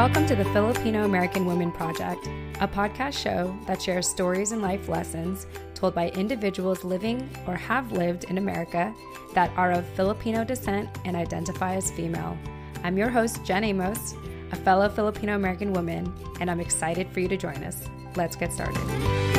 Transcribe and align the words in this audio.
Welcome 0.00 0.24
to 0.28 0.34
the 0.34 0.46
Filipino 0.46 1.04
American 1.04 1.44
Women 1.44 1.70
Project, 1.70 2.26
a 2.58 2.66
podcast 2.66 3.18
show 3.18 3.54
that 3.66 3.82
shares 3.82 4.08
stories 4.08 4.50
and 4.50 4.62
life 4.62 4.88
lessons 4.88 5.46
told 5.74 5.94
by 5.94 6.08
individuals 6.12 6.84
living 6.84 7.28
or 7.46 7.54
have 7.54 7.92
lived 7.92 8.24
in 8.24 8.38
America 8.38 8.94
that 9.34 9.50
are 9.58 9.72
of 9.72 9.84
Filipino 9.88 10.42
descent 10.42 10.88
and 11.04 11.16
identify 11.16 11.74
as 11.74 11.90
female. 11.90 12.34
I'm 12.82 12.96
your 12.96 13.10
host, 13.10 13.44
Jen 13.44 13.62
Amos, 13.62 14.14
a 14.52 14.56
fellow 14.56 14.88
Filipino 14.88 15.34
American 15.34 15.74
woman, 15.74 16.10
and 16.40 16.50
I'm 16.50 16.60
excited 16.60 17.06
for 17.10 17.20
you 17.20 17.28
to 17.28 17.36
join 17.36 17.62
us. 17.62 17.86
Let's 18.16 18.36
get 18.36 18.54
started. 18.54 19.29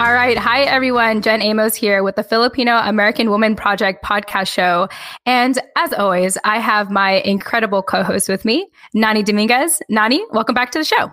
All 0.00 0.14
right. 0.14 0.38
Hi, 0.38 0.62
everyone. 0.62 1.20
Jen 1.20 1.42
Amos 1.42 1.74
here 1.74 2.02
with 2.02 2.16
the 2.16 2.24
Filipino 2.24 2.78
American 2.78 3.28
Woman 3.28 3.54
Project 3.54 4.02
podcast 4.02 4.50
show. 4.50 4.88
And 5.26 5.58
as 5.76 5.92
always, 5.92 6.38
I 6.42 6.58
have 6.58 6.90
my 6.90 7.16
incredible 7.20 7.82
co 7.82 8.02
host 8.02 8.26
with 8.26 8.46
me, 8.46 8.70
Nani 8.94 9.22
Dominguez. 9.22 9.82
Nani, 9.90 10.24
welcome 10.30 10.54
back 10.54 10.70
to 10.70 10.78
the 10.78 10.86
show. 10.86 11.12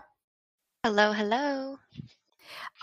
Hello, 0.85 1.11
hello. 1.11 1.79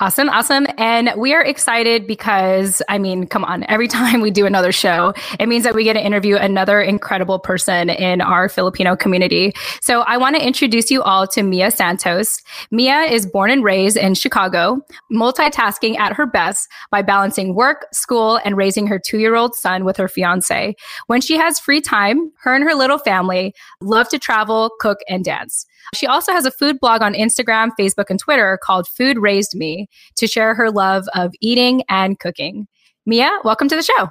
Awesome, 0.01 0.29
awesome. 0.29 0.67
And 0.77 1.13
we 1.17 1.35
are 1.35 1.45
excited 1.45 2.09
because, 2.09 2.83
I 2.89 2.99
mean, 2.99 3.29
come 3.29 3.45
on, 3.45 3.65
every 3.69 3.87
time 3.95 4.21
we 4.21 4.33
do 4.33 4.45
another 4.45 4.73
show, 4.73 5.15
it 5.39 5.47
means 5.47 5.63
that 5.63 5.77
we 5.77 5.85
get 5.85 5.93
to 5.93 6.05
interview 6.05 6.35
another 6.35 6.81
incredible 6.81 7.39
person 7.39 7.91
in 7.91 8.21
our 8.21 8.49
Filipino 8.49 8.97
community. 8.97 9.53
So 9.81 10.01
I 10.01 10.17
want 10.17 10.35
to 10.35 10.45
introduce 10.45 10.91
you 10.91 11.01
all 11.05 11.29
to 11.29 11.45
Meia 11.45 11.71
Santos. 11.71 12.43
Meia 12.73 13.03
is 13.03 13.25
born 13.25 13.53
and 13.53 13.63
raised 13.63 13.97
in 13.97 14.15
Chicago, 14.15 14.81
multitasking 15.13 15.97
at 15.97 16.13
her 16.15 16.27
best 16.27 16.69
by 16.91 17.01
balancing 17.01 17.55
work, 17.55 17.87
school, 17.93 18.41
and 18.45 18.57
raising 18.57 18.89
her 18.89 18.99
two 18.99 19.19
year 19.19 19.37
old 19.37 19.55
son 19.55 19.85
with 19.85 19.97
her 19.97 20.09
fiance. 20.09 20.75
When 21.07 21.21
she 21.21 21.37
has 21.37 21.61
free 21.61 21.81
time, 21.81 22.33
her 22.41 22.53
and 22.53 22.65
her 22.65 22.75
little 22.75 22.99
family 22.99 23.55
love 23.81 24.09
to 24.09 24.19
travel, 24.19 24.73
cook, 24.81 24.99
and 25.09 25.25
dance. 25.25 25.67
She 25.95 26.07
also 26.07 26.33
has 26.33 26.47
a 26.47 26.51
food 26.51 26.79
blog 26.81 27.03
on 27.03 27.15
Instagram, 27.15 27.71
Facebook, 27.79 28.07
and 28.11 28.19
Twitter 28.19 28.59
called 28.63 28.87
Food 28.89 29.19
Raised 29.19 29.55
Me 29.55 29.89
to 30.17 30.27
share 30.27 30.55
her 30.55 30.71
love 30.71 31.07
of 31.15 31.33
eating 31.41 31.83
and 31.89 32.19
cooking. 32.19 32.67
Meia, 33.07 33.31
welcome 33.45 33.69
to 33.69 33.77
the 33.77 33.83
show. 33.83 34.09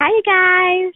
Hi, 0.00 0.08
you 0.08 0.22
guys. 0.24 0.92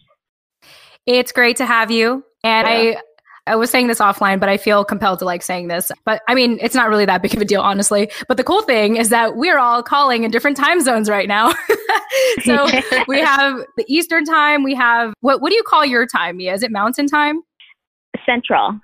It's 1.06 1.32
great 1.32 1.56
to 1.56 1.66
have 1.66 1.91
you. 1.91 2.24
And 2.44 2.66
yeah. 2.66 2.98
I 2.98 3.00
I 3.46 3.56
was 3.56 3.70
saying 3.70 3.88
this 3.88 3.98
offline, 3.98 4.38
but 4.38 4.48
I 4.48 4.56
feel 4.56 4.84
compelled 4.84 5.18
to 5.20 5.24
like 5.24 5.42
saying 5.42 5.68
this. 5.68 5.91
But 6.04 6.22
I 6.28 6.34
mean, 6.34 6.58
it's 6.60 6.74
not 6.74 6.88
really 6.88 7.04
that 7.06 7.22
big 7.22 7.34
of 7.34 7.41
a 7.41 7.44
deal, 7.44 7.62
honestly. 7.62 8.10
But 8.28 8.36
the 8.36 8.44
cool 8.44 8.62
thing 8.62 8.96
is 8.96 9.08
that 9.08 9.36
we're 9.36 9.58
all 9.58 9.82
calling 9.82 10.24
in 10.24 10.30
different 10.30 10.56
time 10.56 10.80
zones 10.80 11.08
right 11.08 11.26
now. 11.26 11.52
so 12.44 12.68
we 13.08 13.18
have 13.18 13.60
the 13.76 13.84
Eastern 13.88 14.24
time. 14.24 14.62
We 14.62 14.74
have 14.74 15.14
what? 15.20 15.41
What 15.41 15.50
do 15.50 15.56
you 15.56 15.64
call 15.64 15.84
your 15.84 16.06
time, 16.06 16.36
Meia? 16.36 16.54
Is 16.54 16.62
it 16.62 16.70
Mountain 16.70 17.06
time? 17.06 17.41
Central. 18.26 18.78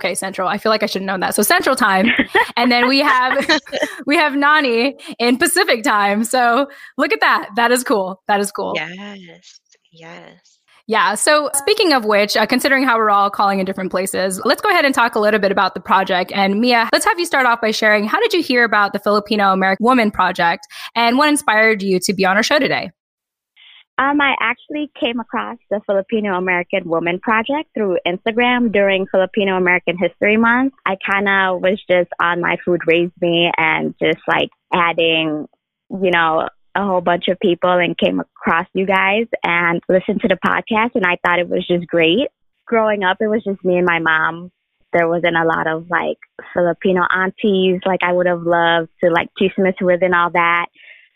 Okay, 0.00 0.14
Central. 0.14 0.46
I 0.46 0.58
feel 0.58 0.70
like 0.70 0.82
I 0.82 0.86
should 0.86 1.02
have 1.02 1.06
known 1.06 1.20
that. 1.20 1.34
So 1.34 1.42
Central 1.42 1.74
time, 1.74 2.08
and 2.56 2.70
then 2.70 2.86
we 2.86 2.98
have 2.98 3.60
we 4.06 4.16
have 4.16 4.36
Nani 4.36 4.96
in 5.18 5.38
Pacific 5.38 5.82
time. 5.82 6.24
So 6.24 6.68
look 6.98 7.12
at 7.12 7.20
that. 7.20 7.48
That 7.56 7.70
is 7.70 7.82
cool. 7.82 8.22
That 8.28 8.40
is 8.40 8.52
cool. 8.52 8.74
Yes. 8.76 9.60
Yes. 9.92 10.58
Yeah. 10.88 11.16
So 11.16 11.50
speaking 11.54 11.92
of 11.92 12.04
which, 12.04 12.36
uh, 12.36 12.46
considering 12.46 12.84
how 12.84 12.96
we're 12.96 13.10
all 13.10 13.28
calling 13.30 13.58
in 13.58 13.64
different 13.64 13.90
places, 13.90 14.40
let's 14.44 14.60
go 14.60 14.68
ahead 14.68 14.84
and 14.84 14.94
talk 14.94 15.16
a 15.16 15.18
little 15.18 15.40
bit 15.40 15.50
about 15.50 15.74
the 15.74 15.80
project. 15.80 16.30
And 16.32 16.60
Meia, 16.60 16.88
let's 16.92 17.04
have 17.04 17.18
you 17.18 17.26
start 17.26 17.44
off 17.46 17.60
by 17.60 17.72
sharing 17.72 18.04
how 18.04 18.20
did 18.20 18.32
you 18.32 18.42
hear 18.42 18.62
about 18.62 18.92
the 18.92 19.00
Filipino 19.00 19.52
American 19.52 19.82
Woman 19.84 20.10
Project 20.12 20.66
and 20.94 21.18
what 21.18 21.28
inspired 21.28 21.82
you 21.82 21.98
to 22.00 22.12
be 22.12 22.24
on 22.24 22.36
our 22.36 22.42
show 22.42 22.58
today? 22.60 22.90
Um, 23.98 24.20
I 24.20 24.34
actually 24.40 24.90
came 25.00 25.20
across 25.20 25.56
the 25.70 25.80
Filipino 25.86 26.36
American 26.36 26.86
Woman 26.86 27.18
Project 27.18 27.70
through 27.74 27.98
Instagram 28.06 28.70
during 28.70 29.06
Filipino 29.06 29.56
American 29.56 29.96
History 29.96 30.36
Month. 30.36 30.74
I 30.84 30.96
kind 30.96 31.28
of 31.28 31.62
was 31.62 31.82
just 31.88 32.10
on 32.20 32.42
my 32.42 32.58
food 32.62 32.82
raised 32.86 33.14
me 33.22 33.50
and 33.56 33.94
just 33.98 34.18
like 34.28 34.50
adding, 34.72 35.46
you 35.90 36.10
know, 36.10 36.46
a 36.74 36.84
whole 36.84 37.00
bunch 37.00 37.28
of 37.28 37.40
people 37.40 37.70
and 37.70 37.96
came 37.96 38.20
across 38.20 38.66
you 38.74 38.84
guys 38.84 39.26
and 39.42 39.80
listened 39.88 40.20
to 40.20 40.28
the 40.28 40.38
podcast 40.44 40.90
and 40.94 41.06
I 41.06 41.16
thought 41.24 41.38
it 41.38 41.48
was 41.48 41.66
just 41.66 41.86
great. 41.86 42.28
Growing 42.66 43.02
up, 43.02 43.16
it 43.20 43.28
was 43.28 43.44
just 43.44 43.64
me 43.64 43.78
and 43.78 43.86
my 43.86 43.98
mom. 43.98 44.50
There 44.92 45.08
wasn't 45.08 45.36
a 45.36 45.44
lot 45.44 45.66
of 45.66 45.88
like 45.88 46.18
Filipino 46.52 47.02
aunties 47.10 47.80
like 47.86 48.00
I 48.02 48.12
would 48.12 48.26
have 48.26 48.42
loved 48.42 48.90
to 49.02 49.10
like 49.10 49.28
chismis 49.40 49.80
with 49.80 50.02
and 50.02 50.14
all 50.14 50.30
that. 50.32 50.66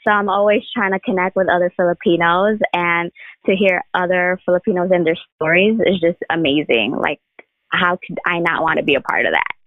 So 0.04 0.10
I'm 0.10 0.28
always 0.28 0.62
trying 0.74 0.92
to 0.92 1.00
connect 1.00 1.36
with 1.36 1.48
other 1.48 1.72
Filipinos 1.76 2.58
and 2.72 3.10
to 3.46 3.54
hear 3.54 3.82
other 3.94 4.40
Filipinos 4.44 4.90
and 4.92 5.06
their 5.06 5.18
stories 5.36 5.78
is 5.86 6.00
just 6.00 6.18
amazing. 6.30 6.96
Like, 6.98 7.20
how 7.70 7.98
could 8.06 8.18
I 8.26 8.38
not 8.38 8.62
want 8.62 8.78
to 8.78 8.84
be 8.84 8.94
a 8.94 9.00
part 9.00 9.26
of 9.26 9.32
that? 9.32 9.59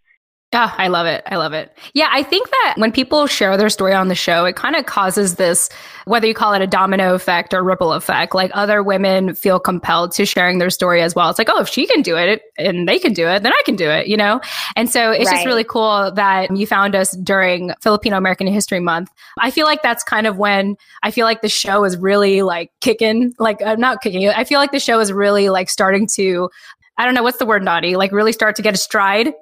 Yeah, 0.53 0.71
I 0.77 0.87
love 0.87 1.07
it. 1.07 1.23
I 1.25 1.37
love 1.37 1.53
it. 1.53 1.75
Yeah, 1.95 2.09
I 2.11 2.21
think 2.21 2.47
that 2.47 2.75
when 2.77 2.91
people 2.91 3.25
share 3.25 3.57
their 3.57 3.71
story 3.71 3.93
on 3.93 4.07
the 4.07 4.13
show, 4.13 4.45
it 4.45 4.55
kind 4.55 4.75
of 4.75 4.85
causes 4.85 5.35
this, 5.35 5.67
whether 6.05 6.27
you 6.27 6.35
call 6.35 6.53
it 6.53 6.61
a 6.61 6.67
domino 6.67 7.15
effect 7.15 7.55
or 7.55 7.63
ripple 7.63 7.91
effect, 7.91 8.35
like 8.35 8.51
other 8.53 8.83
women 8.83 9.33
feel 9.33 9.59
compelled 9.59 10.11
to 10.11 10.27
sharing 10.27 10.59
their 10.59 10.69
story 10.69 11.01
as 11.01 11.15
well. 11.15 11.27
It's 11.31 11.39
like, 11.39 11.49
oh, 11.49 11.59
if 11.59 11.67
she 11.67 11.87
can 11.87 12.03
do 12.03 12.15
it 12.15 12.43
and 12.59 12.87
they 12.87 12.99
can 12.99 13.13
do 13.13 13.27
it, 13.27 13.41
then 13.41 13.51
I 13.51 13.61
can 13.65 13.75
do 13.75 13.89
it, 13.89 14.05
you 14.05 14.15
know? 14.15 14.41
And 14.75 14.91
so 14.91 15.09
it's 15.09 15.25
right. 15.25 15.37
just 15.37 15.47
really 15.47 15.63
cool 15.63 16.11
that 16.11 16.55
you 16.55 16.67
found 16.67 16.93
us 16.93 17.17
during 17.17 17.73
Filipino 17.81 18.15
American 18.15 18.45
History 18.45 18.79
Month. 18.79 19.09
I 19.39 19.49
feel 19.49 19.65
like 19.65 19.81
that's 19.81 20.03
kind 20.03 20.27
of 20.27 20.37
when 20.37 20.75
I 21.01 21.09
feel 21.09 21.25
like 21.25 21.41
the 21.41 21.49
show 21.49 21.83
is 21.83 21.97
really 21.97 22.43
like 22.43 22.71
kicking, 22.79 23.33
like 23.39 23.59
I'm 23.63 23.69
uh, 23.69 23.75
not 23.75 24.01
kicking 24.01 24.29
I 24.29 24.43
feel 24.43 24.59
like 24.59 24.71
the 24.71 24.79
show 24.79 24.99
is 24.99 25.11
really 25.11 25.49
like 25.49 25.67
starting 25.67 26.05
to 26.13 26.49
I 26.97 27.05
don't 27.05 27.15
know 27.15 27.23
what's 27.23 27.37
the 27.37 27.45
word 27.45 27.63
Nani, 27.63 27.95
like 27.95 28.11
really 28.11 28.31
start 28.31 28.55
to 28.57 28.61
get 28.61 28.73
a 28.73 28.77
stride 28.77 29.27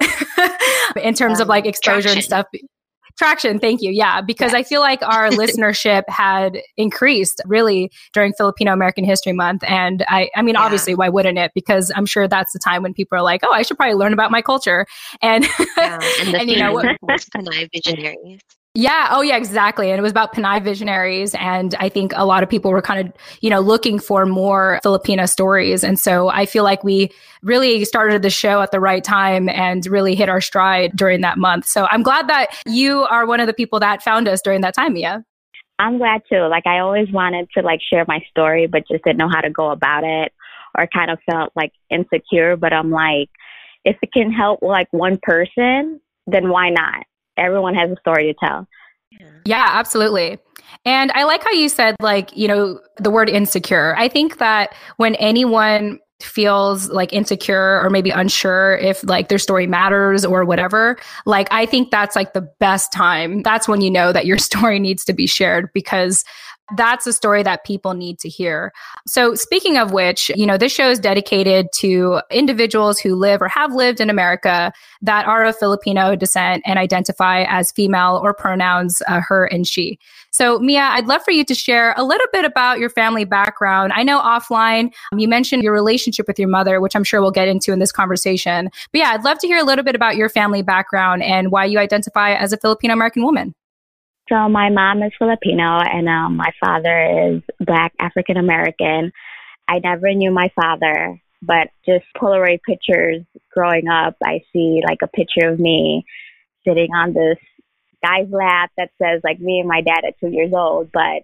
in 0.95 1.13
terms 1.13 1.39
um, 1.39 1.43
of 1.43 1.47
like 1.47 1.65
exposure 1.65 2.01
traction. 2.01 2.17
and 2.17 2.23
stuff. 2.23 2.45
Traction, 3.17 3.59
thank 3.59 3.81
you. 3.81 3.91
Yeah, 3.91 4.21
because. 4.21 4.53
I 4.53 4.63
feel 4.63 4.81
like 4.81 5.01
our 5.03 5.29
listenership 5.31 6.03
had 6.07 6.59
increased 6.77 7.41
really 7.45 7.91
during 8.13 8.33
Filipino 8.33 8.73
American 8.73 9.03
History 9.03 9.33
Month. 9.33 9.63
And 9.67 10.05
I 10.07 10.29
I 10.35 10.41
mean, 10.41 10.55
yeah. 10.55 10.61
obviously, 10.61 10.95
why 10.95 11.09
wouldn't 11.09 11.37
it? 11.37 11.51
Because 11.53 11.91
I'm 11.95 12.05
sure 12.05 12.27
that's 12.27 12.53
the 12.53 12.59
time 12.59 12.83
when 12.83 12.93
people 12.93 13.17
are 13.17 13.21
like, 13.21 13.41
oh, 13.43 13.51
I 13.51 13.63
should 13.63 13.77
probably 13.77 13.95
learn 13.95 14.13
about 14.13 14.31
my 14.31 14.41
culture. 14.41 14.85
And, 15.21 15.45
yeah, 15.77 15.99
and, 16.21 16.35
and 16.35 16.49
you 16.49 16.57
know, 16.57 16.73
what, 16.73 16.97
visionaries. 17.73 18.39
Yeah. 18.73 19.09
Oh, 19.11 19.21
yeah, 19.21 19.35
exactly. 19.35 19.91
And 19.91 19.99
it 19.99 20.01
was 20.01 20.11
about 20.11 20.33
Pinay 20.33 20.63
visionaries. 20.63 21.35
And 21.35 21.75
I 21.75 21.89
think 21.89 22.13
a 22.15 22.25
lot 22.25 22.41
of 22.41 22.49
people 22.49 22.71
were 22.71 22.81
kind 22.81 23.05
of, 23.05 23.13
you 23.41 23.49
know, 23.49 23.59
looking 23.59 23.99
for 23.99 24.25
more 24.25 24.79
Filipino 24.81 25.25
stories. 25.25 25.83
And 25.83 25.99
so 25.99 26.29
I 26.29 26.45
feel 26.45 26.63
like 26.63 26.81
we 26.81 27.11
really 27.43 27.83
started 27.83 28.21
the 28.21 28.29
show 28.29 28.61
at 28.61 28.71
the 28.71 28.79
right 28.79 29.03
time 29.03 29.49
and 29.49 29.85
really 29.87 30.15
hit 30.15 30.29
our 30.29 30.39
stride 30.39 30.95
during 30.95 31.19
that 31.19 31.37
month. 31.37 31.65
So 31.65 31.85
I'm 31.91 32.01
glad 32.01 32.29
that 32.29 32.55
you 32.65 33.01
are 33.01 33.25
one 33.25 33.41
of 33.41 33.47
the 33.47 33.53
people 33.53 33.81
that 33.81 34.01
found 34.03 34.29
us 34.29 34.41
during 34.41 34.61
that 34.61 34.73
time, 34.73 34.93
Meia. 34.93 35.25
I'm 35.77 35.97
glad 35.97 36.21
too. 36.31 36.43
Like 36.43 36.65
I 36.65 36.79
always 36.79 37.11
wanted 37.11 37.49
to 37.57 37.63
like 37.63 37.81
share 37.81 38.05
my 38.07 38.23
story, 38.29 38.67
but 38.67 38.87
just 38.89 39.03
didn't 39.03 39.17
know 39.17 39.29
how 39.29 39.41
to 39.41 39.49
go 39.49 39.71
about 39.71 40.05
it 40.05 40.31
or 40.77 40.87
kind 40.87 41.11
of 41.11 41.19
felt 41.29 41.51
like 41.57 41.73
insecure. 41.89 42.55
But 42.55 42.71
I'm 42.71 42.89
like, 42.89 43.29
if 43.83 43.97
it 44.01 44.13
can 44.13 44.31
help 44.31 44.61
like 44.61 44.87
one 44.91 45.19
person, 45.21 45.99
then 46.25 46.49
why 46.49 46.69
not? 46.69 47.03
Everyone 47.41 47.75
has 47.75 47.91
a 47.91 47.95
story 47.99 48.33
to 48.33 48.33
tell. 48.39 48.67
Yeah, 49.45 49.67
absolutely. 49.71 50.39
And 50.85 51.11
I 51.11 51.23
like 51.23 51.43
how 51.43 51.51
you 51.51 51.69
said, 51.69 51.95
like, 51.99 52.35
you 52.35 52.47
know, 52.47 52.79
the 52.97 53.11
word 53.11 53.29
insecure. 53.29 53.95
I 53.97 54.07
think 54.07 54.37
that 54.37 54.73
when 54.97 55.15
anyone 55.15 55.99
feels 56.21 56.89
like 56.89 57.11
insecure 57.13 57.81
or 57.83 57.89
maybe 57.89 58.11
unsure 58.11 58.77
if 58.77 59.03
like 59.03 59.27
their 59.27 59.39
story 59.39 59.67
matters 59.67 60.23
or 60.23 60.45
whatever, 60.45 60.97
like, 61.25 61.47
I 61.51 61.65
think 61.65 61.91
that's 61.91 62.15
like 62.15 62.33
the 62.33 62.47
best 62.59 62.93
time. 62.93 63.41
That's 63.43 63.67
when 63.67 63.81
you 63.81 63.91
know 63.91 64.11
that 64.11 64.25
your 64.25 64.37
story 64.49 64.79
needs 64.79 65.03
to 65.05 65.13
be 65.13 65.27
shared 65.27 65.69
because 65.73 66.23
that's 66.75 67.07
a 67.07 67.13
story 67.13 67.43
that 67.43 67.63
people 67.63 67.93
need 67.93 68.19
to 68.19 68.29
hear. 68.29 68.71
So, 69.07 69.35
speaking 69.35 69.77
of 69.77 69.91
which, 69.91 70.29
you 70.35 70.45
know, 70.45 70.57
this 70.57 70.73
show 70.73 70.89
is 70.89 70.99
dedicated 70.99 71.67
to 71.75 72.21
individuals 72.29 72.99
who 72.99 73.15
live 73.15 73.41
or 73.41 73.47
have 73.47 73.73
lived 73.73 73.99
in 73.99 74.09
America 74.09 74.71
that 75.01 75.25
are 75.25 75.45
of 75.45 75.57
Filipino 75.57 76.15
descent 76.15 76.63
and 76.65 76.77
identify 76.77 77.43
as 77.43 77.71
female 77.71 78.19
or 78.23 78.33
pronouns 78.33 79.01
uh, 79.07 79.21
her 79.21 79.45
and 79.45 79.67
she. 79.67 79.99
So, 80.31 80.59
Meia, 80.59 80.89
I'd 80.91 81.07
love 81.07 81.23
for 81.23 81.31
you 81.31 81.43
to 81.45 81.53
share 81.53 81.93
a 81.97 82.03
little 82.03 82.27
bit 82.31 82.45
about 82.45 82.79
your 82.79 82.89
family 82.89 83.25
background. 83.25 83.91
I 83.93 84.03
know 84.03 84.19
offline 84.21 84.93
um, 85.11 85.19
you 85.19 85.27
mentioned 85.27 85.63
your 85.63 85.73
relationship 85.73 86.27
with 86.27 86.39
your 86.39 86.49
mother, 86.49 86.79
which 86.79 86.95
I'm 86.95 87.03
sure 87.03 87.21
we'll 87.21 87.31
get 87.31 87.47
into 87.47 87.71
in 87.73 87.79
this 87.79 87.91
conversation. 87.91 88.69
But 88.91 88.99
yeah, 88.99 89.11
I'd 89.11 89.23
love 89.23 89.39
to 89.39 89.47
hear 89.47 89.57
a 89.57 89.63
little 89.63 89.83
bit 89.83 89.95
about 89.95 90.15
your 90.15 90.29
family 90.29 90.61
background 90.61 91.23
and 91.23 91.51
why 91.51 91.65
you 91.65 91.79
identify 91.79 92.33
as 92.33 92.53
a 92.53 92.57
Filipino 92.57 92.93
American 92.93 93.23
woman. 93.23 93.53
So 94.31 94.47
my 94.47 94.69
mom 94.69 95.03
is 95.03 95.11
Filipino 95.19 95.79
and 95.81 96.07
um, 96.07 96.37
my 96.37 96.51
father 96.63 97.33
is 97.33 97.41
Black 97.59 97.93
African 97.99 98.37
American. 98.37 99.11
I 99.67 99.79
never 99.79 100.13
knew 100.13 100.31
my 100.31 100.49
father, 100.55 101.21
but 101.41 101.67
just 101.85 102.05
Polaroid 102.15 102.61
pictures 102.65 103.23
growing 103.53 103.89
up, 103.89 104.15
I 104.23 104.39
see 104.53 104.81
like 104.87 104.99
a 105.03 105.07
picture 105.07 105.49
of 105.49 105.59
me 105.59 106.05
sitting 106.65 106.91
on 106.95 107.11
this 107.11 107.39
guy's 108.01 108.29
lap 108.29 108.71
that 108.77 108.91
says 109.01 109.19
like 109.21 109.41
me 109.41 109.59
and 109.59 109.67
my 109.67 109.81
dad 109.81 110.05
at 110.07 110.17
two 110.21 110.29
years 110.29 110.53
old. 110.53 110.91
But 110.93 111.23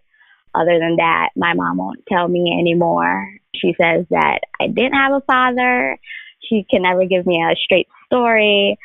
other 0.53 0.77
than 0.77 0.97
that, 0.97 1.29
my 1.37 1.53
mom 1.53 1.77
won't 1.77 2.05
tell 2.09 2.27
me 2.27 2.57
anymore. 2.59 3.29
She 3.55 3.73
says 3.81 4.05
that 4.09 4.39
I 4.59 4.67
didn't 4.67 4.95
have 4.95 5.13
a 5.13 5.21
father. 5.21 5.97
She 6.49 6.65
can 6.69 6.81
never 6.81 7.05
give 7.05 7.25
me 7.25 7.41
a 7.41 7.55
straight 7.55 7.87
story. 8.07 8.77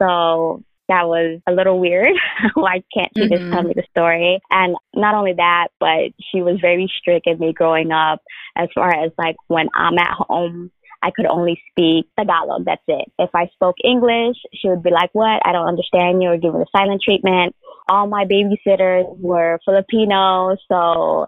So 0.00 0.64
that 0.88 1.06
was 1.06 1.40
a 1.46 1.52
little 1.52 1.78
weird. 1.80 2.12
Why 2.54 2.82
can't 2.94 3.10
she 3.16 3.24
mm-hmm. 3.24 3.32
just 3.32 3.50
tell 3.50 3.60
mm-hmm. 3.60 3.68
me 3.68 3.74
the 3.74 3.84
story? 3.90 4.40
And 4.50 4.76
not 4.94 5.14
only 5.14 5.34
that, 5.36 5.68
but 5.78 6.12
she 6.30 6.42
was 6.42 6.58
very 6.60 6.90
strict 6.98 7.26
in 7.26 7.38
me 7.38 7.52
growing 7.52 7.92
up 7.92 8.20
as 8.56 8.68
far 8.74 8.90
as 8.90 9.12
like 9.18 9.36
when 9.48 9.68
I'm 9.74 9.98
at 9.98 10.12
home, 10.12 10.70
I 11.02 11.10
could 11.10 11.26
only 11.26 11.60
speak 11.70 12.06
Tagalog. 12.16 12.64
That's 12.64 12.82
it. 12.86 13.10
If 13.18 13.30
I 13.34 13.46
spoke 13.54 13.76
English, 13.82 14.36
she 14.54 14.68
would 14.68 14.82
be 14.82 14.90
like, 14.90 15.10
what? 15.12 15.42
I 15.44 15.52
don't 15.52 15.66
understand 15.66 16.22
you 16.22 16.30
or 16.30 16.38
give 16.38 16.54
me 16.54 16.60
the 16.60 16.78
silent 16.78 17.02
treatment. 17.02 17.56
All 17.88 18.06
my 18.06 18.24
babysitters 18.24 19.18
were 19.18 19.58
Filipino. 19.64 20.56
So 20.70 21.26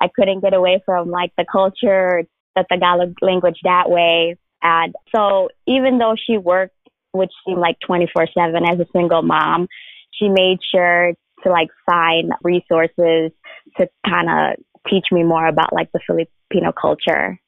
I 0.00 0.08
couldn't 0.14 0.40
get 0.40 0.54
away 0.54 0.82
from 0.86 1.10
like 1.10 1.32
the 1.36 1.44
culture, 1.50 2.24
the 2.56 2.64
Tagalog 2.70 3.14
language 3.20 3.58
that 3.64 3.90
way. 3.90 4.36
And 4.62 4.94
so 5.14 5.48
even 5.66 5.98
though 5.98 6.14
she 6.16 6.38
worked 6.38 6.74
which 7.12 7.32
seemed 7.46 7.60
like 7.60 7.76
24 7.86 8.26
7 8.36 8.64
as 8.66 8.80
a 8.80 8.86
single 8.92 9.22
mom. 9.22 9.68
She 10.12 10.28
made 10.28 10.58
sure 10.74 11.12
to 11.44 11.50
like 11.50 11.68
find 11.86 12.32
resources 12.42 13.32
to 13.78 13.88
kind 14.06 14.28
of 14.28 14.64
teach 14.88 15.06
me 15.12 15.22
more 15.22 15.46
about 15.46 15.72
like 15.72 15.90
the 15.92 16.00
Filipino 16.06 16.72
culture 16.72 17.38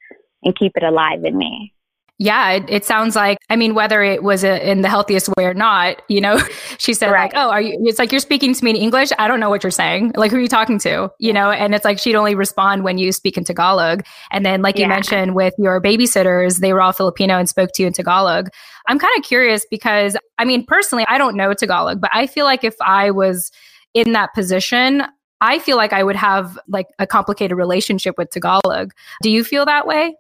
and 0.42 0.58
keep 0.58 0.72
it 0.76 0.82
alive 0.82 1.24
in 1.24 1.36
me. 1.36 1.72
Yeah, 2.18 2.52
it, 2.52 2.64
it, 2.68 2.84
sounds 2.84 3.16
like, 3.16 3.38
I 3.50 3.56
mean, 3.56 3.74
whether 3.74 4.00
it 4.00 4.22
was 4.22 4.44
a, 4.44 4.70
in 4.70 4.82
the 4.82 4.88
healthiest 4.88 5.28
way 5.36 5.46
or 5.46 5.54
not, 5.54 6.00
you 6.08 6.20
know, 6.20 6.38
she 6.78 6.94
said, 6.94 7.10
right. 7.10 7.24
like, 7.24 7.32
oh, 7.34 7.50
are 7.50 7.60
you, 7.60 7.76
it's 7.86 7.98
like 7.98 8.12
you're 8.12 8.20
speaking 8.20 8.54
to 8.54 8.64
me 8.64 8.70
in 8.70 8.76
English. 8.76 9.10
I 9.18 9.26
don't 9.26 9.40
know 9.40 9.50
what 9.50 9.64
you're 9.64 9.72
saying. 9.72 10.12
Like, 10.14 10.30
who 10.30 10.36
are 10.36 10.40
you 10.40 10.48
talking 10.48 10.78
to? 10.80 11.10
You 11.18 11.32
know, 11.32 11.50
and 11.50 11.74
it's 11.74 11.84
like 11.84 11.98
she'd 11.98 12.14
only 12.14 12.36
respond 12.36 12.84
when 12.84 12.98
you 12.98 13.10
speak 13.10 13.36
in 13.36 13.42
Tagalog. 13.42 14.04
And 14.30 14.46
then, 14.46 14.62
like 14.62 14.76
yeah. 14.76 14.82
you 14.82 14.88
mentioned 14.88 15.34
with 15.34 15.54
your 15.58 15.82
babysitters, 15.82 16.60
they 16.60 16.72
were 16.72 16.82
all 16.82 16.92
Filipino 16.92 17.36
and 17.36 17.48
spoke 17.48 17.70
to 17.74 17.82
you 17.82 17.88
in 17.88 17.92
Tagalog. 17.92 18.48
I'm 18.86 19.00
kind 19.00 19.16
of 19.18 19.24
curious 19.24 19.66
because, 19.68 20.16
I 20.38 20.44
mean, 20.44 20.64
personally, 20.64 21.04
I 21.08 21.18
don't 21.18 21.36
know 21.36 21.52
Tagalog, 21.52 22.00
but 22.00 22.10
I 22.12 22.28
feel 22.28 22.44
like 22.44 22.62
if 22.62 22.76
I 22.80 23.10
was 23.10 23.50
in 23.92 24.12
that 24.12 24.34
position, 24.34 25.02
I 25.40 25.58
feel 25.58 25.76
like 25.76 25.92
I 25.92 26.04
would 26.04 26.16
have 26.16 26.58
like 26.68 26.86
a 27.00 27.08
complicated 27.08 27.58
relationship 27.58 28.14
with 28.16 28.30
Tagalog. 28.30 28.92
Do 29.22 29.30
you 29.30 29.42
feel 29.42 29.64
that 29.66 29.86
way? 29.86 30.14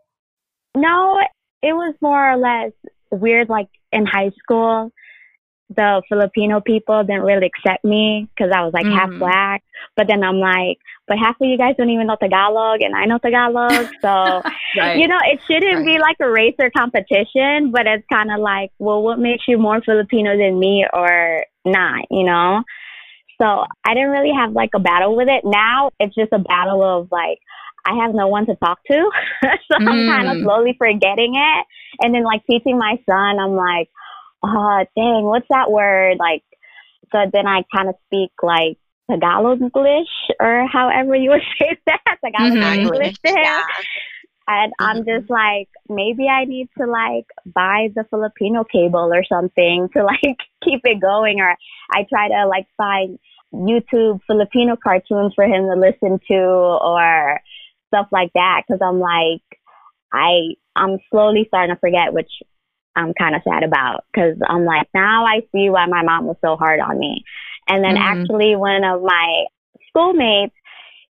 No, 0.76 1.20
it 1.64 1.72
was 1.72 1.94
more 2.00 2.32
or 2.32 2.36
less 2.36 2.72
weird. 3.10 3.48
Like 3.48 3.68
in 3.90 4.04
high 4.04 4.30
school, 4.38 4.92
the 5.70 6.02
Filipino 6.08 6.60
people 6.60 7.02
didn't 7.04 7.22
really 7.22 7.46
accept 7.46 7.84
me 7.84 8.28
because 8.34 8.52
I 8.54 8.62
was 8.62 8.74
like 8.74 8.84
mm. 8.84 8.94
half 8.94 9.10
black. 9.18 9.64
But 9.96 10.08
then 10.08 10.22
I'm 10.22 10.38
like, 10.38 10.78
but 11.08 11.18
half 11.18 11.40
of 11.40 11.48
you 11.48 11.56
guys 11.56 11.74
don't 11.76 11.90
even 11.90 12.06
know 12.06 12.16
Tagalog, 12.20 12.82
and 12.82 12.94
I 12.94 13.06
know 13.06 13.18
Tagalog. 13.18 13.88
So, 14.00 14.08
right. 14.78 14.98
you 14.98 15.08
know, 15.08 15.18
it 15.24 15.40
shouldn't 15.46 15.78
right. 15.78 15.86
be 15.86 15.98
like 15.98 16.16
a 16.20 16.30
race 16.30 16.54
or 16.58 16.70
competition, 16.70 17.70
but 17.72 17.86
it's 17.86 18.06
kind 18.12 18.30
of 18.30 18.40
like, 18.40 18.70
well, 18.78 19.02
what 19.02 19.18
makes 19.18 19.44
you 19.48 19.58
more 19.58 19.80
Filipino 19.80 20.36
than 20.36 20.58
me 20.58 20.86
or 20.92 21.44
not, 21.64 22.04
you 22.10 22.24
know? 22.24 22.62
So 23.40 23.64
I 23.84 23.94
didn't 23.94 24.10
really 24.10 24.32
have 24.32 24.52
like 24.52 24.70
a 24.74 24.78
battle 24.80 25.16
with 25.16 25.28
it. 25.28 25.42
Now 25.44 25.90
it's 25.98 26.14
just 26.14 26.32
a 26.32 26.38
battle 26.38 26.82
of 26.82 27.08
like, 27.10 27.38
I 27.84 28.02
have 28.02 28.14
no 28.14 28.28
one 28.28 28.46
to 28.46 28.56
talk 28.56 28.78
to. 28.90 29.10
so 29.42 29.78
mm. 29.78 29.88
I'm 29.88 30.08
kind 30.08 30.28
of 30.28 30.42
slowly 30.42 30.74
forgetting 30.78 31.34
it. 31.34 31.66
And 32.00 32.14
then 32.14 32.24
like 32.24 32.42
teaching 32.50 32.78
my 32.78 32.98
son, 33.08 33.38
I'm 33.38 33.54
like, 33.54 33.88
oh, 34.42 34.84
dang, 34.96 35.24
what's 35.24 35.46
that 35.50 35.70
word? 35.70 36.16
Like, 36.18 36.42
so 37.12 37.18
then 37.32 37.46
I 37.46 37.62
kind 37.74 37.88
of 37.88 37.94
speak 38.06 38.32
like 38.42 38.78
Tagalog 39.10 39.60
English 39.60 40.08
or 40.40 40.66
however 40.66 41.14
you 41.14 41.30
would 41.30 41.42
say 41.58 41.76
that. 41.86 42.18
Tagalog 42.24 42.52
mm-hmm. 42.52 42.80
English 42.80 43.16
to 43.24 43.30
him. 43.30 43.36
Yeah. 43.36 43.62
And 44.46 44.72
mm-hmm. 44.72 44.84
I'm 44.84 45.04
just 45.04 45.30
like, 45.30 45.68
maybe 45.88 46.26
I 46.28 46.44
need 46.44 46.68
to 46.78 46.86
like 46.86 47.26
buy 47.46 47.88
the 47.94 48.04
Filipino 48.10 48.64
cable 48.64 49.10
or 49.12 49.24
something 49.24 49.88
to 49.94 50.04
like 50.04 50.38
keep 50.64 50.80
it 50.84 51.00
going. 51.00 51.40
Or 51.40 51.54
I 51.92 52.06
try 52.08 52.28
to 52.28 52.46
like 52.46 52.66
find 52.76 53.18
YouTube 53.52 54.20
Filipino 54.26 54.76
cartoons 54.76 55.32
for 55.34 55.44
him 55.44 55.66
to 55.66 55.78
listen 55.78 56.18
to 56.28 56.34
or 56.34 57.40
stuff 57.94 58.08
like 58.10 58.30
that 58.34 58.62
because 58.66 58.80
I'm 58.82 58.98
like, 58.98 59.42
I 60.12 60.54
I'm 60.76 60.98
slowly 61.10 61.44
starting 61.48 61.74
to 61.74 61.80
forget, 61.80 62.12
which 62.12 62.30
I'm 62.96 63.14
kind 63.14 63.34
of 63.34 63.42
sad 63.48 63.62
about 63.62 64.04
because 64.12 64.36
I'm 64.48 64.64
like, 64.64 64.88
now 64.94 65.24
I 65.24 65.40
see 65.52 65.70
why 65.70 65.86
my 65.86 66.02
mom 66.02 66.26
was 66.26 66.36
so 66.44 66.56
hard 66.56 66.80
on 66.80 66.98
me. 66.98 67.24
And 67.68 67.82
then 67.82 67.96
mm-hmm. 67.96 68.20
actually, 68.20 68.56
one 68.56 68.84
of 68.84 69.02
my 69.02 69.44
schoolmates, 69.88 70.54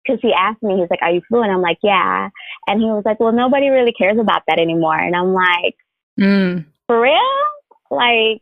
because 0.05 0.21
he 0.23 0.33
asked 0.33 0.63
me, 0.63 0.79
he's 0.81 0.91
like, 0.91 1.03
"Are 1.03 1.13
you 1.13 1.21
fluent?" 1.29 1.53
I'm 1.53 1.61
like, 1.61 1.79
"Yeah," 1.83 2.31
and 2.67 2.81
he 2.81 2.87
was 2.87 3.03
like, 3.05 3.21
"Well, 3.21 3.33
nobody 3.33 3.69
really 3.69 3.93
cares 3.93 4.19
about 4.19 4.43
that 4.49 4.59
anymore." 4.59 4.99
And 4.99 5.15
I'm 5.15 5.35
like, 5.35 5.77
mm. 6.19 6.65
"For 6.87 7.01
real?" 7.01 7.21
Like, 7.91 8.41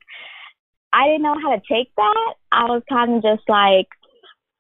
I 0.93 1.07
didn't 1.07 1.23
know 1.23 1.37
how 1.43 1.57
to 1.57 1.63
take 1.71 1.91
that. 1.97 2.35
I 2.53 2.65
was 2.65 2.83
kind 2.89 3.17
of 3.17 3.23
just 3.23 3.49
like, 3.49 3.89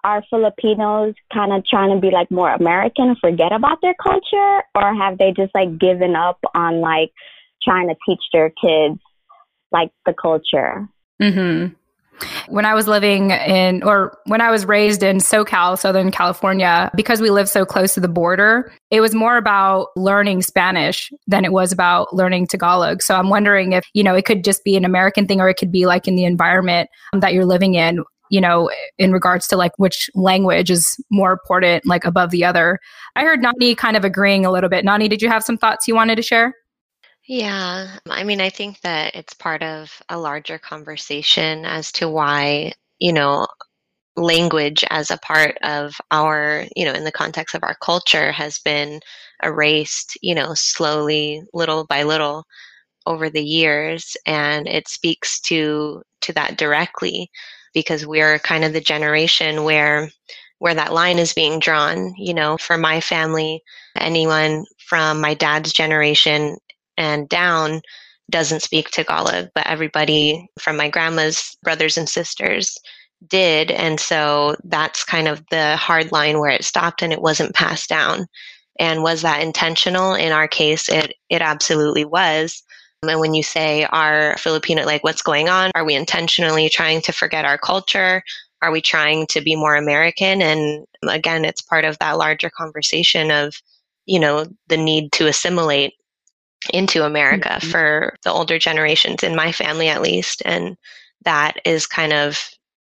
are 0.07 0.23
Filipinos 0.31 1.15
kind 1.33 1.53
of 1.53 1.67
trying 1.67 1.93
to 1.93 2.01
be 2.01 2.13
like 2.13 2.31
more 2.31 2.55
American 2.55 3.09
and 3.09 3.19
forget 3.19 3.53
about 3.53 3.81
their 3.83 3.95
culture? 4.01 4.63
Or 4.77 4.95
have 4.95 5.19
they 5.19 5.33
just 5.37 5.53
like 5.53 5.79
given 5.79 6.15
up 6.15 6.39
on 6.55 6.81
like 6.81 7.11
trying 7.61 7.89
to 7.89 7.97
teach 8.07 8.23
their 8.33 8.51
kids 8.51 9.01
like 9.73 9.91
the 10.07 10.15
culture? 10.15 10.89
Mm-hmm. 11.21 11.75
When 12.49 12.65
I 12.65 12.73
was 12.73 12.87
living 12.87 13.31
in, 13.31 13.83
or 13.83 14.17
when 14.27 14.41
I 14.41 14.51
was 14.51 14.65
raised 14.65 15.03
in 15.03 15.19
SoCal, 15.19 15.77
Southern 15.77 16.11
California, 16.11 16.91
because 16.95 17.21
we 17.21 17.29
live 17.29 17.49
so 17.49 17.67
close 17.67 17.93
to 17.95 18.01
the 18.01 18.09
border, 18.09 18.73
it 18.91 19.01
was 19.01 19.15
more 19.15 19.37
about 19.37 19.89
learning 19.97 20.41
Spanish 20.41 21.13
than 21.27 21.45
it 21.45 21.53
was 21.53 21.73
about 21.73 22.15
learning 22.15 22.47
Tagalog. 22.47 23.03
So 23.03 23.17
I'm 23.17 23.29
wondering 23.29 23.73
if, 23.73 23.85
you 23.93 24.03
know, 24.03 24.15
it 24.15 24.25
could 24.25 24.45
just 24.45 24.65
be 24.65 24.77
an 24.77 24.85
American 24.85 25.27
thing 25.27 25.41
or 25.41 25.49
it 25.51 25.59
could 25.59 25.73
be 25.73 25.85
like 25.85 26.09
in 26.09 26.15
the 26.15 26.25
environment 26.25 26.89
that 27.13 27.35
you're 27.35 27.45
living 27.45 27.75
in 27.75 28.03
you 28.31 28.41
know, 28.41 28.71
in 28.99 29.13
regards 29.13 29.47
to 29.49 29.57
like 29.57 29.73
which 29.79 30.11
language 30.15 30.71
is 30.71 30.97
more 31.11 31.33
important, 31.33 31.87
like 31.87 32.05
above 32.05 32.31
the 32.31 32.45
other. 32.45 32.79
I 33.15 33.23
heard 33.23 33.43
Nani 33.43 33.75
kind 33.75 33.97
of 33.97 34.05
agreeing 34.05 34.45
a 34.45 34.53
little 34.53 34.71
bit. 34.71 34.85
Nani, 34.85 35.09
did 35.09 35.23
you 35.23 35.29
have 35.29 35.45
some 35.45 35.59
thoughts 35.59 35.87
you 35.89 35.95
wanted 35.95 36.17
to 36.17 36.23
share? 36.23 36.55
Yeah, 37.29 37.99
I 38.09 38.23
mean, 38.23 38.41
I 38.41 38.51
think 38.51 38.81
that 38.83 39.17
it's 39.17 39.35
part 39.35 39.63
of 39.63 40.01
a 40.09 40.19
larger 40.19 40.59
conversation 40.59 41.65
as 41.65 41.91
to 41.93 42.09
why, 42.09 42.73
you 43.01 43.13
know, 43.13 43.49
language 44.17 44.85
as 44.91 45.11
a 45.11 45.19
part 45.19 45.59
of 45.63 45.95
our, 46.11 46.67
you 46.77 46.85
know, 46.85 46.93
in 46.93 47.05
the 47.05 47.13
context 47.13 47.55
of 47.55 47.63
our 47.65 47.77
culture 47.83 48.33
has 48.33 48.59
been 48.61 49.01
erased, 49.43 50.17
you 50.23 50.35
know, 50.35 50.55
slowly, 50.55 51.43
little 51.53 51.85
by 51.87 52.05
little 52.05 52.45
over 53.07 53.29
the 53.29 53.45
years. 53.45 54.17
And 54.27 54.67
it 54.67 54.89
speaks 54.89 55.41
to, 55.43 56.03
to 56.23 56.33
that 56.33 56.57
directly 56.57 57.31
because 57.77 58.07
we're 58.07 58.39
kind 58.39 58.65
of 58.65 58.73
the 58.73 58.81
generation 58.81 59.65
where 59.65 60.09
where 60.59 60.75
that 60.75 60.95
line 60.95 61.19
is 61.19 61.35
being 61.35 61.61
drawn 61.61 62.15
you 62.17 62.33
know 62.33 62.57
for 62.57 62.79
my 62.79 63.01
family 63.01 63.63
anyone 63.97 64.65
from 64.79 65.21
my 65.21 65.35
dad's 65.35 65.73
generation 65.73 66.57
and 66.97 67.29
down 67.29 67.83
doesn't 68.31 68.63
speak 68.63 68.91
tagalog 68.91 69.49
but 69.55 69.67
everybody 69.67 70.49
from 70.59 70.77
my 70.77 70.89
grandma's 70.89 71.57
brothers 71.63 71.99
and 71.99 72.09
sisters 72.09 72.79
did. 73.29 73.71
And 73.71 73.99
so 73.99 74.57
that's 74.65 75.05
kind 75.05 75.29
of 75.29 75.43
the 75.51 75.77
hard 75.77 76.13
line 76.13 76.39
where 76.39 76.51
it 76.51 76.65
stopped 76.65 77.03
and 77.03 77.13
it 77.13 77.23
wasn't 77.23 77.55
passed 77.55 77.89
down. 77.89 78.27
And 78.79 79.03
was 79.03 79.23
that 79.23 79.43
intentional? 79.43 80.15
In 80.15 80.33
our 80.33 80.49
case 80.49 80.89
it 80.89 81.15
it 81.31 81.41
absolutely 81.41 82.05
was 82.05 82.63
and 83.03 83.21
when 83.21 83.35
you 83.35 83.43
say 83.43 83.85
are 83.85 84.37
Filipino, 84.39 84.85
like 84.85 85.05
what's 85.05 85.23
going 85.23 85.49
on? 85.49 85.71
Are 85.75 85.85
we 85.85 85.95
intentionally 85.95 86.69
trying 86.69 87.03
to 87.03 87.13
forget 87.13 87.45
our 87.45 87.59
culture? 87.59 88.23
Are 88.63 88.73
we 88.73 88.81
trying 88.81 89.27
to 89.29 89.41
be 89.41 89.55
more 89.55 89.77
American? 89.77 90.41
And 90.43 90.87
again, 91.07 91.45
it's 91.45 91.61
part 91.61 91.85
of 91.85 91.99
that 91.99 92.19
larger 92.19 92.51
conversation 92.51 93.31
of, 93.31 93.55
you 94.07 94.19
know, 94.19 94.47
the 94.69 94.77
need 94.77 95.13
to 95.13 95.27
assimilate 95.27 95.95
into 96.73 97.05
America 97.05 97.51
mm-hmm. 97.51 97.71
for 97.71 98.17
the 98.25 98.33
older 98.33 98.59
generations, 98.59 99.23
in 99.23 99.37
my 99.37 99.53
family 99.53 99.89
at 99.89 100.03
least. 100.03 100.43
And 100.45 100.77
that 101.25 101.59
is 101.65 101.87
kind 101.87 102.13
of 102.13 102.49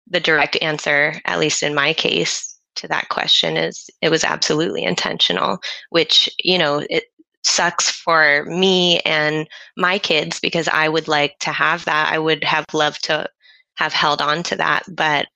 the 0.09 0.21
direct 0.21 0.57
answer, 0.61 1.14
at 1.25 1.38
least 1.38 1.62
in 1.62 1.75
my 1.75 1.92
case, 1.92 2.59
to 2.76 2.88
that 2.88 3.09
question 3.09 3.57
is 3.57 3.90
it 4.00 4.11
was 4.11 4.25
absolutely 4.25 4.83
intentional, 4.85 5.59
which, 5.90 6.28
you 6.42 6.59
know, 6.59 6.85
it, 6.88 7.04
sucks 7.44 7.90
for 7.90 8.44
me 8.44 9.00
and 9.00 9.49
my 9.76 9.99
kids 9.99 10.40
because 10.40 10.68
I 10.68 10.88
would 10.88 11.09
like 11.09 11.38
to 11.40 11.50
have 11.50 11.85
that. 11.87 12.12
I 12.12 12.18
would 12.18 12.44
have 12.44 12.66
loved 12.73 13.04
to 13.04 13.28
have 13.76 13.92
held 13.92 14.20
on 14.20 14.42
to 14.44 14.56
that, 14.56 14.85
but 14.88 15.28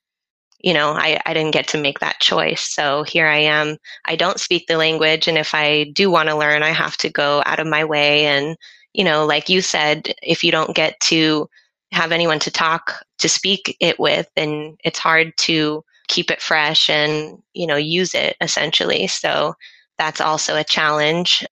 you 0.59 0.73
know, 0.73 0.93
I, 0.93 1.19
I 1.25 1.33
didn't 1.33 1.53
get 1.53 1.67
to 1.69 1.81
make 1.81 1.99
that 1.99 2.21
choice. 2.21 2.61
So 2.61 3.03
here 3.03 3.27
I 3.27 3.37
am. 3.37 3.77
I 4.05 4.15
don't 4.15 4.39
speak 4.39 4.65
the 4.65 4.77
language. 4.77 5.27
And 5.27 5.37
if 5.37 5.53
I 5.53 5.91
do 5.93 6.09
want 6.09 6.29
to 6.29 6.35
learn, 6.35 6.63
I 6.63 6.71
have 6.71 6.97
to 6.97 7.09
go 7.09 7.43
out 7.45 7.59
of 7.59 7.67
my 7.67 7.83
way. 7.83 8.25
And, 8.25 8.57
you 8.93 9.03
know, 9.03 9.27
like 9.27 9.47
you 9.47 9.61
said, 9.61 10.15
if 10.23 10.43
you 10.43 10.51
don't 10.51 10.75
get 10.75 10.99
to 11.01 11.47
have 11.91 12.11
anyone 12.11 12.39
to 12.39 12.51
talk 12.51 13.03
to 13.19 13.29
speak 13.29 13.77
it 13.79 13.99
with 13.99 14.29
and 14.35 14.79
it's 14.83 14.99
hard 14.99 15.35
to 15.37 15.83
keep 16.07 16.29
it 16.29 16.41
fresh 16.41 16.89
and 16.89 17.41
you 17.53 17.65
know 17.65 17.77
use 17.77 18.13
it 18.13 18.35
essentially 18.41 19.07
so 19.07 19.53
that's 19.97 20.21
also 20.21 20.55
a 20.55 20.63
challenge 20.63 21.45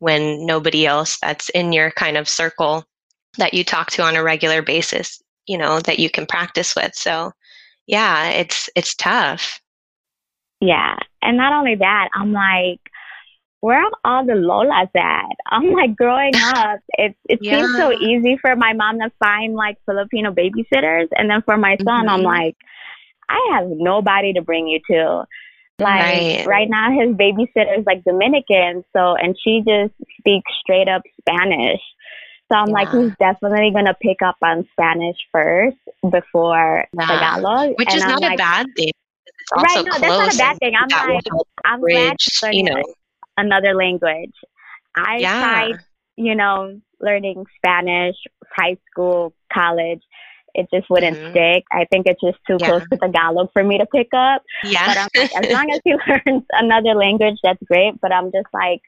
when 0.00 0.44
nobody 0.44 0.86
else 0.86 1.18
that's 1.20 1.48
in 1.50 1.72
your 1.72 1.90
kind 1.92 2.16
of 2.16 2.28
circle 2.28 2.84
that 3.38 3.54
you 3.54 3.64
talk 3.64 3.90
to 3.90 4.02
on 4.02 4.16
a 4.16 4.22
regular 4.22 4.60
basis 4.60 5.22
you 5.46 5.56
know 5.56 5.80
that 5.80 5.98
you 5.98 6.10
can 6.10 6.26
practice 6.26 6.74
with 6.74 6.94
so 6.94 7.32
yeah 7.86 8.28
it's 8.28 8.68
it's 8.76 8.94
tough 8.94 9.60
yeah 10.60 10.96
and 11.22 11.36
not 11.36 11.52
only 11.52 11.76
that 11.76 12.08
i'm 12.14 12.32
like 12.32 12.80
where 13.60 13.78
are 13.78 13.90
all 14.04 14.24
the 14.24 14.32
Lolas 14.32 14.88
at? 14.96 15.36
I'm 15.46 15.70
like 15.72 15.96
growing 15.96 16.34
up, 16.34 16.80
it 16.90 17.14
it 17.28 17.38
yeah. 17.42 17.58
seems 17.58 17.76
so 17.76 17.92
easy 17.92 18.36
for 18.38 18.56
my 18.56 18.72
mom 18.72 18.98
to 19.00 19.10
find 19.18 19.54
like 19.54 19.76
Filipino 19.86 20.32
babysitters, 20.32 21.08
and 21.16 21.30
then 21.30 21.42
for 21.42 21.56
my 21.56 21.76
son, 21.76 22.06
mm-hmm. 22.06 22.08
I'm 22.08 22.22
like, 22.22 22.56
I 23.28 23.50
have 23.52 23.66
nobody 23.68 24.32
to 24.34 24.42
bring 24.42 24.66
you 24.66 24.80
to. 24.90 25.24
Like 25.80 26.02
right. 26.02 26.46
right 26.46 26.68
now, 26.70 26.90
his 26.90 27.16
babysitter 27.16 27.78
is 27.78 27.86
like 27.86 28.04
Dominican, 28.04 28.84
so 28.94 29.14
and 29.16 29.36
she 29.42 29.62
just 29.66 29.94
speaks 30.18 30.52
straight 30.60 30.88
up 30.88 31.02
Spanish. 31.20 31.80
So 32.52 32.58
I'm 32.58 32.68
yeah. 32.68 32.74
like, 32.74 32.90
he's 32.90 33.12
definitely 33.18 33.70
gonna 33.72 33.96
pick 34.00 34.22
up 34.22 34.36
on 34.42 34.68
Spanish 34.72 35.16
first 35.32 35.76
before 36.10 36.84
yeah. 36.92 37.06
Tagalog, 37.06 37.74
which 37.78 37.88
and 37.88 37.98
is 37.98 38.02
I'm 38.02 38.10
not 38.10 38.22
like, 38.22 38.34
a 38.34 38.36
bad 38.36 38.66
thing. 38.76 38.90
right? 39.56 39.84
No, 39.84 39.98
that's 39.98 40.00
not 40.00 40.34
a 40.34 40.38
bad 40.38 40.58
thing. 40.58 40.74
I'm 40.76 40.88
like, 40.88 41.24
I'm 41.64 41.80
glad 41.80 42.16
you 42.52 42.64
know 42.64 42.82
another 43.36 43.74
language. 43.74 44.34
I 44.94 45.18
yeah. 45.18 45.40
tried, 45.40 45.80
you 46.16 46.34
know, 46.34 46.80
learning 47.00 47.46
Spanish, 47.56 48.16
high 48.56 48.76
school, 48.90 49.32
college, 49.52 50.02
it 50.54 50.68
just 50.72 50.88
wouldn't 50.90 51.16
mm-hmm. 51.16 51.30
stick. 51.30 51.64
I 51.72 51.86
think 51.90 52.06
it's 52.06 52.20
just 52.20 52.38
too 52.46 52.56
yeah. 52.60 52.68
close 52.68 52.82
to 52.90 52.96
Tagalog 52.98 53.50
for 53.52 53.64
me 53.64 53.78
to 53.78 53.86
pick 53.86 54.08
up. 54.12 54.42
Yeah. 54.64 54.86
But 54.86 54.96
I'm 54.98 55.08
like, 55.22 55.44
as 55.44 55.52
long 55.52 55.70
as 55.70 55.80
he 55.84 55.94
learns 56.06 56.44
another 56.52 56.94
language, 56.94 57.36
that's 57.42 57.62
great. 57.64 58.00
But 58.00 58.12
I'm 58.12 58.32
just 58.32 58.48
like, 58.52 58.80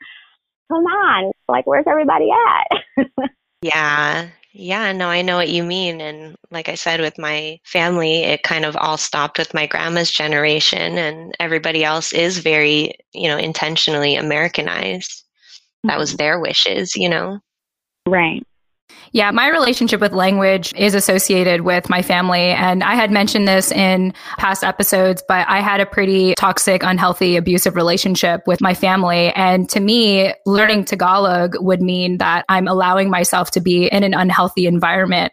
come 0.69 0.85
on, 0.85 1.33
like, 1.49 1.67
where's 1.67 1.87
everybody 1.87 2.31
at? 2.31 3.07
yeah. 3.63 4.29
Yeah, 4.55 4.93
no, 4.93 5.09
I 5.09 5.23
know 5.23 5.37
what 5.37 5.49
you 5.49 5.63
mean. 5.63 6.03
And 6.03 6.37
like 6.51 6.69
I 6.69 6.75
said, 6.75 7.01
with 7.01 7.19
my 7.19 7.59
family, 7.65 8.23
it 8.23 8.43
kind 8.43 8.67
of 8.67 8.77
all 8.77 8.99
stopped 8.99 9.39
with 9.39 9.55
my 9.55 9.67
grandma's 9.67 10.11
generation, 10.11 10.99
and 10.99 11.35
everybody 11.41 11.85
else 11.85 12.13
is 12.13 12.39
very, 12.39 12.93
you 13.15 13.29
know, 13.29 13.39
intentionally 13.39 14.15
Americanized. 14.15 15.25
That 15.85 15.99
was 15.99 16.11
mm-hmm. 16.11 16.17
their 16.19 16.39
wishes, 16.39 16.95
you 16.95 17.09
know? 17.09 17.41
Right. 18.07 18.47
Yeah, 19.15 19.31
my 19.31 19.49
relationship 19.51 20.01
with 20.01 20.13
language 20.13 20.73
is 20.75 20.95
associated 20.95 21.63
with 21.63 21.91
my 21.91 22.01
family. 22.01 22.53
And 22.53 22.83
I 22.83 22.95
had 22.95 23.11
mentioned 23.11 23.47
this 23.47 23.71
in 23.71 24.15
past 24.39 24.65
episodes, 24.65 25.23
but 25.29 25.47
I 25.49 25.61
had 25.61 25.81
a 25.81 25.87
pretty 25.87 26.35
toxic, 26.35 26.83
unhealthy, 26.83 27.37
abusive 27.37 27.77
relationship 27.77 28.41
with 28.47 28.63
my 28.63 28.73
family. 28.73 29.31
And 29.35 29.69
to 29.69 29.81
me, 29.81 30.33
learning 30.47 30.87
Tagalog 30.87 31.57
would 31.61 31.83
mean 31.83 32.19
that 32.19 32.47
I'm 32.49 32.67
allowing 32.67 33.11
myself 33.11 33.51
to 33.51 33.61
be 33.61 33.87
in 33.87 34.03
an 34.03 34.15
unhealthy 34.15 34.67
environment. 34.67 35.33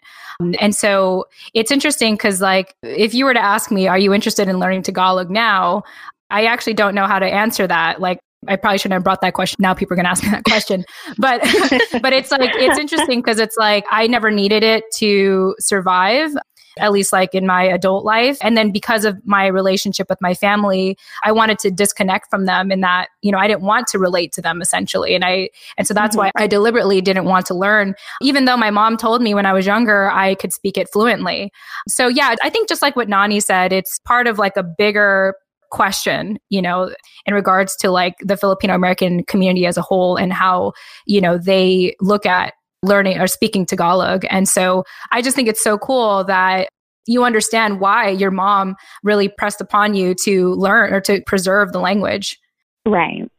And 0.59 0.75
so 0.75 1.25
it's 1.53 1.71
interesting 1.71 2.15
because, 2.15 2.41
like, 2.41 2.75
if 2.83 3.13
you 3.13 3.25
were 3.25 3.33
to 3.33 3.43
ask 3.43 3.71
me, 3.71 3.87
are 3.87 3.99
you 3.99 4.13
interested 4.13 4.47
in 4.47 4.59
learning 4.59 4.83
Tagalog 4.83 5.29
now? 5.29 5.83
I 6.29 6.45
actually 6.45 6.75
don't 6.75 6.95
know 6.95 7.07
how 7.07 7.19
to 7.19 7.25
answer 7.25 7.65
that. 7.67 7.99
Like, 7.99 8.19
I 8.47 8.55
probably 8.55 8.77
shouldn't 8.77 8.93
have 8.93 9.03
brought 9.03 9.21
that 9.21 9.33
question. 9.33 9.57
Now 9.59 9.73
people 9.73 9.93
are 9.93 9.97
going 9.97 10.05
to 10.05 10.11
ask 10.11 10.23
me 10.23 10.29
that 10.29 10.43
question. 10.45 10.85
But 11.17 11.41
but 12.01 12.13
it's 12.13 12.31
like 12.31 12.51
it's 12.55 12.79
interesting 12.79 13.19
because 13.19 13.39
it's 13.39 13.57
like 13.57 13.85
I 13.91 14.07
never 14.07 14.31
needed 14.31 14.63
it 14.63 14.85
to 14.97 15.55
survive 15.59 16.31
at 16.79 16.91
least 16.91 17.11
like 17.13 17.35
in 17.35 17.45
my 17.45 17.63
adult 17.63 18.05
life. 18.05 18.37
And 18.41 18.57
then 18.57 18.71
because 18.71 19.05
of 19.05 19.17
my 19.25 19.47
relationship 19.47 20.07
with 20.09 20.19
my 20.21 20.33
family, 20.33 20.97
I 21.23 21.31
wanted 21.31 21.59
to 21.59 21.71
disconnect 21.71 22.29
from 22.29 22.45
them 22.45 22.71
in 22.71 22.81
that, 22.81 23.09
you 23.21 23.31
know, 23.31 23.37
I 23.37 23.47
didn't 23.47 23.63
want 23.63 23.87
to 23.87 23.99
relate 23.99 24.31
to 24.33 24.41
them 24.41 24.61
essentially. 24.61 25.15
And 25.15 25.23
I, 25.23 25.49
and 25.77 25.87
so 25.87 25.93
that's 25.93 26.15
mm-hmm. 26.15 26.27
why 26.35 26.43
I 26.43 26.47
deliberately 26.47 27.01
didn't 27.01 27.25
want 27.25 27.45
to 27.47 27.53
learn, 27.53 27.95
even 28.21 28.45
though 28.45 28.57
my 28.57 28.71
mom 28.71 28.97
told 28.97 29.21
me 29.21 29.33
when 29.33 29.45
I 29.45 29.53
was 29.53 29.65
younger, 29.65 30.09
I 30.11 30.35
could 30.35 30.53
speak 30.53 30.77
it 30.77 30.89
fluently. 30.91 31.51
So 31.87 32.07
yeah, 32.07 32.35
I 32.41 32.49
think 32.49 32.69
just 32.69 32.81
like 32.81 32.95
what 32.95 33.09
Nani 33.09 33.39
said, 33.39 33.73
it's 33.73 33.99
part 33.99 34.27
of 34.27 34.37
like 34.37 34.57
a 34.57 34.63
bigger 34.63 35.35
question, 35.69 36.37
you 36.49 36.61
know, 36.61 36.93
in 37.25 37.33
regards 37.33 37.75
to 37.77 37.91
like 37.91 38.15
the 38.21 38.37
Filipino 38.37 38.75
American 38.75 39.23
community 39.23 39.65
as 39.65 39.77
a 39.77 39.81
whole 39.81 40.15
and 40.15 40.33
how, 40.33 40.73
you 41.05 41.21
know, 41.21 41.37
they 41.37 41.95
look 42.01 42.25
at 42.25 42.53
learning 42.83 43.19
or 43.19 43.27
speaking 43.27 43.65
Tagalog. 43.65 44.25
And 44.29 44.47
so 44.47 44.83
I 45.11 45.21
just 45.21 45.35
think 45.35 45.47
it's 45.47 45.63
so 45.63 45.77
cool 45.77 46.23
that 46.25 46.69
you 47.07 47.23
understand 47.23 47.79
why 47.79 48.09
your 48.09 48.31
mom 48.31 48.75
really 49.03 49.29
pressed 49.29 49.61
upon 49.61 49.95
you 49.95 50.13
to 50.23 50.53
learn 50.53 50.93
or 50.93 51.01
to 51.01 51.21
preserve 51.25 51.71
the 51.71 51.79
language. 51.79 52.37
Right. 52.85 53.29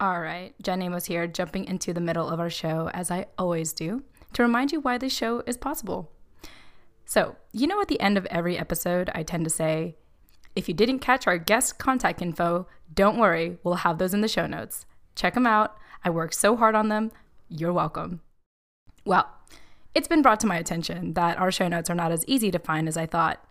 All 0.00 0.20
right. 0.20 0.54
Jen 0.62 0.92
was 0.92 1.06
here, 1.06 1.26
jumping 1.26 1.64
into 1.64 1.92
the 1.92 2.00
middle 2.00 2.28
of 2.28 2.40
our 2.40 2.50
show, 2.50 2.90
as 2.92 3.10
I 3.10 3.26
always 3.38 3.72
do, 3.72 4.02
to 4.34 4.42
remind 4.42 4.72
you 4.72 4.80
why 4.80 4.98
this 4.98 5.14
show 5.14 5.42
is 5.46 5.56
possible. 5.56 6.10
So, 7.06 7.36
you 7.52 7.66
know, 7.66 7.80
at 7.80 7.88
the 7.88 8.00
end 8.00 8.18
of 8.18 8.26
every 8.26 8.58
episode, 8.58 9.10
I 9.14 9.22
tend 9.22 9.44
to 9.44 9.50
say, 9.50 9.96
if 10.54 10.68
you 10.68 10.74
didn't 10.74 11.00
catch 11.00 11.26
our 11.26 11.38
guest 11.38 11.78
contact 11.78 12.22
info, 12.22 12.66
don't 12.92 13.18
worry, 13.18 13.58
we'll 13.62 13.74
have 13.76 13.98
those 13.98 14.14
in 14.14 14.20
the 14.20 14.28
show 14.28 14.46
notes. 14.46 14.86
Check 15.14 15.34
them 15.34 15.46
out. 15.46 15.76
I 16.04 16.10
worked 16.10 16.34
so 16.34 16.56
hard 16.56 16.74
on 16.74 16.88
them. 16.88 17.10
You're 17.48 17.72
welcome. 17.72 18.20
Well, 19.04 19.28
it's 19.94 20.08
been 20.08 20.22
brought 20.22 20.40
to 20.40 20.46
my 20.46 20.56
attention 20.56 21.14
that 21.14 21.38
our 21.38 21.52
show 21.52 21.68
notes 21.68 21.90
are 21.90 21.94
not 21.94 22.12
as 22.12 22.24
easy 22.26 22.50
to 22.50 22.58
find 22.58 22.88
as 22.88 22.96
I 22.96 23.06
thought, 23.06 23.44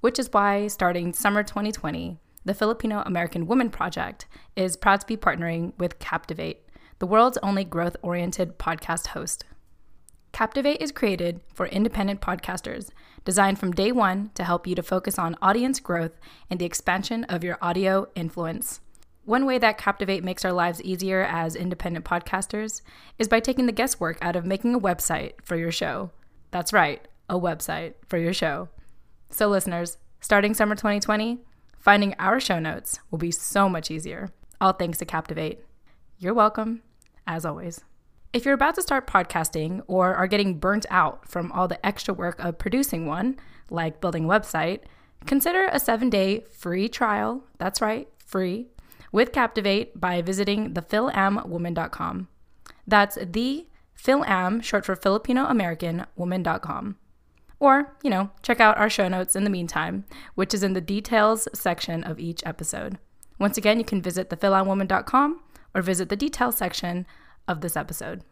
which 0.00 0.18
is 0.18 0.32
why, 0.32 0.66
starting 0.66 1.12
summer 1.12 1.42
2020, 1.42 2.18
the 2.44 2.54
Filipino 2.54 3.02
American 3.06 3.46
Woman 3.46 3.70
Project 3.70 4.26
is 4.56 4.76
proud 4.76 5.00
to 5.00 5.06
be 5.06 5.16
partnering 5.16 5.72
with 5.78 5.98
Captivate, 5.98 6.68
the 6.98 7.06
world's 7.06 7.38
only 7.42 7.64
growth 7.64 7.96
oriented 8.02 8.58
podcast 8.58 9.08
host. 9.08 9.44
Captivate 10.32 10.80
is 10.80 10.92
created 10.92 11.40
for 11.52 11.66
independent 11.66 12.20
podcasters 12.20 12.90
designed 13.24 13.58
from 13.58 13.72
day 13.72 13.92
one 13.92 14.30
to 14.34 14.44
help 14.44 14.66
you 14.66 14.74
to 14.74 14.82
focus 14.82 15.18
on 15.18 15.36
audience 15.42 15.80
growth 15.80 16.12
and 16.50 16.60
the 16.60 16.64
expansion 16.64 17.24
of 17.24 17.44
your 17.44 17.58
audio 17.60 18.08
influence. 18.14 18.80
One 19.24 19.46
way 19.46 19.58
that 19.58 19.78
Captivate 19.78 20.24
makes 20.24 20.44
our 20.44 20.52
lives 20.52 20.82
easier 20.82 21.22
as 21.22 21.54
independent 21.54 22.04
podcasters 22.04 22.82
is 23.18 23.28
by 23.28 23.38
taking 23.38 23.66
the 23.66 23.72
guesswork 23.72 24.18
out 24.20 24.34
of 24.34 24.44
making 24.44 24.74
a 24.74 24.80
website 24.80 25.34
for 25.44 25.56
your 25.56 25.70
show. 25.70 26.10
That's 26.50 26.72
right, 26.72 27.06
a 27.28 27.38
website 27.38 27.94
for 28.08 28.18
your 28.18 28.32
show. 28.32 28.68
So, 29.30 29.48
listeners, 29.48 29.96
starting 30.20 30.54
summer 30.54 30.74
2020, 30.74 31.38
finding 31.78 32.14
our 32.18 32.40
show 32.40 32.58
notes 32.58 32.98
will 33.10 33.18
be 33.18 33.30
so 33.30 33.68
much 33.68 33.90
easier. 33.90 34.30
All 34.60 34.72
thanks 34.72 34.98
to 34.98 35.04
Captivate. 35.04 35.64
You're 36.18 36.34
welcome, 36.34 36.82
as 37.26 37.44
always. 37.44 37.82
If 38.32 38.46
you're 38.46 38.54
about 38.54 38.76
to 38.76 38.82
start 38.82 39.06
podcasting 39.06 39.82
or 39.86 40.14
are 40.14 40.26
getting 40.26 40.58
burnt 40.58 40.86
out 40.88 41.28
from 41.28 41.52
all 41.52 41.68
the 41.68 41.84
extra 41.84 42.14
work 42.14 42.42
of 42.42 42.56
producing 42.56 43.06
one, 43.06 43.36
like 43.68 44.00
building 44.00 44.24
a 44.24 44.28
website, 44.28 44.80
consider 45.26 45.68
a 45.70 45.78
seven 45.78 46.08
day 46.08 46.40
free 46.50 46.88
trial. 46.88 47.44
That's 47.58 47.82
right, 47.82 48.08
free 48.24 48.68
with 49.12 49.32
Captivate 49.32 50.00
by 50.00 50.22
visiting 50.22 50.72
thefilamwoman.com. 50.72 52.28
That's 52.86 53.18
the 53.22 53.66
Philam, 54.02 54.62
short 54.62 54.86
for 54.86 54.96
Filipino 54.96 55.44
American 55.44 56.06
woman.com. 56.16 56.96
Or, 57.60 57.94
you 58.02 58.08
know, 58.08 58.30
check 58.42 58.60
out 58.60 58.78
our 58.78 58.88
show 58.88 59.08
notes 59.08 59.36
in 59.36 59.44
the 59.44 59.50
meantime, 59.50 60.06
which 60.34 60.54
is 60.54 60.62
in 60.62 60.72
the 60.72 60.80
details 60.80 61.46
section 61.54 62.02
of 62.02 62.18
each 62.18 62.42
episode. 62.46 62.98
Once 63.38 63.58
again, 63.58 63.78
you 63.78 63.84
can 63.84 64.00
visit 64.00 64.30
thefilamwoman.com 64.30 65.40
or 65.74 65.82
visit 65.82 66.08
the 66.08 66.16
details 66.16 66.56
section 66.56 67.06
of 67.48 67.60
this 67.60 67.76
episode. 67.76 68.22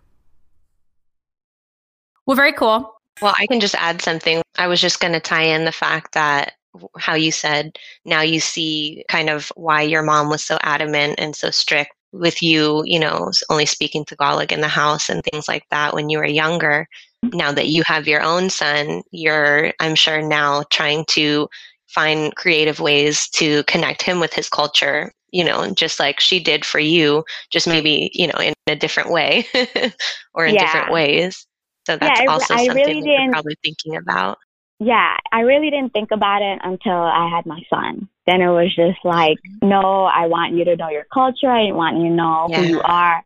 Well, 2.27 2.37
very 2.37 2.53
cool. 2.53 2.95
Well, 3.21 3.35
I 3.39 3.47
can 3.47 3.61
just 3.61 3.75
add 3.75 4.01
something. 4.01 4.43
I 4.59 4.67
was 4.67 4.81
just 4.81 5.01
going 5.01 5.13
to 5.13 5.21
tie 5.21 5.43
in 5.43 5.65
the 5.65 5.73
fact 5.73 6.13
that 6.15 6.53
how 6.99 7.15
you 7.15 7.33
said 7.33 7.77
now 8.05 8.21
you 8.21 8.39
see 8.39 9.05
kind 9.09 9.29
of 9.29 9.49
why 9.57 9.83
your 9.83 10.03
mom 10.03 10.29
was 10.29 10.45
so 10.45 10.57
adamant 10.63 11.17
and 11.19 11.35
so 11.35 11.51
strict 11.51 11.91
with 12.13 12.43
you, 12.43 12.83
you 12.85 12.99
know, 12.99 13.31
only 13.51 13.67
speaking 13.67 14.05
Tagalog 14.05 14.53
in 14.53 14.61
the 14.61 14.69
house 14.69 15.09
and 15.09 15.23
things 15.25 15.49
like 15.49 15.65
that 15.71 15.95
when 15.95 16.09
you 16.09 16.19
were 16.19 16.27
younger. 16.27 16.87
Mm-hmm. 17.25 17.37
Now 17.37 17.53
that 17.53 17.69
you 17.69 17.83
have 17.85 18.09
your 18.09 18.23
own 18.23 18.51
son, 18.51 19.03
you're, 19.11 19.73
I'm 19.81 19.95
sure, 19.95 20.23
now 20.23 20.65
trying 20.71 21.05
to 21.11 21.49
find 21.89 22.35
creative 22.37 22.81
ways 22.81 23.29
to 23.31 23.63
connect 23.65 24.03
him 24.03 24.21
with 24.21 24.33
his 24.33 24.49
culture 24.49 25.13
you 25.33 25.45
know, 25.45 25.71
just 25.71 26.01
like 26.01 26.21
she 26.21 26.41
did 26.41 26.65
for 26.65 26.79
you, 26.79 27.25
just 27.51 27.67
maybe, 27.67 28.11
you 28.15 28.27
know, 28.27 28.41
in 28.41 28.55
a 28.67 28.77
different 28.77 29.11
way 29.11 29.47
or 30.35 30.47
in 30.47 30.55
yeah. 30.55 30.61
different 30.61 30.93
ways. 30.93 31.47
So 31.87 31.97
that's 31.97 32.21
yeah, 32.21 32.31
also 32.31 32.55
I, 32.55 32.67
something 32.67 32.87
really 32.87 33.03
you're 33.05 33.31
probably 33.31 33.57
thinking 33.63 33.97
about. 33.97 34.39
Yeah, 34.79 35.17
I 35.31 35.41
really 35.41 35.71
didn't 35.71 35.93
think 35.93 36.11
about 36.11 36.41
it 36.41 36.59
until 36.63 36.95
I 36.95 37.29
had 37.29 37.45
my 37.45 37.61
son. 37.69 38.09
Then 38.27 38.41
it 38.41 38.49
was 38.49 38.75
just 38.75 38.99
like, 39.05 39.37
mm-hmm. 39.39 39.69
no, 39.69 40.05
I 40.05 40.27
want 40.27 40.55
you 40.55 40.65
to 40.65 40.77
know 40.77 40.89
your 40.89 41.07
culture. 41.13 41.51
I 41.51 41.71
want 41.73 41.99
you 41.99 42.05
to 42.05 42.15
know 42.15 42.47
yeah. 42.49 42.59
who 42.59 42.67
you 42.67 42.81
are. 42.81 43.23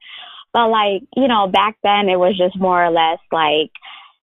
But 0.53 0.69
like, 0.69 1.03
you 1.17 1.29
know, 1.29 1.47
back 1.47 1.77
then 1.83 2.09
it 2.09 2.19
was 2.19 2.37
just 2.37 2.59
more 2.59 2.85
or 2.85 2.91
less 2.91 3.19
like, 3.31 3.71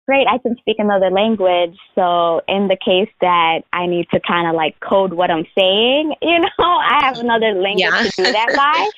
great, 0.05 0.27
I 0.27 0.37
can 0.37 0.57
speak 0.57 0.77
another 0.79 1.09
language. 1.09 1.77
So 1.95 2.41
in 2.47 2.67
the 2.67 2.77
case 2.77 3.09
that 3.21 3.61
I 3.73 3.85
need 3.85 4.07
to 4.13 4.19
kind 4.19 4.47
of 4.47 4.55
like 4.55 4.79
code 4.79 5.13
what 5.13 5.31
I'm 5.31 5.45
saying, 5.57 6.15
you 6.21 6.39
know, 6.39 6.47
I 6.59 6.99
have 7.01 7.19
another 7.19 7.53
language 7.53 7.89
yeah. 7.91 8.03
to 8.03 8.23
do 8.23 8.31
that 8.31 8.53
by. 8.55 8.89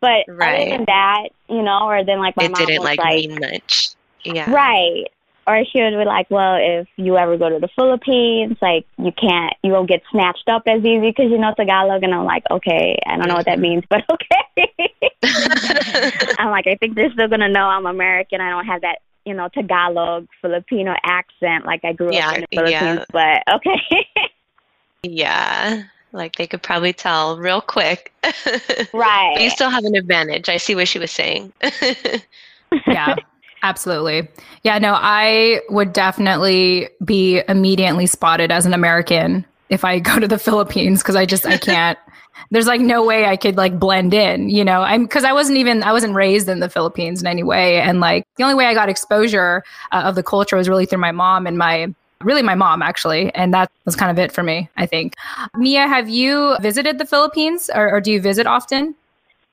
But 0.00 0.24
right. 0.28 0.62
other 0.62 0.70
than 0.70 0.84
that, 0.86 1.28
you 1.48 1.62
know, 1.62 1.88
or 1.88 2.04
then 2.04 2.18
like 2.18 2.36
my 2.36 2.44
it 2.44 2.52
mom 2.52 2.66
didn't 2.66 2.80
was 2.80 2.84
like, 2.84 2.98
like 2.98 3.28
mean 3.28 3.38
much. 3.40 3.90
Yeah. 4.24 4.50
Right. 4.50 5.04
Or 5.46 5.62
she 5.70 5.82
would 5.82 5.90
be 5.90 6.04
like, 6.04 6.30
well, 6.30 6.56
if 6.58 6.88
you 6.96 7.18
ever 7.18 7.36
go 7.36 7.50
to 7.50 7.58
the 7.58 7.68
Philippines, 7.76 8.56
like 8.62 8.86
you 8.96 9.12
can't, 9.12 9.52
you 9.62 9.72
won't 9.72 9.88
get 9.88 10.02
snatched 10.10 10.48
up 10.48 10.62
as 10.66 10.82
easy 10.82 11.10
because 11.10 11.30
you 11.30 11.36
know 11.36 11.52
Tagalog. 11.54 12.02
And 12.02 12.14
I'm 12.14 12.24
like, 12.24 12.44
okay, 12.50 12.98
I 13.06 13.18
don't 13.18 13.28
know 13.28 13.34
what 13.34 13.44
that 13.44 13.58
mm-hmm. 13.58 13.62
means, 13.62 13.84
but 13.90 14.04
okay. 14.10 14.74
I'm 16.38 16.50
like, 16.50 16.66
I 16.66 16.76
think 16.76 16.94
they're 16.94 17.12
still 17.12 17.28
gonna 17.28 17.50
know 17.50 17.66
I'm 17.66 17.84
American. 17.84 18.40
I 18.40 18.48
don't 18.50 18.64
have 18.64 18.80
that, 18.80 19.00
you 19.24 19.34
know, 19.34 19.48
Tagalog 19.48 20.28
Filipino 20.40 20.94
accent 21.02 21.64
like 21.64 21.84
I 21.84 21.92
grew 21.92 22.12
yeah, 22.12 22.28
up 22.28 22.34
in 22.36 22.40
the 22.42 22.56
Philippines. 22.56 23.06
Yeah. 23.14 23.42
But 23.44 23.54
okay. 23.54 24.08
yeah. 25.02 25.82
Like 26.12 26.36
they 26.36 26.46
could 26.46 26.62
probably 26.62 26.92
tell 26.92 27.38
real 27.38 27.60
quick. 27.60 28.12
right. 28.92 29.32
But 29.34 29.42
you 29.42 29.50
still 29.50 29.70
have 29.70 29.84
an 29.84 29.96
advantage. 29.96 30.48
I 30.48 30.58
see 30.58 30.74
what 30.74 30.88
she 30.88 30.98
was 30.98 31.10
saying. 31.10 31.52
yeah. 32.86 33.16
Absolutely. 33.62 34.28
Yeah, 34.62 34.78
no, 34.78 34.92
I 34.94 35.62
would 35.70 35.94
definitely 35.94 36.88
be 37.02 37.42
immediately 37.48 38.04
spotted 38.04 38.52
as 38.52 38.66
an 38.66 38.74
American 38.74 39.46
if 39.74 39.84
I 39.84 39.98
go 39.98 40.18
to 40.18 40.28
the 40.28 40.38
Philippines 40.48 41.02
because 41.02 41.16
I 41.16 41.26
just 41.26 41.44
I 41.46 41.58
can't. 41.58 41.98
There's 42.50 42.66
like 42.66 42.80
no 42.80 43.04
way 43.04 43.26
I 43.26 43.36
could 43.36 43.56
like 43.56 43.78
blend 43.78 44.14
in, 44.14 44.48
you 44.48 44.64
know. 44.64 44.82
I'm 44.82 45.04
because 45.04 45.24
I 45.24 45.32
wasn't 45.32 45.58
even 45.58 45.82
I 45.82 45.92
wasn't 45.92 46.14
raised 46.14 46.48
in 46.48 46.60
the 46.60 46.68
Philippines 46.68 47.20
in 47.20 47.26
any 47.26 47.42
way 47.42 47.80
and 47.80 48.00
like 48.00 48.26
the 48.36 48.44
only 48.44 48.54
way 48.54 48.66
I 48.66 48.74
got 48.74 48.88
exposure 48.88 49.62
uh, 49.92 50.02
of 50.04 50.14
the 50.14 50.22
culture 50.22 50.56
was 50.56 50.68
really 50.68 50.86
through 50.86 50.98
my 50.98 51.12
mom 51.12 51.46
and 51.46 51.58
my 51.58 51.92
really 52.22 52.42
my 52.42 52.54
mom 52.54 52.80
actually 52.80 53.34
and 53.34 53.52
that 53.52 53.70
was 53.84 53.94
kind 53.94 54.10
of 54.10 54.18
it 54.18 54.32
for 54.32 54.42
me 54.42 54.68
i 54.76 54.86
think. 54.86 55.14
Meia 55.56 55.86
have 55.86 56.08
you 56.08 56.56
visited 56.60 56.98
the 56.98 57.04
philippines 57.04 57.70
or, 57.74 57.90
or, 57.90 58.00
do 58.00 58.10
you 58.10 58.20
visit 58.20 58.46
often? 58.46 58.94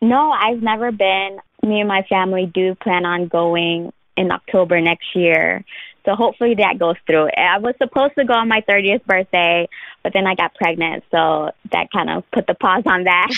No 0.01 0.31
i've 0.31 0.61
never 0.61 0.91
been. 0.91 1.39
Me 1.63 1.79
and 1.79 1.87
my 1.87 2.03
family 2.03 2.45
do 2.45 2.75
plan 2.75 3.05
on 3.05 3.27
going 3.27 3.91
in 4.15 4.31
october 4.31 4.79
next 4.79 5.15
year 5.15 5.65
so 6.05 6.15
hopefully 6.15 6.55
that 6.55 6.77
goes 6.79 6.95
through 7.05 7.29
i 7.37 7.57
was 7.57 7.75
supposed 7.77 8.13
to 8.17 8.25
go 8.25 8.33
on 8.33 8.47
my 8.47 8.61
30th 8.61 9.03
birthday 9.05 9.67
but 10.03 10.13
then 10.13 10.27
i 10.27 10.35
got 10.35 10.53
pregnant 10.55 11.03
so 11.11 11.51
that 11.71 11.91
kind 11.91 12.09
of 12.09 12.29
put 12.31 12.47
the 12.47 12.55
pause 12.55 12.83
on 12.85 13.03
that 13.03 13.27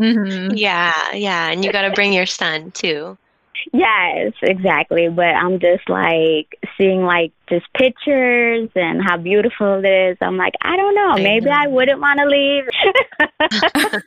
mm-hmm. 0.00 0.56
yeah 0.56 1.12
yeah 1.14 1.50
and 1.50 1.64
you 1.64 1.72
got 1.72 1.82
to 1.82 1.92
bring 1.92 2.12
your 2.12 2.26
son 2.26 2.70
too 2.72 3.16
Yes, 3.72 4.32
exactly. 4.42 5.08
But 5.08 5.34
I'm 5.34 5.58
just 5.60 5.88
like 5.88 6.58
seeing 6.76 7.02
like 7.02 7.32
just 7.48 7.66
pictures 7.74 8.68
and 8.74 9.02
how 9.02 9.16
beautiful 9.16 9.84
it 9.84 9.88
is. 9.88 10.16
I'm 10.20 10.36
like, 10.36 10.54
I 10.62 10.76
don't 10.76 10.94
know. 10.94 11.14
Maybe 11.14 11.50
I, 11.50 11.64
I 11.64 11.66
wouldn't 11.66 12.00
want 12.00 12.20
to 12.20 12.26
leave. 12.26 14.02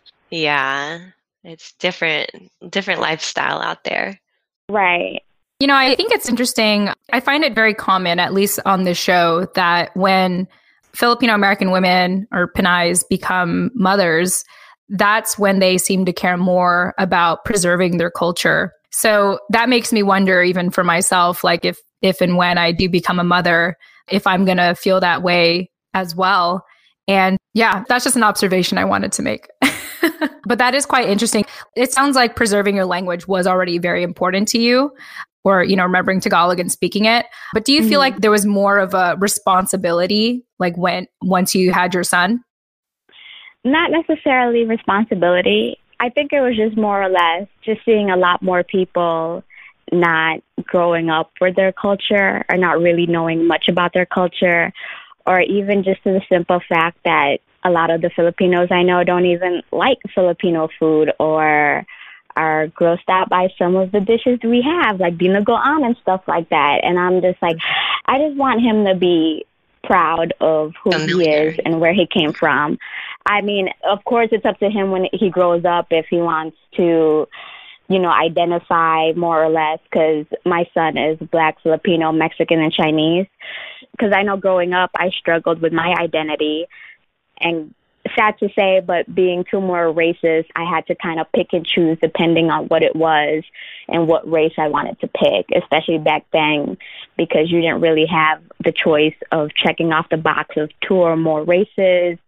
yeah. 0.30 1.00
It's 1.44 1.74
different 1.74 2.30
different 2.70 3.00
lifestyle 3.00 3.60
out 3.60 3.84
there. 3.84 4.20
Right. 4.68 5.22
You 5.60 5.66
know, 5.66 5.74
I 5.74 5.94
think 5.94 6.12
it's 6.12 6.28
interesting. 6.28 6.90
I 7.12 7.20
find 7.20 7.42
it 7.42 7.54
very 7.54 7.74
common, 7.74 8.18
at 8.18 8.34
least 8.34 8.60
on 8.66 8.84
this 8.84 8.98
show, 8.98 9.46
that 9.54 9.96
when 9.96 10.48
Filipino 10.92 11.34
American 11.34 11.70
women 11.70 12.26
or 12.32 12.52
Pinays 12.52 13.04
become 13.08 13.70
mothers, 13.74 14.44
that's 14.90 15.38
when 15.38 15.58
they 15.58 15.78
seem 15.78 16.04
to 16.04 16.12
care 16.12 16.36
more 16.36 16.94
about 16.98 17.44
preserving 17.44 17.96
their 17.96 18.10
culture 18.10 18.72
so 18.96 19.38
that 19.50 19.68
makes 19.68 19.92
me 19.92 20.02
wonder, 20.02 20.42
even 20.42 20.70
for 20.70 20.82
myself, 20.82 21.44
like 21.44 21.66
if, 21.66 21.78
if 22.00 22.22
and 22.22 22.38
when 22.38 22.56
I 22.56 22.72
do 22.72 22.88
become 22.88 23.18
a 23.18 23.24
mother, 23.24 23.76
if 24.10 24.26
I'm 24.26 24.46
going 24.46 24.56
to 24.56 24.74
feel 24.74 25.00
that 25.00 25.22
way 25.22 25.70
as 25.92 26.16
well. 26.16 26.64
And 27.06 27.36
yeah, 27.52 27.84
that's 27.88 28.04
just 28.04 28.16
an 28.16 28.22
observation 28.22 28.78
I 28.78 28.86
wanted 28.86 29.12
to 29.12 29.22
make. 29.22 29.48
but 30.46 30.56
that 30.56 30.74
is 30.74 30.86
quite 30.86 31.10
interesting. 31.10 31.44
It 31.76 31.92
sounds 31.92 32.16
like 32.16 32.36
preserving 32.36 32.74
your 32.74 32.86
language 32.86 33.28
was 33.28 33.46
already 33.46 33.76
very 33.76 34.02
important 34.02 34.48
to 34.48 34.58
you 34.58 34.92
or 35.46 35.62
you 35.62 35.76
know 35.76 35.84
remembering 35.84 36.20
Tagalog 36.20 36.58
and 36.58 36.70
speaking 36.72 37.04
it. 37.04 37.24
But 37.54 37.64
do 37.64 37.72
you 37.72 37.80
mm-hmm. 37.80 37.88
feel 37.88 38.00
like 38.00 38.20
there 38.20 38.32
was 38.32 38.44
more 38.44 38.78
of 38.78 38.94
a 38.94 39.16
responsibility 39.18 40.44
like 40.58 40.76
when 40.76 41.06
once 41.22 41.54
you 41.54 41.72
had 41.72 41.94
your 41.94 42.02
son? 42.02 42.42
Not 43.64 43.92
necessarily 43.92 44.64
responsibility. 44.64 45.78
I 46.00 46.10
think 46.10 46.32
it 46.32 46.40
was 46.40 46.56
just 46.56 46.76
more 46.76 47.00
or 47.00 47.08
less 47.08 47.46
just 47.64 47.80
seeing 47.84 48.10
a 48.10 48.16
lot 48.16 48.42
more 48.42 48.64
people 48.64 49.44
not 49.92 50.40
growing 50.64 51.10
up 51.10 51.30
with 51.40 51.54
their 51.54 51.72
culture 51.72 52.44
or 52.50 52.56
not 52.56 52.80
really 52.80 53.06
knowing 53.06 53.46
much 53.46 53.68
about 53.68 53.92
their 53.94 54.04
culture, 54.04 54.72
or 55.26 55.40
even 55.40 55.84
just 55.84 56.02
the 56.02 56.20
simple 56.28 56.60
fact 56.68 56.98
that 57.04 57.38
a 57.64 57.70
lot 57.70 57.90
of 57.90 58.00
the 58.00 58.10
Filipinos 58.10 58.68
I 58.72 58.82
know 58.82 59.04
don't 59.04 59.26
even 59.26 59.62
like 59.70 59.98
Filipino 60.12 60.68
food 60.78 61.12
or 61.20 61.86
are 62.36 62.68
grossed 62.68 63.08
out 63.08 63.28
by 63.28 63.48
some 63.58 63.74
of 63.76 63.90
the 63.92 64.00
dishes 64.00 64.38
we 64.44 64.62
have, 64.62 65.00
like 65.00 65.16
dinuguan 65.16 65.84
and 65.86 65.96
stuff 66.02 66.22
like 66.28 66.48
that. 66.50 66.80
And 66.84 66.98
I'm 66.98 67.22
just 67.22 67.40
like, 67.40 67.56
I 68.04 68.18
just 68.18 68.36
want 68.36 68.60
him 68.60 68.84
to 68.84 68.94
be 68.94 69.46
proud 69.82 70.34
of 70.40 70.74
who 70.82 70.90
he 70.98 71.28
is 71.28 71.58
and 71.64 71.80
where 71.80 71.94
he 71.94 72.06
came 72.06 72.32
from. 72.32 72.78
I 73.24 73.40
mean, 73.40 73.70
of 73.88 74.04
course, 74.04 74.28
it's 74.32 74.44
up 74.44 74.58
to 74.58 74.68
him 74.68 74.90
when 74.90 75.08
he 75.12 75.30
grows 75.30 75.64
up 75.64 75.86
if 75.90 76.06
he 76.10 76.18
wants 76.18 76.56
to, 76.76 77.26
you 77.88 77.98
know, 77.98 78.10
identify 78.10 79.12
more 79.12 79.42
or 79.42 79.48
less. 79.48 79.78
Because 79.90 80.26
my 80.44 80.68
son 80.74 80.98
is 80.98 81.18
black, 81.30 81.60
Filipino, 81.62 82.12
Mexican, 82.12 82.60
and 82.60 82.72
Chinese. 82.72 83.26
Because 83.92 84.12
I 84.12 84.22
know 84.22 84.36
growing 84.36 84.74
up, 84.74 84.90
I 84.94 85.10
struggled 85.10 85.60
with 85.62 85.72
my 85.72 85.94
identity, 85.98 86.66
and 87.40 87.74
sad 88.14 88.38
to 88.38 88.48
say, 88.54 88.80
but 88.80 89.12
being 89.12 89.44
two 89.50 89.60
more 89.60 89.90
races, 89.90 90.44
I 90.54 90.64
had 90.64 90.86
to 90.86 90.94
kind 90.94 91.18
of 91.20 91.30
pick 91.32 91.52
and 91.52 91.66
choose 91.66 91.98
depending 92.00 92.50
on 92.50 92.66
what 92.66 92.82
it 92.82 92.94
was 92.94 93.44
and 93.88 94.06
what 94.06 94.30
race 94.30 94.54
I 94.58 94.68
wanted 94.68 95.00
to 95.00 95.08
pick, 95.08 95.46
especially 95.54 95.98
back 95.98 96.26
then, 96.32 96.76
because 97.16 97.50
you 97.50 97.60
didn't 97.60 97.80
really 97.80 98.06
have 98.06 98.42
the 98.62 98.72
choice 98.72 99.14
of 99.32 99.54
checking 99.54 99.92
off 99.92 100.08
the 100.08 100.16
box 100.16 100.56
of 100.56 100.70
two 100.80 100.94
or 100.94 101.16
more 101.16 101.42
races 101.44 102.18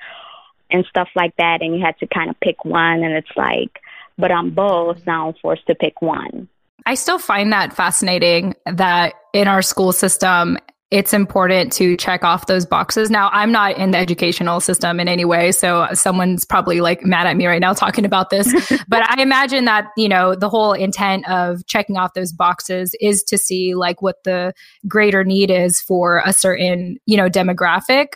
and 0.71 0.85
stuff 0.87 1.09
like 1.15 1.37
that. 1.37 1.63
And 1.63 1.75
you 1.77 1.85
had 1.85 1.99
to 1.99 2.07
kind 2.07 2.31
of 2.31 2.41
pick 2.41 2.65
one. 2.65 3.03
And 3.03 3.15
it's 3.15 3.37
like, 3.37 3.81
but 4.17 4.33
I'm 4.33 4.51
both. 4.51 5.07
Now 5.07 5.29
I'm 5.29 5.35
forced 5.35 5.67
to 5.67 5.75
pick 5.75 6.03
one. 6.03 6.49
I 6.87 6.95
still 6.95 7.19
find 7.19 7.53
that 7.53 7.75
fascinating 7.75 8.55
that 8.65 9.15
in 9.35 9.49
our 9.49 9.63
school 9.63 9.93
system, 9.93 10.57
it's 10.91 11.13
important 11.13 11.71
to 11.75 11.97
check 11.99 12.25
off 12.25 12.47
those 12.47 12.65
boxes. 12.65 13.11
Now, 13.11 13.29
I'm 13.33 13.53
not 13.53 13.77
in 13.77 13.91
the 13.91 13.99
educational 13.99 14.59
system 14.61 15.01
in 15.01 15.07
any 15.07 15.27
way, 15.27 15.53
so 15.53 15.87
someone's 15.93 16.47
probably 16.47 16.81
like 16.81 17.05
mad 17.05 17.27
at 17.27 17.37
me 17.37 17.47
right 17.47 17.61
now 17.61 17.73
talking 17.75 18.07
about 18.07 18.31
this. 18.31 18.51
but 18.89 19.03
I 19.03 19.21
imagine 19.21 19.67
that, 19.67 19.89
you 19.97 20.09
know, 20.09 20.35
the 20.35 20.49
whole 20.49 20.73
intent 20.73 21.29
of 21.29 21.67
checking 21.67 21.99
off 21.99 22.15
those 22.15 22.33
boxes 22.33 22.95
is 23.01 23.23
to 23.25 23.37
see 23.37 23.75
like 23.75 24.01
what 24.01 24.25
the 24.25 24.55
greater 24.87 25.25
need 25.25 25.51
is 25.51 25.81
for 25.81 26.23
a 26.25 26.33
certain, 26.33 26.99
you 27.05 27.17
know, 27.17 27.29
demographic 27.29 28.15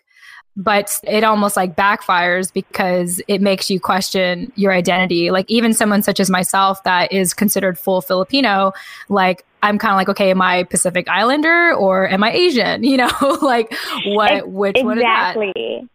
but 0.56 1.00
it 1.04 1.24
almost 1.24 1.56
like 1.56 1.76
backfires 1.76 2.52
because 2.52 3.22
it 3.26 3.40
makes 3.40 3.70
you 3.70 3.80
question 3.80 4.52
your 4.54 4.72
identity. 4.72 5.30
Like 5.30 5.46
even 5.48 5.72
someone 5.72 6.02
such 6.02 6.20
as 6.20 6.28
myself 6.28 6.82
that 6.84 7.10
is 7.10 7.32
considered 7.32 7.78
full 7.78 8.02
Filipino, 8.02 8.72
like 9.08 9.46
I'm 9.62 9.78
kind 9.78 9.92
of 9.92 9.96
like, 9.96 10.08
okay, 10.10 10.30
am 10.30 10.42
I 10.42 10.64
Pacific 10.64 11.08
Islander 11.08 11.74
or 11.74 12.08
am 12.08 12.22
I 12.24 12.32
Asian? 12.32 12.84
You 12.92 12.98
know, 12.98 13.38
like 13.40 13.72
what, 14.06 14.46
which 14.48 14.76
exactly. 14.76 14.84
one 14.84 14.98
is 14.98 15.04
that? 15.04 15.36
Exactly. 15.36 15.88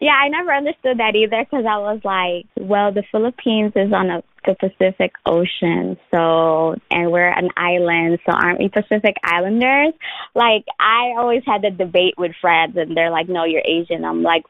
Yeah, 0.00 0.14
I 0.14 0.28
never 0.28 0.52
understood 0.52 0.98
that 0.98 1.14
either 1.14 1.44
because 1.44 1.66
I 1.66 1.76
was 1.76 2.00
like, 2.02 2.46
well, 2.56 2.90
the 2.90 3.02
Philippines 3.12 3.72
is 3.76 3.92
on 3.92 4.08
a, 4.08 4.22
the 4.46 4.54
Pacific 4.54 5.12
Ocean, 5.26 5.98
so, 6.10 6.74
and 6.90 7.12
we're 7.12 7.28
an 7.28 7.50
island, 7.56 8.18
so 8.24 8.32
aren't 8.32 8.58
we 8.58 8.70
Pacific 8.70 9.16
Islanders? 9.22 9.92
Like, 10.34 10.64
I 10.80 11.14
always 11.18 11.42
had 11.46 11.60
the 11.60 11.70
debate 11.70 12.14
with 12.16 12.32
friends, 12.40 12.78
and 12.78 12.96
they're 12.96 13.10
like, 13.10 13.28
no, 13.28 13.44
you're 13.44 13.62
Asian. 13.62 14.06
I'm 14.06 14.22
like, 14.22 14.44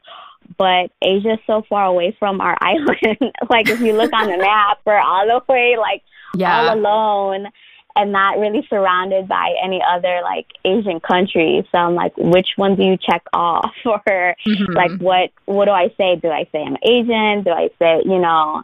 but 0.57 0.89
Asia's 1.01 1.39
so 1.45 1.63
far 1.67 1.85
away 1.85 2.15
from 2.17 2.39
our 2.39 2.57
island. 2.61 3.33
like, 3.49 3.67
if 3.67 3.81
you 3.81 3.91
look 3.91 4.13
on 4.13 4.27
the 4.31 4.37
map, 4.37 4.79
we're 4.85 4.97
all 4.97 5.27
the 5.27 5.41
way, 5.51 5.75
like, 5.77 6.01
yeah. 6.33 6.61
all 6.61 6.77
alone 6.77 7.47
and 7.95 8.11
not 8.11 8.39
really 8.39 8.65
surrounded 8.69 9.27
by 9.27 9.53
any 9.63 9.81
other 9.87 10.21
like 10.23 10.47
Asian 10.63 10.99
countries. 10.99 11.65
So 11.71 11.77
I'm 11.77 11.95
like, 11.95 12.13
which 12.17 12.49
one 12.55 12.75
do 12.75 12.83
you 12.83 12.97
check 12.97 13.23
off? 13.33 13.71
or 13.85 14.01
mm-hmm. 14.05 14.73
like, 14.73 14.99
what 14.99 15.31
what 15.45 15.65
do 15.65 15.71
I 15.71 15.89
say? 15.97 16.15
Do 16.15 16.29
I 16.29 16.47
say 16.51 16.63
I'm 16.63 16.77
Asian? 16.83 17.43
Do 17.43 17.51
I 17.51 17.69
say 17.79 18.01
you 18.05 18.19
know? 18.19 18.63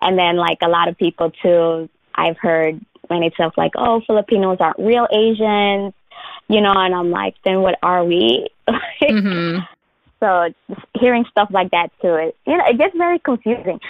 And 0.00 0.18
then 0.18 0.36
like 0.36 0.58
a 0.62 0.68
lot 0.68 0.88
of 0.88 0.96
people 0.96 1.30
too, 1.42 1.88
I've 2.14 2.38
heard 2.38 2.80
many 3.10 3.30
stuff 3.34 3.54
like, 3.56 3.72
oh, 3.74 4.00
Filipinos 4.06 4.58
aren't 4.60 4.78
real 4.78 5.08
Asians, 5.10 5.94
you 6.48 6.60
know, 6.60 6.72
and 6.74 6.94
I'm 6.94 7.10
like, 7.10 7.34
then 7.44 7.62
what 7.62 7.78
are 7.82 8.04
we? 8.04 8.48
mm-hmm. 9.02 9.60
So 10.20 10.52
hearing 10.98 11.24
stuff 11.30 11.48
like 11.50 11.70
that 11.70 11.90
too, 12.02 12.14
it 12.14 12.36
you 12.46 12.56
know, 12.56 12.64
it 12.66 12.78
gets 12.78 12.96
very 12.96 13.18
confusing. 13.18 13.80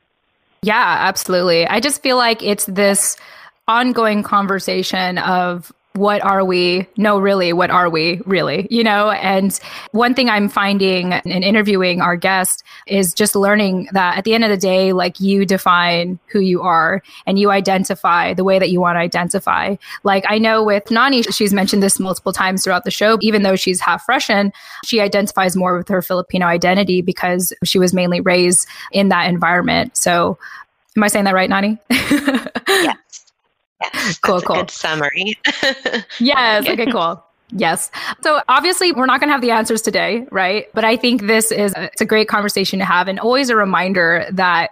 yeah, 0.62 0.96
absolutely. 1.00 1.66
I 1.66 1.80
just 1.80 2.02
feel 2.02 2.16
like 2.16 2.42
it's 2.42 2.66
this 2.66 3.16
ongoing 3.68 4.22
conversation 4.22 5.18
of 5.18 5.72
what 5.98 6.22
are 6.22 6.44
we? 6.44 6.86
No, 6.96 7.18
really, 7.18 7.52
what 7.52 7.70
are 7.70 7.90
we 7.90 8.20
really? 8.24 8.68
You 8.70 8.84
know, 8.84 9.10
and 9.10 9.58
one 9.90 10.14
thing 10.14 10.30
I'm 10.30 10.48
finding 10.48 11.12
in 11.12 11.42
interviewing 11.42 12.00
our 12.00 12.14
guest 12.16 12.62
is 12.86 13.12
just 13.12 13.34
learning 13.34 13.88
that 13.92 14.16
at 14.16 14.24
the 14.24 14.32
end 14.32 14.44
of 14.44 14.50
the 14.50 14.56
day, 14.56 14.92
like 14.92 15.18
you 15.18 15.44
define 15.44 16.20
who 16.26 16.38
you 16.38 16.62
are 16.62 17.02
and 17.26 17.38
you 17.38 17.50
identify 17.50 18.32
the 18.32 18.44
way 18.44 18.60
that 18.60 18.70
you 18.70 18.80
want 18.80 18.94
to 18.94 19.00
identify. 19.00 19.74
Like 20.04 20.24
I 20.28 20.38
know 20.38 20.62
with 20.62 20.88
Nani, 20.90 21.22
she's 21.22 21.52
mentioned 21.52 21.82
this 21.82 21.98
multiple 21.98 22.32
times 22.32 22.62
throughout 22.62 22.84
the 22.84 22.92
show, 22.92 23.18
even 23.20 23.42
though 23.42 23.56
she's 23.56 23.80
half 23.80 24.08
Russian, 24.08 24.52
she 24.84 25.00
identifies 25.00 25.56
more 25.56 25.76
with 25.76 25.88
her 25.88 26.00
Filipino 26.00 26.46
identity 26.46 27.02
because 27.02 27.52
she 27.64 27.78
was 27.78 27.92
mainly 27.92 28.20
raised 28.20 28.68
in 28.92 29.08
that 29.08 29.28
environment. 29.28 29.96
So 29.96 30.38
am 30.96 31.02
I 31.02 31.08
saying 31.08 31.24
that 31.24 31.34
right, 31.34 31.50
Nani? 31.50 31.78
yes. 31.90 33.27
Yes, 33.80 34.18
cool, 34.18 34.40
cool. 34.40 34.56
good 34.56 34.70
summary. 34.70 35.38
yes. 36.18 36.66
Okay, 36.66 36.90
cool. 36.90 37.22
Yes. 37.52 37.90
So 38.22 38.42
obviously 38.48 38.92
we're 38.92 39.06
not 39.06 39.20
going 39.20 39.28
to 39.28 39.32
have 39.32 39.40
the 39.40 39.52
answers 39.52 39.80
today, 39.80 40.26
right? 40.30 40.66
But 40.74 40.84
I 40.84 40.96
think 40.96 41.22
this 41.22 41.50
is 41.50 41.72
a, 41.74 41.84
it's 41.84 42.00
a 42.00 42.04
great 42.04 42.28
conversation 42.28 42.78
to 42.78 42.84
have 42.84 43.08
and 43.08 43.18
always 43.18 43.48
a 43.48 43.56
reminder 43.56 44.26
that 44.32 44.70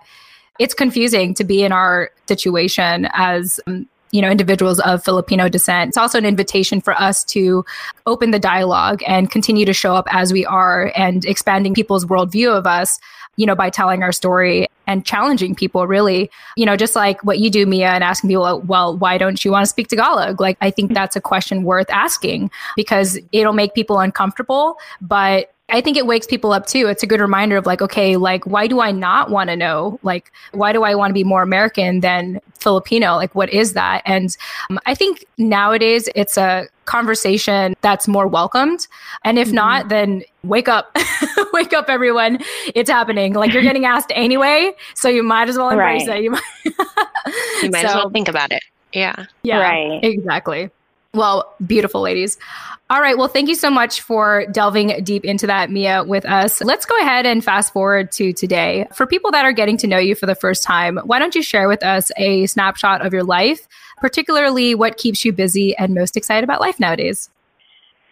it's 0.58 0.74
confusing 0.74 1.34
to 1.34 1.44
be 1.44 1.64
in 1.64 1.72
our 1.72 2.10
situation 2.26 3.08
as 3.12 3.60
um, 3.66 3.88
you 4.12 4.22
know 4.22 4.30
individuals 4.30 4.78
of 4.80 5.02
filipino 5.02 5.48
descent 5.48 5.88
it's 5.88 5.96
also 5.96 6.16
an 6.16 6.24
invitation 6.24 6.80
for 6.80 6.94
us 6.94 7.24
to 7.24 7.64
open 8.06 8.30
the 8.30 8.38
dialogue 8.38 9.02
and 9.06 9.30
continue 9.30 9.66
to 9.66 9.72
show 9.72 9.94
up 9.94 10.06
as 10.10 10.32
we 10.32 10.46
are 10.46 10.92
and 10.96 11.24
expanding 11.24 11.74
people's 11.74 12.04
worldview 12.04 12.56
of 12.56 12.66
us 12.66 13.00
you 13.36 13.46
know, 13.46 13.54
by 13.54 13.70
telling 13.70 14.02
our 14.02 14.12
story 14.12 14.66
and 14.86 15.04
challenging 15.04 15.54
people 15.54 15.86
really, 15.86 16.30
you 16.56 16.64
know, 16.64 16.76
just 16.76 16.94
like 16.96 17.22
what 17.24 17.38
you 17.38 17.50
do, 17.50 17.66
Meia, 17.66 17.88
and 17.88 18.04
asking 18.04 18.28
people, 18.28 18.60
well, 18.62 18.96
why 18.96 19.18
don't 19.18 19.44
you 19.44 19.50
want 19.50 19.64
to 19.64 19.68
speak 19.68 19.88
Tagalog? 19.88 20.40
Like, 20.40 20.56
I 20.60 20.70
think 20.70 20.94
that's 20.94 21.16
a 21.16 21.20
question 21.20 21.64
worth 21.64 21.90
asking 21.90 22.50
because 22.76 23.18
it'll 23.32 23.52
make 23.52 23.74
people 23.74 23.98
uncomfortable, 23.98 24.76
but 25.00 25.52
I 25.68 25.80
think 25.80 25.96
it 25.96 26.06
wakes 26.06 26.26
people 26.28 26.52
up 26.52 26.66
too. 26.66 26.86
It's 26.86 27.02
a 27.02 27.06
good 27.06 27.20
reminder 27.20 27.56
of 27.56 27.66
like, 27.66 27.82
okay, 27.82 28.16
like, 28.16 28.46
why 28.46 28.68
do 28.68 28.80
I 28.80 28.92
not 28.92 29.30
want 29.30 29.50
to 29.50 29.56
know? 29.56 29.98
Like, 30.04 30.30
why 30.52 30.72
do 30.72 30.84
I 30.84 30.94
want 30.94 31.10
to 31.10 31.14
be 31.14 31.24
more 31.24 31.42
American 31.42 32.00
than 32.00 32.40
Filipino? 32.60 33.16
Like, 33.16 33.34
what 33.34 33.50
is 33.50 33.72
that? 33.72 34.02
And 34.06 34.36
um, 34.70 34.78
I 34.86 34.94
think 34.94 35.24
nowadays 35.38 36.08
it's 36.14 36.36
a 36.36 36.68
conversation 36.84 37.74
that's 37.80 38.06
more 38.06 38.28
welcomed. 38.28 38.86
And 39.24 39.40
if 39.40 39.48
mm-hmm. 39.48 39.56
not, 39.56 39.88
then 39.88 40.22
wake 40.44 40.68
up, 40.68 40.96
wake 41.52 41.72
up, 41.72 41.90
everyone. 41.90 42.38
It's 42.76 42.88
happening. 42.88 43.34
Like, 43.34 43.52
you're 43.52 43.62
getting 43.62 43.86
asked 43.86 44.12
anyway. 44.14 44.72
So 44.94 45.08
you 45.08 45.24
might 45.24 45.48
as 45.48 45.58
well 45.58 45.70
embrace 45.70 46.06
right. 46.06 46.20
it. 46.20 46.24
You 46.24 46.30
might, 46.30 46.42
you 46.64 47.70
might 47.70 47.82
so, 47.82 47.88
as 47.88 47.94
well 47.96 48.10
think 48.10 48.28
about 48.28 48.52
it. 48.52 48.62
Yeah. 48.92 49.26
Yeah. 49.42 49.58
Right. 49.58 49.98
Exactly. 50.04 50.70
Well, 51.16 51.54
beautiful 51.66 52.02
ladies. 52.02 52.38
All 52.90 53.00
right. 53.00 53.16
Well, 53.16 53.26
thank 53.26 53.48
you 53.48 53.54
so 53.54 53.70
much 53.70 54.02
for 54.02 54.44
delving 54.52 55.02
deep 55.02 55.24
into 55.24 55.46
that, 55.46 55.70
Meia, 55.70 56.04
with 56.04 56.24
us. 56.26 56.60
Let's 56.60 56.84
go 56.84 56.96
ahead 57.00 57.26
and 57.26 57.42
fast 57.42 57.72
forward 57.72 58.12
to 58.12 58.32
today. 58.32 58.86
For 58.94 59.06
people 59.06 59.30
that 59.32 59.44
are 59.44 59.52
getting 59.52 59.76
to 59.78 59.86
know 59.86 59.98
you 59.98 60.14
for 60.14 60.26
the 60.26 60.34
first 60.34 60.62
time, 60.62 60.98
why 60.98 61.18
don't 61.18 61.34
you 61.34 61.42
share 61.42 61.68
with 61.68 61.82
us 61.82 62.12
a 62.18 62.46
snapshot 62.46 63.04
of 63.04 63.12
your 63.12 63.24
life, 63.24 63.66
particularly 63.96 64.74
what 64.74 64.98
keeps 64.98 65.24
you 65.24 65.32
busy 65.32 65.74
and 65.76 65.94
most 65.94 66.16
excited 66.16 66.44
about 66.44 66.60
life 66.60 66.78
nowadays? 66.78 67.30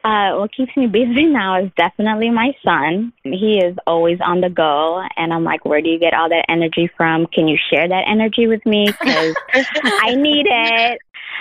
Uh, 0.02 0.36
what 0.36 0.52
keeps 0.52 0.76
me 0.76 0.86
busy 0.86 1.24
now 1.24 1.62
is 1.62 1.70
definitely 1.78 2.28
my 2.28 2.54
son. 2.62 3.10
He 3.22 3.58
is 3.58 3.74
always 3.86 4.18
on 4.20 4.42
the 4.42 4.50
go, 4.50 5.02
and 5.16 5.32
I'm 5.32 5.44
like, 5.44 5.64
where 5.64 5.80
do 5.80 5.88
you 5.88 5.98
get 5.98 6.12
all 6.12 6.28
that 6.28 6.44
energy 6.50 6.90
from? 6.94 7.26
Can 7.26 7.48
you 7.48 7.56
share 7.70 7.88
that 7.88 8.04
energy 8.06 8.46
with 8.46 8.64
me? 8.66 8.86
Because 8.86 9.34
I 9.54 10.14
need 10.14 10.46
it. 10.46 11.00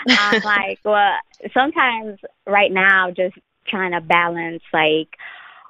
I'm 0.10 0.42
like, 0.42 0.80
well, 0.84 1.18
sometimes 1.54 2.20
right 2.46 2.72
now, 2.72 3.12
just 3.12 3.36
trying 3.68 3.92
to 3.92 4.02
balance 4.02 4.63
like 4.72 5.10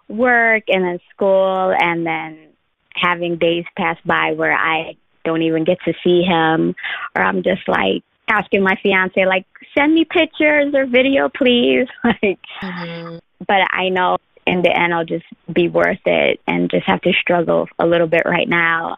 work 0.08 0.64
and 0.68 0.84
then 0.84 1.00
school, 1.14 1.74
and 1.78 2.06
then 2.06 2.50
having 2.96 3.38
days 3.38 3.66
pass 3.78 3.98
by 4.06 4.34
where 4.34 4.54
I 4.54 4.96
don't 5.26 5.42
even 5.42 5.64
get 5.64 5.80
to 5.86 5.94
see 6.04 6.24
him, 6.24 6.76
or 7.16 7.22
I'm 7.22 7.44
just 7.44 7.68
like 7.68 8.04
asking 8.28 8.64
my 8.64 8.78
fiance, 8.82 9.26
like, 9.26 9.46
send 9.78 9.94
me 9.94 10.06
pictures 10.06 10.74
or 10.74 10.86
video, 10.86 11.30
please. 11.30 11.88
like, 12.04 12.40
mm-hmm. 12.62 13.18
but 13.40 13.68
I 13.72 13.90
know 13.90 14.18
in 14.46 14.62
the 14.62 14.78
end, 14.78 14.94
I'll 14.94 15.06
just 15.06 15.26
be 15.52 15.70
worth 15.70 16.02
it 16.06 16.42
and 16.48 16.70
just 16.70 16.86
have 16.86 17.02
to 17.02 17.14
struggle 17.14 17.68
a 17.80 17.86
little 17.86 18.08
bit 18.08 18.24
right 18.26 18.48
now. 18.48 18.98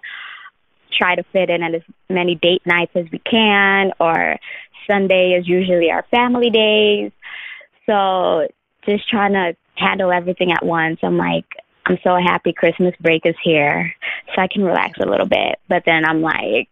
Try 0.91 1.15
to 1.15 1.23
fit 1.23 1.49
in 1.49 1.61
at 1.61 1.75
as 1.75 1.81
many 2.09 2.35
date 2.35 2.61
nights 2.65 2.91
as 2.95 3.05
we 3.11 3.19
can, 3.19 3.91
or 3.99 4.37
Sunday 4.87 5.31
is 5.31 5.47
usually 5.47 5.91
our 5.91 6.05
family 6.11 6.49
days. 6.49 7.11
So 7.85 8.47
just 8.85 9.09
trying 9.09 9.33
to 9.33 9.55
handle 9.75 10.11
everything 10.11 10.51
at 10.51 10.65
once. 10.65 10.99
I'm 11.03 11.17
like, 11.17 11.45
I'm 11.85 11.99
so 12.03 12.15
happy 12.15 12.53
Christmas 12.53 12.95
break 12.99 13.25
is 13.25 13.35
here 13.43 13.93
so 14.33 14.41
I 14.41 14.47
can 14.47 14.63
relax 14.63 14.99
a 14.99 15.05
little 15.05 15.27
bit. 15.27 15.59
But 15.67 15.83
then 15.85 16.03
I'm 16.05 16.21
like, 16.21 16.69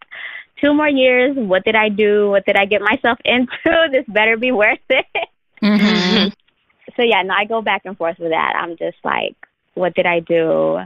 two 0.63 0.73
more 0.73 0.89
years. 0.89 1.35
What 1.35 1.63
did 1.65 1.75
I 1.75 1.89
do? 1.89 2.29
What 2.29 2.45
did 2.45 2.55
I 2.55 2.65
get 2.65 2.81
myself 2.81 3.19
into? 3.25 3.87
This 3.91 4.05
better 4.07 4.37
be 4.37 4.51
worth 4.51 4.79
it. 4.89 5.05
Mm-hmm. 5.61 6.29
so 6.95 7.03
yeah, 7.03 7.21
no, 7.21 7.33
I 7.33 7.45
go 7.45 7.61
back 7.61 7.83
and 7.85 7.97
forth 7.97 8.19
with 8.19 8.31
that. 8.31 8.53
I'm 8.57 8.75
just 8.77 8.97
like, 9.03 9.35
what 9.75 9.93
did 9.95 10.05
I 10.05 10.19
do? 10.19 10.79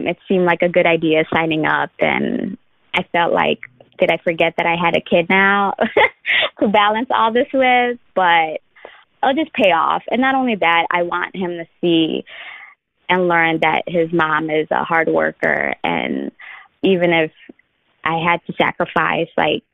It 0.00 0.18
seemed 0.28 0.44
like 0.44 0.62
a 0.62 0.68
good 0.68 0.86
idea 0.86 1.24
signing 1.32 1.64
up, 1.64 1.90
and 2.00 2.58
I 2.92 3.04
felt 3.12 3.32
like, 3.32 3.60
did 3.98 4.10
I 4.10 4.18
forget 4.18 4.54
that 4.56 4.66
I 4.66 4.76
had 4.76 4.96
a 4.96 5.00
kid 5.00 5.28
now 5.28 5.74
to 6.60 6.68
balance 6.68 7.08
all 7.10 7.32
this 7.32 7.48
with? 7.52 7.98
But 8.14 8.60
it'll 9.22 9.34
just 9.34 9.52
pay 9.52 9.72
off. 9.72 10.02
And 10.10 10.20
not 10.20 10.34
only 10.34 10.56
that, 10.56 10.86
I 10.90 11.02
want 11.02 11.34
him 11.34 11.50
to 11.50 11.66
see 11.80 12.24
and 13.08 13.28
learn 13.28 13.60
that 13.60 13.82
his 13.86 14.12
mom 14.12 14.50
is 14.50 14.66
a 14.70 14.82
hard 14.82 15.08
worker 15.08 15.74
and 15.84 16.32
even 16.82 17.12
if 17.12 17.32
I 18.04 18.18
had 18.18 18.40
to 18.46 18.52
sacrifice 18.54 19.28
like 19.36 19.64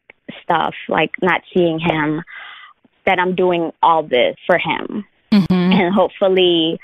stuff, 0.42 0.74
like 0.88 1.10
not 1.20 1.42
seeing 1.52 1.78
him, 1.78 2.22
that 3.04 3.18
I'm 3.18 3.34
doing 3.34 3.72
all 3.82 4.02
this 4.02 4.36
for 4.46 4.58
him. 4.58 5.04
Mm-hmm. 5.30 5.52
And 5.52 5.94
hopefully, 5.94 6.80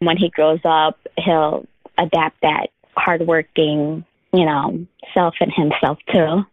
when 0.00 0.16
he 0.16 0.28
grows 0.28 0.60
up, 0.64 0.98
he'll 1.18 1.66
adapt 1.96 2.40
that 2.42 2.68
hardworking, 2.96 4.04
you 4.32 4.44
know, 4.44 4.86
self 5.14 5.34
and 5.40 5.52
himself 5.52 5.98
too. 6.12 6.44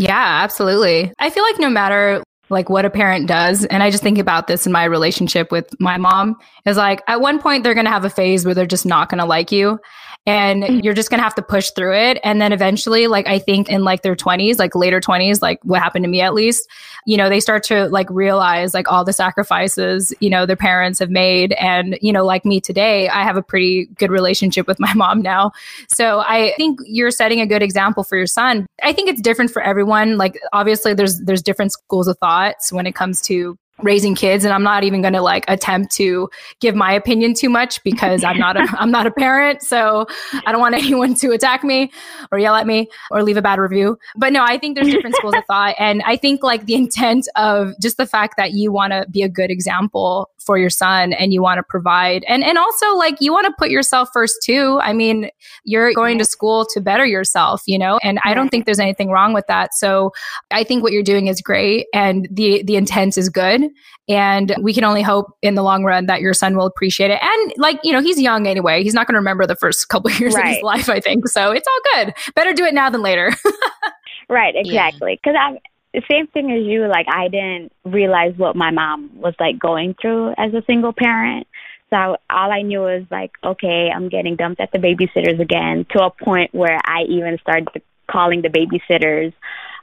Yeah, 0.00 0.40
absolutely. 0.42 1.12
I 1.18 1.28
feel 1.28 1.42
like 1.42 1.58
no 1.58 1.68
matter 1.68 2.22
like 2.48 2.68
what 2.68 2.84
a 2.84 2.90
parent 2.90 3.28
does 3.28 3.64
and 3.66 3.80
i 3.80 3.90
just 3.92 4.02
think 4.02 4.18
about 4.18 4.48
this 4.48 4.66
in 4.66 4.72
my 4.72 4.82
relationship 4.82 5.52
with 5.52 5.68
my 5.78 5.96
mom 5.96 6.34
is 6.66 6.76
like 6.76 7.00
at 7.06 7.20
one 7.20 7.38
point 7.38 7.62
they're 7.62 7.74
going 7.74 7.86
to 7.86 7.92
have 7.92 8.04
a 8.04 8.10
phase 8.10 8.44
where 8.44 8.56
they're 8.56 8.66
just 8.66 8.84
not 8.84 9.08
going 9.08 9.20
to 9.20 9.24
like 9.24 9.52
you 9.52 9.78
and 10.26 10.62
mm-hmm. 10.62 10.78
you're 10.80 10.94
just 10.94 11.10
going 11.10 11.18
to 11.18 11.24
have 11.24 11.34
to 11.34 11.42
push 11.42 11.70
through 11.70 11.96
it. 11.96 12.18
And 12.22 12.40
then 12.40 12.52
eventually 12.52 13.06
like 13.06 13.26
i 13.26 13.38
think 13.38 13.68
in 13.68 13.84
like 13.84 14.02
their 14.02 14.14
20s 14.14 14.58
like 14.58 14.74
later 14.74 15.00
20s 15.00 15.40
like 15.42 15.58
what 15.64 15.80
happened 15.82 16.04
to 16.04 16.08
me 16.10 16.20
at 16.20 16.34
least 16.34 16.68
you 17.06 17.16
know 17.16 17.28
they 17.28 17.40
start 17.40 17.62
to 17.64 17.88
like 17.88 18.08
realize 18.10 18.74
like 18.74 18.90
all 18.90 19.04
the 19.04 19.12
sacrifices 19.12 20.12
you 20.20 20.28
know 20.28 20.46
their 20.46 20.56
parents 20.56 20.98
have 20.98 21.10
made. 21.10 21.52
And 21.54 21.98
you 22.00 22.12
know 22.12 22.24
like 22.24 22.44
me 22.44 22.60
today 22.60 23.08
i 23.08 23.22
have 23.22 23.36
a 23.36 23.42
pretty 23.42 23.86
good 23.96 24.10
relationship 24.10 24.66
with 24.66 24.78
my 24.78 24.92
mom 24.96 25.22
now. 25.22 25.52
So 25.88 26.20
i 26.20 26.52
think 26.56 26.80
you're 26.84 27.10
setting 27.10 27.40
a 27.40 27.46
good 27.46 27.62
example 27.62 28.04
for 28.04 28.16
your 28.16 28.26
son. 28.26 28.66
I 28.82 28.92
think 28.92 29.08
it's 29.08 29.20
different 29.20 29.50
for 29.50 29.62
everyone. 29.62 30.16
Like 30.16 30.38
obviously 30.52 30.94
there's 30.94 31.20
there's 31.20 31.42
different 31.42 31.72
schools 31.72 32.08
of 32.08 32.18
thoughts 32.18 32.72
when 32.72 32.86
it 32.86 32.94
comes 32.94 33.20
to 33.22 33.56
raising 33.82 34.14
kids 34.14 34.44
and 34.44 34.52
I'm 34.52 34.62
not 34.62 34.84
even 34.84 35.00
going 35.02 35.14
to 35.14 35.22
like 35.22 35.44
attempt 35.48 35.92
to 35.96 36.30
give 36.60 36.74
my 36.74 36.92
opinion 36.92 37.34
too 37.34 37.48
much 37.48 37.82
because 37.82 38.24
I'm 38.24 38.38
not 38.38 38.56
a 38.56 38.66
I'm 38.78 38.90
not 38.90 39.06
a 39.06 39.10
parent 39.10 39.62
so 39.62 40.06
I 40.46 40.52
don't 40.52 40.60
want 40.60 40.74
anyone 40.80 41.14
to 41.16 41.32
attack 41.32 41.64
me 41.64 41.90
or 42.30 42.38
yell 42.38 42.54
at 42.54 42.66
me 42.66 42.88
or 43.10 43.22
leave 43.22 43.36
a 43.36 43.42
bad 43.42 43.58
review. 43.58 43.98
But 44.16 44.32
no 44.32 44.44
I 44.44 44.58
think 44.58 44.76
there's 44.76 44.92
different 44.92 45.16
schools 45.16 45.34
of 45.36 45.44
thought 45.46 45.74
and 45.78 46.02
I 46.02 46.16
think 46.16 46.42
like 46.42 46.66
the 46.66 46.74
intent 46.74 47.28
of 47.36 47.72
just 47.80 47.96
the 47.96 48.06
fact 48.06 48.34
that 48.36 48.52
you 48.52 48.72
want 48.72 48.92
to 48.92 49.06
be 49.10 49.22
a 49.22 49.28
good 49.28 49.50
example 49.50 50.30
for 50.38 50.58
your 50.58 50.70
son 50.70 51.12
and 51.12 51.32
you 51.32 51.42
want 51.42 51.58
to 51.58 51.62
provide 51.62 52.24
and 52.28 52.42
and 52.42 52.58
also 52.58 52.94
like 52.94 53.16
you 53.20 53.32
want 53.32 53.46
to 53.46 53.52
put 53.58 53.70
yourself 53.70 54.08
first 54.12 54.42
too. 54.42 54.80
I 54.82 54.92
mean 54.92 55.30
you're 55.64 55.92
going 55.94 56.18
to 56.18 56.24
school 56.24 56.66
to 56.66 56.80
better 56.80 57.04
yourself 57.04 57.62
you 57.66 57.78
know 57.78 57.98
and 58.02 58.18
i 58.24 58.34
don't 58.34 58.48
think 58.48 58.64
there's 58.64 58.80
anything 58.80 59.10
wrong 59.10 59.32
with 59.32 59.46
that. 59.46 59.74
So 59.74 60.12
i 60.50 60.64
think 60.64 60.82
what 60.82 60.92
you're 60.92 61.02
doing 61.02 61.26
is 61.26 61.40
great 61.40 61.86
and 61.92 62.28
the 62.30 62.62
the 62.62 62.76
intent 62.76 63.16
is 63.18 63.28
good 63.28 63.69
and 64.08 64.54
we 64.62 64.72
can 64.72 64.84
only 64.84 65.02
hope 65.02 65.26
in 65.42 65.54
the 65.54 65.62
long 65.62 65.84
run 65.84 66.06
that 66.06 66.20
your 66.20 66.34
son 66.34 66.56
will 66.56 66.66
appreciate 66.66 67.10
it 67.10 67.20
and 67.22 67.52
like 67.56 67.78
you 67.82 67.92
know 67.92 68.00
he's 68.00 68.20
young 68.20 68.46
anyway 68.46 68.82
he's 68.82 68.94
not 68.94 69.06
going 69.06 69.14
to 69.14 69.18
remember 69.18 69.46
the 69.46 69.56
first 69.56 69.88
couple 69.88 70.10
of 70.10 70.20
years 70.20 70.34
right. 70.34 70.46
of 70.46 70.54
his 70.54 70.62
life 70.62 70.88
i 70.88 71.00
think 71.00 71.28
so 71.28 71.50
it's 71.50 71.66
all 71.66 72.02
good 72.02 72.14
better 72.34 72.52
do 72.52 72.64
it 72.64 72.74
now 72.74 72.90
than 72.90 73.02
later 73.02 73.32
right 74.28 74.54
exactly 74.56 75.18
because 75.22 75.36
i'm 75.40 75.58
the 75.92 76.02
same 76.10 76.26
thing 76.28 76.52
as 76.52 76.64
you, 76.64 76.86
like 76.86 77.06
I 77.08 77.28
didn't 77.28 77.72
realize 77.84 78.34
what 78.36 78.54
my 78.54 78.70
mom 78.70 79.10
was 79.14 79.34
like 79.40 79.58
going 79.58 79.94
through 80.00 80.34
as 80.38 80.54
a 80.54 80.62
single 80.66 80.92
parent. 80.92 81.46
So 81.90 82.16
all 82.30 82.52
I 82.52 82.62
knew 82.62 82.80
was 82.80 83.04
like, 83.10 83.32
okay, 83.42 83.90
I'm 83.94 84.08
getting 84.08 84.36
dumped 84.36 84.60
at 84.60 84.70
the 84.70 84.78
babysitters 84.78 85.40
again 85.40 85.86
to 85.90 86.04
a 86.04 86.10
point 86.10 86.54
where 86.54 86.78
I 86.84 87.02
even 87.08 87.38
started 87.38 87.68
calling 88.08 88.42
the 88.42 88.48
babysitters 88.48 89.32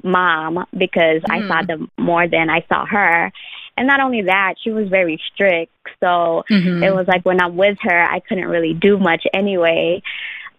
mom 0.03 0.65
because 0.77 1.21
mm. 1.23 1.29
I 1.29 1.47
saw 1.47 1.61
mm. 1.61 1.67
them 1.67 1.91
more 1.97 2.27
than 2.27 2.49
I 2.49 2.65
saw 2.69 2.85
her. 2.85 3.31
And 3.77 3.87
not 3.87 3.99
only 3.99 4.23
that, 4.23 4.55
she 4.61 4.71
was 4.71 4.89
very 4.89 5.21
strict. 5.33 5.71
So 5.99 6.43
mm-hmm. 6.49 6.83
it 6.83 6.93
was 6.93 7.07
like 7.07 7.23
when 7.23 7.39
I'm 7.39 7.55
with 7.55 7.77
her, 7.83 8.03
I 8.03 8.19
couldn't 8.19 8.47
really 8.47 8.73
do 8.73 8.97
much 8.97 9.23
anyway. 9.33 10.01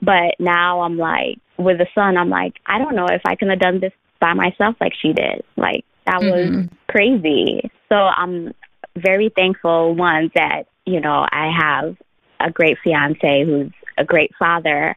But 0.00 0.36
now 0.38 0.82
I'm 0.82 0.96
like, 0.96 1.38
with 1.58 1.78
the 1.78 1.88
son, 1.94 2.16
I'm 2.16 2.30
like, 2.30 2.54
I 2.64 2.78
don't 2.78 2.94
know 2.94 3.08
if 3.10 3.22
I 3.24 3.34
can 3.34 3.50
have 3.50 3.58
done 3.58 3.80
this 3.80 3.92
by 4.20 4.32
myself 4.32 4.76
like 4.80 4.92
she 5.02 5.12
did. 5.12 5.42
Like, 5.56 5.84
that 6.06 6.20
mm-hmm. 6.20 6.56
was 6.60 6.68
crazy. 6.88 7.70
So 7.88 7.96
I'm 7.96 8.54
very 8.96 9.30
thankful, 9.34 9.94
one, 9.94 10.30
that, 10.34 10.64
you 10.86 11.00
know, 11.00 11.26
I 11.30 11.50
have 11.50 11.96
a 12.40 12.50
great 12.50 12.78
fiance 12.84 13.44
who's 13.44 13.72
a 13.96 14.04
great 14.04 14.30
father, 14.38 14.96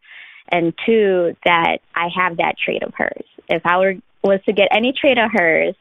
and 0.51 0.73
two, 0.85 1.35
that 1.43 1.79
I 1.95 2.09
have 2.15 2.37
that 2.37 2.55
trait 2.63 2.83
of 2.83 2.93
hers. 2.95 3.25
If 3.49 3.65
I 3.65 3.77
were 3.77 3.95
was 4.23 4.39
to 4.45 4.53
get 4.53 4.67
any 4.71 4.93
trait 4.93 5.17
of 5.17 5.31
hers, 5.33 5.73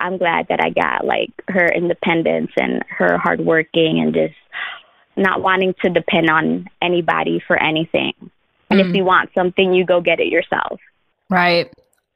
I'm 0.00 0.18
glad 0.18 0.46
that 0.48 0.60
I 0.62 0.70
got 0.70 1.04
like 1.04 1.30
her 1.48 1.66
independence 1.66 2.50
and 2.56 2.82
her 2.88 3.18
hardworking 3.18 4.00
and 4.00 4.14
just 4.14 4.34
not 5.16 5.42
wanting 5.42 5.74
to 5.82 5.90
depend 5.90 6.30
on 6.30 6.66
anybody 6.82 7.42
for 7.46 7.56
anything. 7.56 8.12
And 8.70 8.80
mm. 8.80 8.88
if 8.88 8.96
you 8.96 9.04
want 9.04 9.30
something, 9.34 9.74
you 9.74 9.84
go 9.84 10.00
get 10.00 10.20
it 10.20 10.28
yourself. 10.28 10.80
Right. 11.28 11.72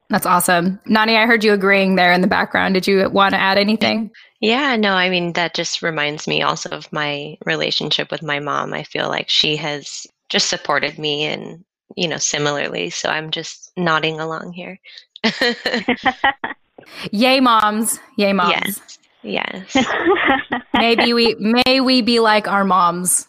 That's 0.09 0.25
awesome. 0.25 0.79
Nani, 0.85 1.17
I 1.17 1.25
heard 1.25 1.43
you 1.43 1.53
agreeing 1.53 1.95
there 1.95 2.13
in 2.13 2.21
the 2.21 2.27
background. 2.27 2.75
Did 2.75 2.87
you 2.87 3.09
want 3.09 3.33
to 3.33 3.41
add 3.41 3.57
anything? 3.57 4.11
Yeah, 4.39 4.75
no, 4.75 4.93
I 4.93 5.09
mean, 5.09 5.33
that 5.33 5.55
just 5.55 5.81
reminds 5.81 6.27
me 6.27 6.43
also 6.43 6.69
of 6.69 6.91
my 6.93 7.37
relationship 7.45 8.11
with 8.11 8.21
my 8.21 8.39
mom. 8.39 8.73
I 8.73 8.83
feel 8.83 9.07
like 9.07 9.29
she 9.29 9.55
has 9.55 10.05
just 10.29 10.49
supported 10.49 10.99
me 10.99 11.23
and, 11.23 11.63
you 11.95 12.07
know, 12.07 12.17
similarly. 12.17 12.91
So 12.91 13.09
I'm 13.09 13.31
just 13.31 13.71
nodding 13.75 14.19
along 14.19 14.53
here. 14.53 14.79
Yay, 17.11 17.39
moms. 17.39 17.99
Yay, 18.17 18.33
moms. 18.33 18.51
Yes. 18.51 18.99
Yes. 19.23 19.87
Maybe 20.73 21.13
we, 21.13 21.35
may 21.39 21.79
we 21.79 22.01
be 22.01 22.19
like 22.19 22.47
our 22.47 22.63
moms. 22.63 23.27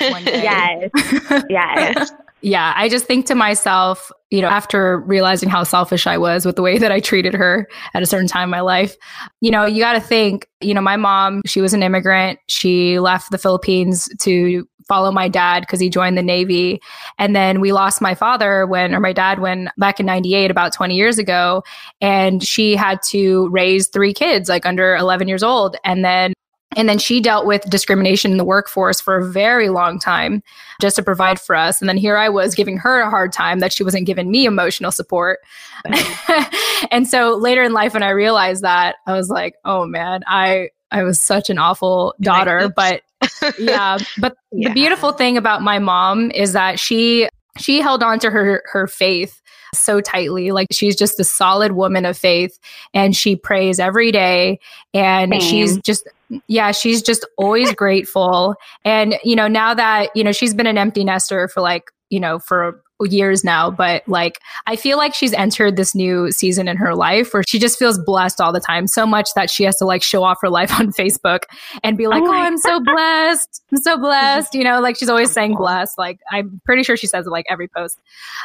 Yes. 0.00 0.90
Yes 1.50 2.12
yeah, 2.44 2.74
I 2.76 2.90
just 2.90 3.06
think 3.06 3.24
to 3.26 3.34
myself, 3.34 4.12
you 4.30 4.42
know, 4.42 4.48
after 4.48 4.98
realizing 5.00 5.48
how 5.48 5.64
selfish 5.64 6.06
I 6.06 6.18
was 6.18 6.44
with 6.44 6.56
the 6.56 6.62
way 6.62 6.76
that 6.76 6.92
I 6.92 7.00
treated 7.00 7.32
her 7.32 7.66
at 7.94 8.02
a 8.02 8.06
certain 8.06 8.28
time 8.28 8.44
in 8.44 8.50
my 8.50 8.60
life, 8.60 8.96
you 9.40 9.50
know, 9.50 9.64
you 9.64 9.80
got 9.80 9.94
to 9.94 10.00
think, 10.00 10.46
you 10.60 10.74
know, 10.74 10.82
my 10.82 10.96
mom, 10.96 11.40
she 11.46 11.62
was 11.62 11.72
an 11.72 11.82
immigrant. 11.82 12.38
She 12.48 12.98
left 12.98 13.30
the 13.30 13.38
Philippines 13.38 14.10
to 14.20 14.68
follow 14.86 15.10
my 15.10 15.28
dad 15.28 15.60
because 15.60 15.80
he 15.80 15.88
joined 15.88 16.18
the 16.18 16.22
Navy. 16.22 16.80
And 17.18 17.34
then 17.34 17.60
we 17.60 17.72
lost 17.72 18.00
my 18.00 18.14
father 18.14 18.66
when, 18.66 18.94
or 18.94 19.00
my 19.00 19.12
dad 19.12 19.40
when 19.40 19.70
back 19.78 20.00
in 20.00 20.06
98, 20.06 20.50
about 20.50 20.72
20 20.72 20.94
years 20.94 21.18
ago. 21.18 21.62
And 22.00 22.42
she 22.42 22.76
had 22.76 23.00
to 23.08 23.48
raise 23.48 23.88
three 23.88 24.12
kids, 24.12 24.48
like 24.48 24.66
under 24.66 24.96
11 24.96 25.28
years 25.28 25.42
old. 25.42 25.76
And 25.84 26.04
then 26.04 26.34
and 26.76 26.88
then 26.88 26.98
she 26.98 27.20
dealt 27.20 27.46
with 27.46 27.68
discrimination 27.70 28.32
in 28.32 28.38
the 28.38 28.44
workforce 28.44 29.00
for 29.00 29.16
a 29.16 29.24
very 29.24 29.68
long 29.68 29.98
time 29.98 30.42
just 30.80 30.96
to 30.96 31.02
provide 31.02 31.40
for 31.40 31.54
us. 31.54 31.80
And 31.80 31.88
then 31.88 31.96
here 31.96 32.16
I 32.16 32.28
was 32.28 32.54
giving 32.54 32.78
her 32.78 33.00
a 33.00 33.10
hard 33.10 33.32
time 33.32 33.60
that 33.60 33.72
she 33.72 33.84
wasn't 33.84 34.06
giving 34.06 34.30
me 34.30 34.44
emotional 34.44 34.90
support. 34.90 35.40
and 36.90 37.08
so 37.08 37.36
later 37.36 37.62
in 37.62 37.72
life, 37.72 37.94
when 37.94 38.02
I 38.02 38.10
realized 38.10 38.62
that, 38.62 38.96
I 39.06 39.12
was 39.12 39.28
like, 39.28 39.54
oh 39.64 39.86
man, 39.86 40.22
I, 40.26 40.70
I 40.94 41.02
was 41.02 41.20
such 41.20 41.50
an 41.50 41.58
awful 41.58 42.14
daughter. 42.20 42.72
But 42.74 43.02
yeah, 43.58 43.98
but 44.18 44.36
yeah. 44.52 44.68
the 44.68 44.74
beautiful 44.74 45.12
thing 45.12 45.36
about 45.36 45.60
my 45.60 45.78
mom 45.80 46.30
is 46.30 46.52
that 46.52 46.78
she, 46.78 47.28
she 47.58 47.80
held 47.80 48.02
on 48.02 48.20
to 48.20 48.30
her, 48.30 48.62
her 48.72 48.86
faith 48.86 49.42
so 49.74 50.00
tightly. 50.00 50.52
Like 50.52 50.68
she's 50.70 50.94
just 50.94 51.18
a 51.18 51.24
solid 51.24 51.72
woman 51.72 52.06
of 52.06 52.16
faith 52.16 52.58
and 52.94 53.14
she 53.16 53.34
prays 53.34 53.80
every 53.80 54.12
day 54.12 54.60
and 54.94 55.32
Same. 55.32 55.40
she's 55.40 55.78
just 55.78 56.08
yeah, 56.46 56.70
she's 56.70 57.02
just 57.02 57.26
always 57.36 57.72
grateful. 57.74 58.54
And 58.84 59.18
you 59.24 59.36
know, 59.36 59.48
now 59.48 59.74
that, 59.74 60.10
you 60.14 60.22
know, 60.24 60.32
she's 60.32 60.54
been 60.54 60.66
an 60.66 60.78
empty 60.78 61.04
nester 61.04 61.48
for 61.48 61.60
like, 61.60 61.90
you 62.08 62.20
know, 62.20 62.38
for 62.38 62.82
years 63.02 63.44
now, 63.44 63.70
but 63.70 64.02
like 64.06 64.38
I 64.66 64.76
feel 64.76 64.96
like 64.96 65.14
she's 65.14 65.32
entered 65.32 65.76
this 65.76 65.94
new 65.94 66.30
season 66.30 66.68
in 66.68 66.76
her 66.76 66.94
life 66.94 67.34
where 67.34 67.42
she 67.46 67.58
just 67.58 67.78
feels 67.78 67.98
blessed 67.98 68.40
all 68.40 68.52
the 68.52 68.60
time, 68.60 68.86
so 68.86 69.06
much 69.06 69.30
that 69.34 69.50
she 69.50 69.64
has 69.64 69.76
to 69.78 69.84
like 69.84 70.02
show 70.02 70.22
off 70.22 70.38
her 70.42 70.48
life 70.48 70.72
on 70.78 70.92
Facebook 70.98 71.40
and 71.82 71.98
be 71.98 72.06
like, 72.06 72.22
"Oh, 72.22 72.28
oh 72.28 72.32
I'm 72.32 72.56
so 72.56 72.80
blessed. 72.84 73.62
I'm 73.72 73.78
so 73.78 73.98
blessed." 73.98 74.54
You 74.54 74.64
know, 74.64 74.80
like 74.80 74.96
she's 74.96 75.08
always 75.08 75.32
saying 75.32 75.56
blessed. 75.56 75.98
Like 75.98 76.20
I'm 76.30 76.60
pretty 76.64 76.82
sure 76.82 76.96
she 76.96 77.06
says 77.06 77.26
it 77.26 77.30
like 77.30 77.46
every 77.48 77.68
post. 77.68 78.00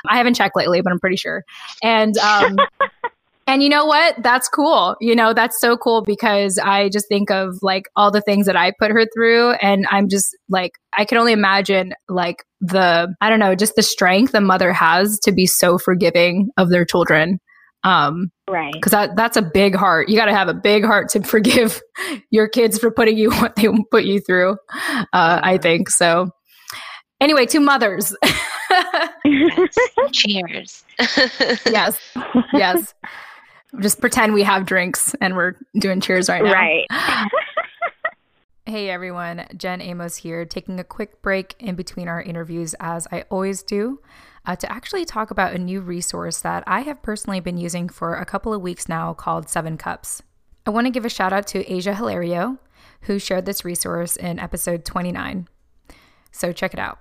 I 0.07 0.17
haven't 0.17 0.33
checked 0.33 0.55
lately, 0.55 0.81
but 0.81 0.91
I'm 0.91 0.99
pretty 0.99 1.17
sure. 1.17 1.43
And 1.83 2.17
um 2.17 2.57
And 3.49 3.63
you 3.63 3.69
know 3.69 3.83
what? 3.83 4.13
That's 4.21 4.47
cool. 4.47 4.95
You 5.01 5.15
know, 5.15 5.33
that's 5.33 5.59
so 5.59 5.75
cool 5.75 6.03
because 6.03 6.59
I 6.59 6.87
just 6.89 7.07
think 7.07 7.31
of 7.31 7.57
like 7.63 7.89
all 7.95 8.11
the 8.11 8.21
things 8.21 8.45
that 8.45 8.55
I 8.55 8.71
put 8.77 8.91
her 8.91 9.07
through. 9.11 9.53
And 9.53 9.87
I'm 9.89 10.07
just 10.07 10.37
like, 10.49 10.73
I 10.95 11.03
can 11.03 11.17
only 11.17 11.33
imagine 11.33 11.93
like 12.07 12.45
the, 12.61 13.11
I 13.21 13.27
don't 13.27 13.39
know, 13.39 13.55
just 13.55 13.75
the 13.75 13.81
strength 13.81 14.35
a 14.35 14.39
mother 14.39 14.71
has 14.71 15.17
to 15.21 15.31
be 15.31 15.47
so 15.47 15.79
forgiving 15.79 16.49
of 16.57 16.69
their 16.69 16.85
children. 16.85 17.39
Um, 17.83 18.31
right. 18.47 18.79
Cause 18.83 18.91
that, 18.91 19.15
that's 19.15 19.35
a 19.35 19.41
big 19.41 19.73
heart. 19.73 20.09
You 20.09 20.15
got 20.15 20.25
to 20.25 20.35
have 20.35 20.47
a 20.47 20.53
big 20.53 20.85
heart 20.85 21.09
to 21.09 21.23
forgive 21.23 21.81
your 22.29 22.47
kids 22.47 22.77
for 22.77 22.91
putting 22.91 23.17
you 23.17 23.31
what 23.37 23.55
they 23.55 23.67
put 23.89 24.03
you 24.03 24.19
through. 24.19 24.57
Uh, 25.11 25.39
I 25.41 25.57
think 25.57 25.89
so. 25.89 26.29
Anyway, 27.19 27.47
to 27.47 27.59
mothers. 27.59 28.15
yes. 29.25 29.75
Cheers. 30.11 30.83
yes. 31.65 31.99
Yes 32.53 32.93
just 33.79 34.01
pretend 34.01 34.33
we 34.33 34.43
have 34.43 34.65
drinks 34.65 35.15
and 35.21 35.35
we're 35.35 35.55
doing 35.77 36.01
cheers 36.01 36.29
right 36.29 36.43
now. 36.43 36.53
Right. 36.53 36.87
hey 38.65 38.89
everyone, 38.89 39.45
Jen 39.55 39.81
Amos 39.81 40.17
here, 40.17 40.45
taking 40.45 40.79
a 40.79 40.83
quick 40.83 41.21
break 41.21 41.55
in 41.59 41.75
between 41.75 42.07
our 42.07 42.21
interviews, 42.21 42.75
as 42.79 43.07
I 43.11 43.25
always 43.29 43.63
do, 43.63 44.01
uh, 44.45 44.55
to 44.55 44.71
actually 44.71 45.05
talk 45.05 45.31
about 45.31 45.53
a 45.53 45.59
new 45.59 45.81
resource 45.81 46.41
that 46.41 46.63
I 46.65 46.81
have 46.81 47.01
personally 47.01 47.39
been 47.39 47.57
using 47.57 47.89
for 47.89 48.15
a 48.15 48.25
couple 48.25 48.53
of 48.53 48.61
weeks 48.61 48.89
now 48.89 49.13
called 49.13 49.49
Seven 49.49 49.77
Cups. 49.77 50.23
I 50.65 50.71
want 50.71 50.87
to 50.87 50.91
give 50.91 51.05
a 51.05 51.09
shout 51.09 51.33
out 51.33 51.47
to 51.47 51.71
Asia 51.71 51.95
Hilario, 51.95 52.57
who 53.01 53.19
shared 53.19 53.45
this 53.45 53.65
resource 53.65 54.15
in 54.15 54.39
episode 54.39 54.85
29. 54.85 55.47
So 56.31 56.51
check 56.51 56.73
it 56.73 56.79
out. 56.79 56.99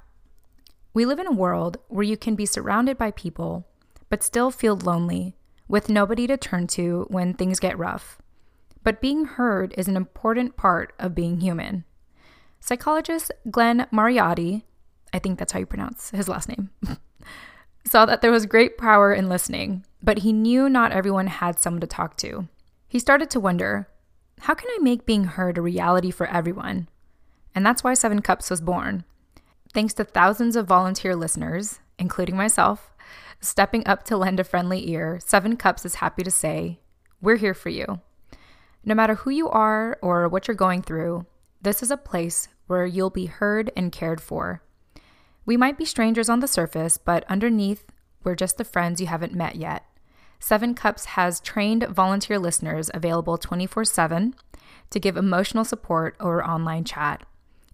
We 0.94 1.04
live 1.04 1.18
in 1.18 1.26
a 1.26 1.33
world 1.33 1.78
where 1.88 2.04
you 2.04 2.16
can 2.16 2.35
be 2.35 2.46
surrounded 2.46 2.96
by 2.96 3.11
people, 3.11 3.66
but 4.09 4.22
still 4.22 4.50
feel 4.50 4.76
lonely 4.76 5.37
with 5.68 5.88
nobody 5.88 6.26
to 6.26 6.37
turn 6.37 6.66
to 6.68 7.07
when 7.09 7.35
things 7.35 7.61
get 7.61 7.78
rough. 7.78 8.18
But 8.83 9.00
being 9.00 9.24
heard 9.26 9.74
is 9.76 9.88
an 9.88 9.96
important 9.96 10.57
part 10.57 10.94
of 10.98 11.14
being 11.14 11.40
human. 11.40 11.85
Psychologist 12.61 13.31
Glenn 13.50 13.87
Mariotti, 13.92 14.62
I 15.12 15.18
think 15.18 15.38
that's 15.38 15.52
how 15.52 15.59
you 15.59 15.66
pronounce 15.66 16.11
his 16.11 16.28
last 16.28 16.48
name, 16.48 16.70
saw 17.85 18.07
that 18.07 18.22
there 18.22 18.31
was 18.31 18.46
great 18.46 18.78
power 18.78 19.12
in 19.12 19.28
listening, 19.28 19.85
but 20.02 20.18
he 20.18 20.33
knew 20.33 20.68
not 20.68 20.92
everyone 20.92 21.26
had 21.26 21.59
someone 21.59 21.81
to 21.81 21.87
talk 21.87 22.16
to. 22.18 22.48
He 22.88 22.98
started 22.98 23.31
to 23.31 23.40
wonder 23.40 23.88
how 24.40 24.54
can 24.54 24.68
I 24.70 24.78
make 24.81 25.07
being 25.07 25.24
heard 25.24 25.59
a 25.59 25.62
reality 25.62 26.11
for 26.11 26.26
everyone? 26.28 26.88
And 27.54 27.66
that's 27.66 27.83
why 27.83 27.94
Seven 27.94 28.22
Cups 28.22 28.50
was 28.50 28.61
born. 28.61 29.04
Thanks 29.74 29.94
to 29.94 30.04
thousands 30.04 30.57
of 30.57 30.66
volunteer 30.66 31.16
listeners, 31.16 31.81
including 31.98 32.37
myself, 32.37 32.92
Stepping 33.40 33.87
up 33.87 34.03
to 34.05 34.16
lend 34.16 34.40
a 34.40 34.44
friendly 34.44 34.90
ear, 34.90 35.20
Seven 35.24 35.57
Cups 35.57 35.85
is 35.85 35.96
happy 35.96 36.24
to 36.24 36.31
say, 36.31 36.81
We're 37.20 37.37
here 37.37 37.55
for 37.55 37.68
you. 37.68 38.01
No 38.85 38.94
matter 38.94 39.14
who 39.16 39.31
you 39.31 39.48
are 39.48 39.96
or 40.03 40.29
what 40.29 40.48
you're 40.48 40.57
going 40.57 40.83
through, 40.83 41.27
this 41.62 41.83
is 41.83 41.90
a 41.90 41.96
place 41.96 42.48
where 42.66 42.87
you'll 42.87 43.11
be 43.11 43.27
heard 43.27 43.70
and 43.77 43.92
cared 43.92 44.20
for. 44.20 44.62
We 45.46 45.57
might 45.57 45.79
be 45.79 45.85
strangers 45.85 46.29
on 46.29 46.40
the 46.40 46.48
surface, 46.48 46.98
but 46.98 47.24
underneath, 47.29 47.87
we're 48.24 48.35
just 48.35 48.59
the 48.59 48.64
friends 48.64 49.01
you 49.01 49.07
haven't 49.07 49.35
met 49.35 49.57
yet. 49.57 49.85
Seven 50.40 50.74
Cups 50.74 51.05
has 51.07 51.40
trained 51.40 51.85
volunteer 51.85 52.38
listeners 52.38 52.90
available 52.92 53.38
24 53.38 53.85
7 53.85 54.35
to 54.90 55.01
give 55.01 55.16
emotional 55.16 55.64
support 55.64 56.16
over 56.20 56.44
online 56.44 56.85
chat. 56.85 57.24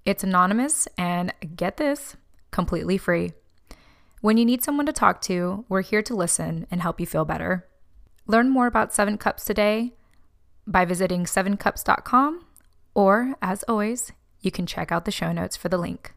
It's 0.04 0.24
anonymous 0.24 0.86
and, 0.98 1.32
get 1.56 1.78
this, 1.78 2.16
completely 2.50 2.98
free. 2.98 3.32
When 4.24 4.38
you 4.38 4.46
need 4.46 4.62
someone 4.62 4.86
to 4.86 4.92
talk 4.92 5.20
to, 5.24 5.66
we're 5.68 5.82
here 5.82 6.00
to 6.00 6.16
listen 6.16 6.66
and 6.70 6.80
help 6.80 6.98
you 6.98 7.04
feel 7.04 7.26
better. 7.26 7.68
Learn 8.26 8.48
more 8.48 8.66
about 8.66 8.94
Seven 8.94 9.18
Cups 9.18 9.44
today 9.44 9.92
by 10.66 10.86
visiting 10.86 11.24
sevencups.com, 11.24 12.46
or 12.94 13.34
as 13.42 13.64
always, 13.64 14.12
you 14.40 14.50
can 14.50 14.64
check 14.64 14.90
out 14.90 15.04
the 15.04 15.10
show 15.10 15.30
notes 15.30 15.58
for 15.58 15.68
the 15.68 15.76
link. 15.76 16.14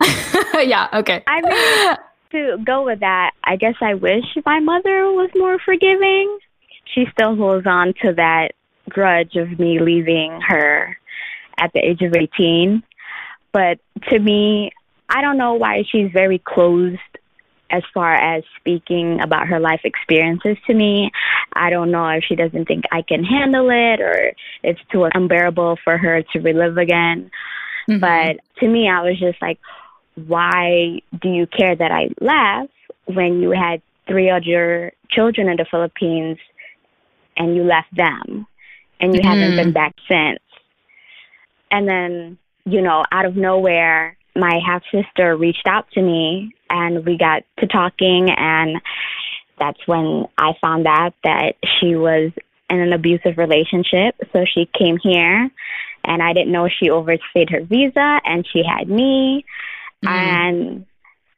yeah, 0.54 0.88
okay. 0.94 1.22
I 1.26 1.42
mean, 1.42 1.96
to 2.30 2.64
go 2.64 2.82
with 2.86 3.00
that, 3.00 3.32
I 3.44 3.56
guess 3.56 3.74
I 3.82 3.92
wish 3.92 4.24
my 4.46 4.60
mother 4.60 5.12
was 5.12 5.28
more 5.34 5.58
forgiving. 5.58 6.38
She 6.94 7.04
still 7.12 7.36
holds 7.36 7.66
on 7.66 7.92
to 8.00 8.14
that 8.14 8.52
grudge 8.88 9.36
of 9.36 9.58
me 9.58 9.80
leaving 9.80 10.40
her 10.48 10.96
at 11.58 11.74
the 11.74 11.80
age 11.80 12.00
of 12.00 12.14
18. 12.16 12.82
But 13.52 13.80
to 14.08 14.18
me, 14.18 14.72
I 15.10 15.20
don't 15.20 15.36
know 15.36 15.54
why 15.54 15.84
she's 15.90 16.10
very 16.12 16.38
closed 16.38 16.98
as 17.70 17.82
far 17.94 18.14
as 18.14 18.42
speaking 18.58 19.20
about 19.20 19.48
her 19.48 19.60
life 19.60 19.80
experiences 19.84 20.56
to 20.66 20.74
me. 20.74 21.10
I 21.52 21.70
don't 21.70 21.90
know 21.90 22.08
if 22.08 22.24
she 22.24 22.34
doesn't 22.34 22.66
think 22.66 22.84
I 22.90 23.02
can 23.02 23.24
handle 23.24 23.70
it 23.70 24.00
or 24.00 24.32
it's 24.62 24.80
too 24.92 25.08
unbearable 25.12 25.78
for 25.82 25.96
her 25.96 26.22
to 26.32 26.38
relive 26.40 26.78
again. 26.78 27.30
Mm-hmm. 27.88 28.00
But 28.00 28.40
to 28.60 28.68
me, 28.68 28.88
I 28.88 29.02
was 29.02 29.18
just 29.18 29.40
like, 29.42 29.58
why 30.14 31.00
do 31.20 31.28
you 31.28 31.46
care 31.46 31.74
that 31.74 31.90
I 31.90 32.08
left 32.20 32.72
when 33.06 33.40
you 33.40 33.50
had 33.50 33.82
three 34.06 34.30
other 34.30 34.92
children 35.10 35.48
in 35.48 35.56
the 35.56 35.66
Philippines 35.70 36.38
and 37.36 37.54
you 37.54 37.64
left 37.64 37.94
them 37.94 38.46
and 39.00 39.14
you 39.14 39.20
mm-hmm. 39.20 39.28
haven't 39.28 39.56
been 39.56 39.72
back 39.72 39.94
since? 40.08 40.40
And 41.70 41.88
then, 41.88 42.38
you 42.64 42.82
know, 42.82 43.04
out 43.12 43.26
of 43.26 43.36
nowhere, 43.36 44.16
my 44.36 44.60
half 44.64 44.82
sister 44.92 45.36
reached 45.36 45.66
out 45.66 45.90
to 45.92 46.02
me 46.02 46.54
and 46.68 47.04
we 47.04 47.18
got 47.18 47.42
to 47.58 47.66
talking 47.66 48.30
and 48.30 48.80
that's 49.58 49.80
when 49.86 50.26
I 50.38 50.52
found 50.60 50.86
out 50.86 51.14
that 51.22 51.56
she 51.78 51.94
was 51.94 52.32
in 52.70 52.80
an 52.80 52.92
abusive 52.92 53.36
relationship. 53.36 54.14
So 54.32 54.44
she 54.46 54.70
came 54.78 54.96
here 55.02 55.50
and 56.04 56.22
I 56.22 56.32
didn't 56.32 56.52
know 56.52 56.68
she 56.68 56.90
overstayed 56.90 57.50
her 57.50 57.62
visa 57.62 58.20
and 58.24 58.46
she 58.50 58.62
had 58.64 58.88
me 58.88 59.44
mm. 60.04 60.08
and 60.08 60.86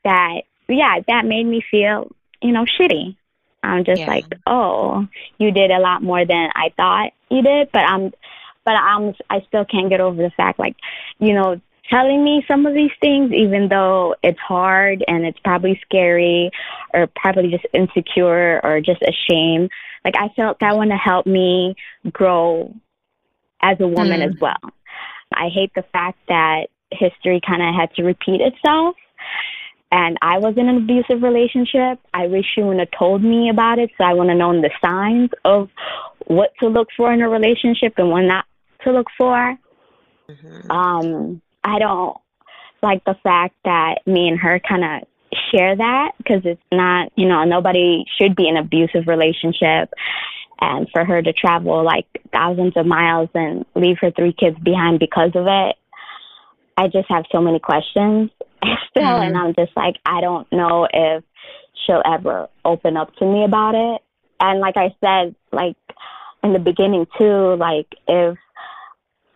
that 0.04 0.42
yeah, 0.68 1.00
that 1.06 1.24
made 1.26 1.44
me 1.44 1.62
feel, 1.70 2.10
you 2.40 2.52
know, 2.52 2.64
shitty. 2.64 3.16
I'm 3.62 3.84
just 3.84 4.00
yeah. 4.00 4.06
like, 4.06 4.26
oh, 4.46 5.06
you 5.38 5.52
did 5.52 5.70
a 5.70 5.78
lot 5.78 6.02
more 6.02 6.24
than 6.24 6.50
I 6.54 6.72
thought 6.76 7.12
you 7.30 7.42
did, 7.42 7.70
but 7.72 7.82
I'm 7.82 8.12
but 8.64 8.74
I'm 8.74 9.14
I 9.30 9.40
still 9.48 9.64
can't 9.64 9.90
get 9.90 10.00
over 10.00 10.20
the 10.22 10.30
fact 10.30 10.58
like, 10.58 10.76
you 11.18 11.34
know, 11.34 11.60
telling 11.90 12.24
me 12.24 12.44
some 12.48 12.66
of 12.66 12.74
these 12.74 12.90
things, 13.00 13.32
even 13.32 13.68
though 13.68 14.14
it's 14.22 14.38
hard 14.38 15.04
and 15.06 15.24
it's 15.24 15.38
probably 15.40 15.80
scary 15.84 16.50
or 16.94 17.08
probably 17.16 17.50
just 17.50 17.66
insecure 17.72 18.60
or 18.64 18.80
just 18.80 19.02
ashamed. 19.02 19.70
Like 20.04 20.14
I 20.16 20.28
felt 20.34 20.58
that 20.60 20.76
one 20.76 20.88
to 20.88 20.96
help 20.96 21.26
me 21.26 21.74
grow 22.12 22.74
as 23.60 23.78
a 23.80 23.86
woman 23.86 24.20
mm. 24.20 24.26
as 24.26 24.34
well. 24.40 24.60
I 25.34 25.48
hate 25.48 25.72
the 25.74 25.84
fact 25.92 26.18
that 26.28 26.66
history 26.90 27.40
kind 27.46 27.62
of 27.62 27.74
had 27.74 27.94
to 27.94 28.02
repeat 28.02 28.40
itself. 28.40 28.96
And 29.90 30.16
I 30.22 30.38
was 30.38 30.56
in 30.56 30.68
an 30.68 30.78
abusive 30.78 31.22
relationship. 31.22 32.00
I 32.14 32.26
wish 32.26 32.46
you 32.56 32.64
would 32.66 32.78
have 32.78 32.90
told 32.98 33.22
me 33.22 33.50
about 33.50 33.78
it 33.78 33.90
so 33.98 34.04
I 34.04 34.14
would 34.14 34.28
have 34.28 34.38
known 34.38 34.62
the 34.62 34.70
signs 34.80 35.30
of 35.44 35.68
what 36.26 36.52
to 36.60 36.68
look 36.68 36.88
for 36.96 37.12
in 37.12 37.20
a 37.20 37.28
relationship 37.28 37.94
and 37.98 38.10
what 38.10 38.22
not 38.22 38.46
to 38.84 38.92
look 38.92 39.08
for. 39.18 39.58
Mm-hmm. 40.30 40.70
Um, 40.70 41.42
I 41.64 41.78
don't 41.78 42.16
like 42.82 43.04
the 43.04 43.16
fact 43.22 43.54
that 43.64 44.00
me 44.06 44.28
and 44.28 44.38
her 44.38 44.60
kind 44.60 44.84
of 44.84 45.08
share 45.50 45.76
that 45.76 46.12
because 46.18 46.42
it's 46.44 46.62
not, 46.72 47.12
you 47.16 47.28
know, 47.28 47.44
nobody 47.44 48.04
should 48.18 48.36
be 48.36 48.48
in 48.48 48.56
an 48.56 48.64
abusive 48.64 49.06
relationship. 49.06 49.92
And 50.60 50.88
for 50.92 51.04
her 51.04 51.20
to 51.20 51.32
travel 51.32 51.84
like 51.84 52.06
thousands 52.32 52.74
of 52.76 52.86
miles 52.86 53.30
and 53.34 53.64
leave 53.74 53.96
her 54.00 54.10
three 54.12 54.32
kids 54.32 54.58
behind 54.58 55.00
because 55.00 55.32
of 55.34 55.46
it, 55.46 55.76
I 56.76 56.88
just 56.88 57.08
have 57.08 57.24
so 57.32 57.40
many 57.40 57.58
questions 57.58 58.30
still. 58.90 59.02
Mm-hmm. 59.02 59.26
And 59.26 59.36
I'm 59.36 59.54
just 59.54 59.76
like, 59.76 59.96
I 60.06 60.20
don't 60.20 60.50
know 60.52 60.86
if 60.92 61.24
she'll 61.84 62.02
ever 62.04 62.48
open 62.64 62.96
up 62.96 63.14
to 63.16 63.24
me 63.24 63.44
about 63.44 63.74
it. 63.74 64.02
And 64.40 64.60
like 64.60 64.76
I 64.76 64.94
said, 65.02 65.34
like 65.52 65.76
in 66.42 66.52
the 66.52 66.58
beginning 66.58 67.06
too, 67.18 67.56
like 67.56 67.86
if 68.06 68.36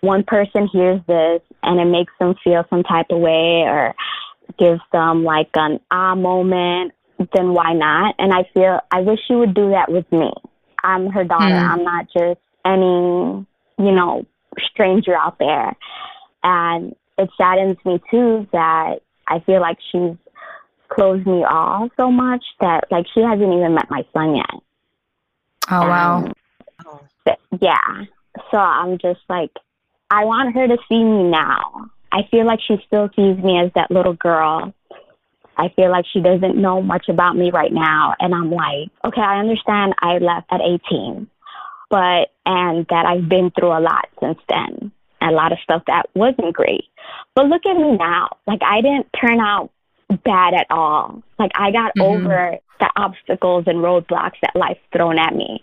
one 0.00 0.24
person 0.24 0.68
hears 0.72 1.00
this 1.06 1.40
and 1.66 1.80
it 1.80 1.84
makes 1.84 2.12
them 2.18 2.34
feel 2.42 2.64
some 2.70 2.82
type 2.82 3.06
of 3.10 3.18
way 3.18 3.64
or 3.66 3.94
gives 4.58 4.80
them 4.92 5.24
like 5.24 5.50
an 5.54 5.80
ah 5.90 6.14
moment, 6.14 6.92
then 7.34 7.52
why 7.52 7.72
not? 7.72 8.14
And 8.18 8.32
I 8.32 8.48
feel 8.54 8.80
I 8.90 9.00
wish 9.00 9.18
she 9.26 9.34
would 9.34 9.54
do 9.54 9.70
that 9.70 9.90
with 9.90 10.10
me. 10.12 10.32
I'm 10.82 11.10
her 11.10 11.24
daughter. 11.24 11.54
Mm. 11.54 11.68
I'm 11.68 11.84
not 11.84 12.06
just 12.16 12.40
any, 12.64 13.46
you 13.78 13.92
know, 13.92 14.24
stranger 14.70 15.14
out 15.16 15.38
there. 15.38 15.76
And 16.42 16.94
it 17.18 17.28
saddens 17.36 17.76
me 17.84 18.00
too 18.10 18.46
that 18.52 19.00
I 19.26 19.40
feel 19.40 19.60
like 19.60 19.78
she's 19.90 20.16
closed 20.88 21.26
me 21.26 21.44
off 21.44 21.90
so 21.96 22.10
much 22.10 22.44
that 22.60 22.84
like 22.90 23.06
she 23.12 23.20
hasn't 23.20 23.52
even 23.52 23.74
met 23.74 23.90
my 23.90 24.04
son 24.12 24.36
yet. 24.36 24.62
Oh 25.70 25.80
wow. 25.80 26.32
yeah. 27.60 28.04
So 28.52 28.58
I'm 28.58 28.98
just 28.98 29.20
like 29.28 29.50
I 30.10 30.24
want 30.24 30.54
her 30.54 30.68
to 30.68 30.76
see 30.88 31.02
me 31.02 31.24
now. 31.24 31.90
I 32.12 32.22
feel 32.30 32.46
like 32.46 32.60
she 32.66 32.76
still 32.86 33.08
sees 33.16 33.36
me 33.42 33.58
as 33.58 33.70
that 33.74 33.90
little 33.90 34.14
girl. 34.14 34.72
I 35.56 35.68
feel 35.70 35.90
like 35.90 36.04
she 36.12 36.20
doesn't 36.20 36.56
know 36.56 36.82
much 36.82 37.08
about 37.08 37.36
me 37.36 37.50
right 37.50 37.72
now. 37.72 38.14
And 38.20 38.34
I'm 38.34 38.50
like, 38.50 38.90
okay, 39.04 39.20
I 39.20 39.40
understand 39.40 39.94
I 40.00 40.18
left 40.18 40.46
at 40.50 40.60
18, 40.60 41.26
but, 41.90 42.30
and 42.44 42.86
that 42.90 43.06
I've 43.06 43.28
been 43.28 43.50
through 43.50 43.76
a 43.76 43.80
lot 43.80 44.08
since 44.20 44.38
then. 44.48 44.92
A 45.22 45.32
lot 45.32 45.52
of 45.52 45.58
stuff 45.62 45.82
that 45.86 46.08
wasn't 46.14 46.54
great. 46.54 46.84
But 47.34 47.46
look 47.46 47.64
at 47.66 47.76
me 47.76 47.96
now. 47.96 48.28
Like, 48.46 48.60
I 48.62 48.80
didn't 48.82 49.08
turn 49.18 49.40
out 49.40 49.70
bad 50.24 50.54
at 50.54 50.66
all. 50.70 51.22
Like, 51.38 51.50
I 51.54 51.72
got 51.72 51.92
mm-hmm. 51.96 52.02
over 52.26 52.58
the 52.78 52.90
obstacles 52.96 53.64
and 53.66 53.78
roadblocks 53.78 54.38
that 54.42 54.54
life 54.54 54.78
thrown 54.92 55.18
at 55.18 55.34
me. 55.34 55.62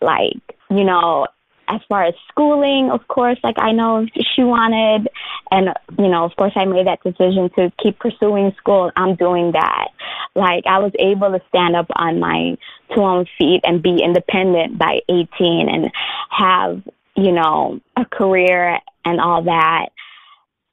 Like, 0.00 0.56
you 0.70 0.84
know, 0.84 1.26
as 1.70 1.80
far 1.88 2.04
as 2.04 2.14
schooling, 2.28 2.90
of 2.90 3.06
course, 3.06 3.38
like 3.44 3.56
I 3.58 3.70
know 3.70 4.04
she 4.34 4.42
wanted, 4.42 5.08
and 5.52 5.68
you 5.98 6.08
know, 6.08 6.24
of 6.24 6.34
course, 6.36 6.52
I 6.56 6.64
made 6.64 6.88
that 6.88 7.02
decision 7.04 7.48
to 7.56 7.72
keep 7.80 7.98
pursuing 8.00 8.52
school. 8.58 8.90
I'm 8.96 9.14
doing 9.14 9.52
that. 9.52 9.88
Like 10.34 10.64
I 10.66 10.78
was 10.78 10.92
able 10.98 11.30
to 11.30 11.40
stand 11.48 11.76
up 11.76 11.86
on 11.94 12.18
my 12.18 12.56
two 12.92 13.00
own 13.00 13.26
feet 13.38 13.60
and 13.62 13.82
be 13.82 14.02
independent 14.02 14.78
by 14.78 15.00
18 15.08 15.28
and 15.68 15.90
have, 16.30 16.82
you 17.16 17.32
know, 17.32 17.80
a 17.96 18.04
career 18.04 18.78
and 19.04 19.20
all 19.20 19.44
that. 19.44 19.90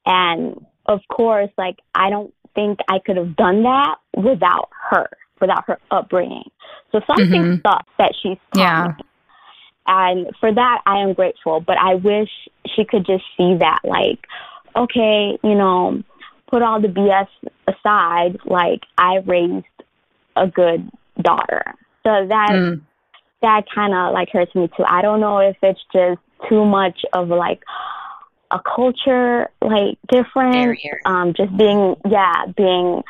And 0.05 0.65
of 0.87 1.01
course, 1.09 1.51
like 1.59 1.77
I 1.93 2.09
don't 2.09 2.33
think 2.55 2.79
I 2.89 2.97
could 3.05 3.17
have 3.17 3.35
done 3.35 3.63
that 3.63 3.97
without 4.15 4.69
her, 4.89 5.07
without 5.39 5.65
her 5.67 5.77
upbringing. 5.91 6.49
So 6.91 7.01
something 7.05 7.59
mm-hmm. 7.59 7.77
that 7.99 8.13
she's 8.21 8.37
yeah. 8.55 8.95
Me 8.97 9.03
and 9.87 10.27
for 10.39 10.53
that, 10.53 10.81
I 10.85 10.99
am 10.99 11.13
grateful. 11.13 11.59
But 11.59 11.77
I 11.77 11.95
wish 11.95 12.29
she 12.75 12.85
could 12.85 13.05
just 13.05 13.23
see 13.37 13.55
that, 13.59 13.79
like, 13.83 14.19
okay, 14.75 15.37
you 15.43 15.55
know, 15.55 16.03
put 16.49 16.61
all 16.61 16.81
the 16.81 16.87
BS 16.87 17.27
aside. 17.67 18.37
Like, 18.45 18.81
I 18.97 19.17
raised 19.25 19.65
a 20.35 20.47
good 20.47 20.89
daughter. 21.21 21.63
So 22.03 22.27
that 22.27 22.49
mm. 22.51 22.81
that 23.41 23.63
kind 23.73 23.93
of 23.93 24.13
like 24.13 24.29
hurts 24.31 24.53
me 24.55 24.69
too. 24.77 24.83
I 24.87 25.01
don't 25.01 25.19
know 25.19 25.39
if 25.39 25.57
it's 25.61 25.83
just 25.91 26.21
too 26.47 26.65
much 26.65 27.01
of 27.13 27.29
like 27.29 27.61
a 28.51 28.59
culture 28.59 29.49
like 29.61 29.97
different. 30.07 30.79
Um, 31.05 31.33
just 31.35 31.55
being 31.57 31.95
yeah, 32.09 32.45
being. 32.55 33.03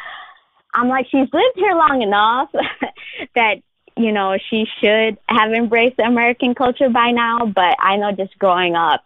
I'm 0.74 0.88
like 0.90 1.08
she's 1.12 1.28
lived 1.34 1.56
here 1.56 1.74
long 1.74 2.02
enough 2.02 2.50
that 3.36 3.62
you 3.98 4.12
know, 4.12 4.38
she 4.50 4.66
should 4.80 5.18
have 5.28 5.52
embraced 5.52 6.00
American 6.00 6.56
culture 6.56 6.90
by 6.90 7.12
now, 7.12 7.46
but 7.46 7.76
I 7.80 7.98
know 7.98 8.12
just 8.12 8.38
growing 8.40 8.76
up, 8.76 9.04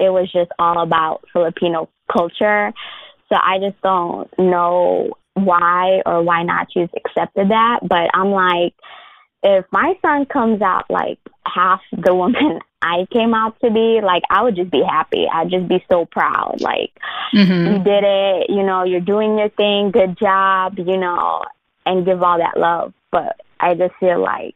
it 0.00 0.10
was 0.10 0.30
just 0.32 0.50
all 0.58 0.82
about 0.82 1.24
Filipino 1.32 1.88
culture. 2.12 2.72
So 3.28 3.38
I 3.40 3.58
just 3.58 3.80
don't 3.82 4.28
know 4.38 5.12
why 5.34 6.02
or 6.04 6.22
why 6.22 6.42
not 6.42 6.68
she's 6.72 6.88
accepted 6.96 7.50
that. 7.50 7.80
But 7.82 8.10
I'm 8.14 8.30
like, 8.30 8.74
if 9.42 9.64
my 9.72 9.94
son 10.02 10.26
comes 10.26 10.60
out 10.62 10.90
like 10.90 11.18
half 11.46 11.80
the 11.92 12.14
woman 12.14 12.60
I 12.82 13.06
came 13.12 13.32
out 13.32 13.58
to 13.60 13.70
be, 13.70 14.00
like 14.02 14.24
I 14.28 14.42
would 14.42 14.56
just 14.56 14.70
be 14.70 14.82
happy. 14.82 15.26
I'd 15.32 15.50
just 15.50 15.68
be 15.68 15.84
so 15.90 16.04
proud. 16.04 16.60
Like 16.60 16.90
mm-hmm. 17.32 17.72
you 17.72 17.84
did 17.84 18.04
it, 18.04 18.50
you 18.50 18.64
know, 18.64 18.82
you're 18.84 19.00
doing 19.00 19.38
your 19.38 19.50
thing, 19.50 19.92
good 19.92 20.18
job, 20.18 20.78
you 20.78 20.96
know, 20.96 21.44
and 21.86 22.04
give 22.04 22.22
all 22.22 22.38
that 22.38 22.58
love. 22.58 22.92
But 23.12 23.40
I 23.62 23.74
just 23.74 23.94
feel 24.00 24.20
like 24.20 24.54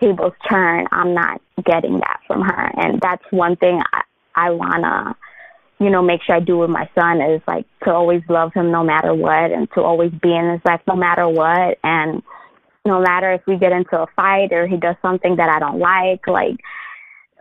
tables 0.00 0.32
turn. 0.48 0.86
I'm 0.92 1.14
not 1.14 1.40
getting 1.64 1.98
that 1.98 2.20
from 2.26 2.42
her, 2.42 2.70
and 2.76 3.00
that's 3.00 3.24
one 3.30 3.56
thing 3.56 3.82
I, 3.92 4.02
I 4.34 4.50
wanna, 4.50 5.16
you 5.78 5.90
know, 5.90 6.02
make 6.02 6.22
sure 6.22 6.36
I 6.36 6.40
do 6.40 6.58
with 6.58 6.70
my 6.70 6.88
son 6.94 7.20
is 7.20 7.42
like 7.46 7.66
to 7.84 7.92
always 7.92 8.22
love 8.28 8.52
him 8.54 8.70
no 8.70 8.82
matter 8.84 9.14
what, 9.14 9.52
and 9.52 9.68
to 9.74 9.82
always 9.82 10.12
be 10.22 10.34
in 10.34 10.50
his 10.52 10.60
life 10.64 10.80
no 10.86 10.96
matter 10.96 11.28
what, 11.28 11.78
and 11.84 12.22
no 12.86 13.00
matter 13.00 13.32
if 13.32 13.42
we 13.46 13.58
get 13.58 13.72
into 13.72 14.00
a 14.00 14.06
fight 14.14 14.52
or 14.52 14.66
he 14.66 14.76
does 14.76 14.96
something 15.02 15.36
that 15.36 15.48
I 15.48 15.58
don't 15.58 15.78
like, 15.78 16.26
like 16.28 16.56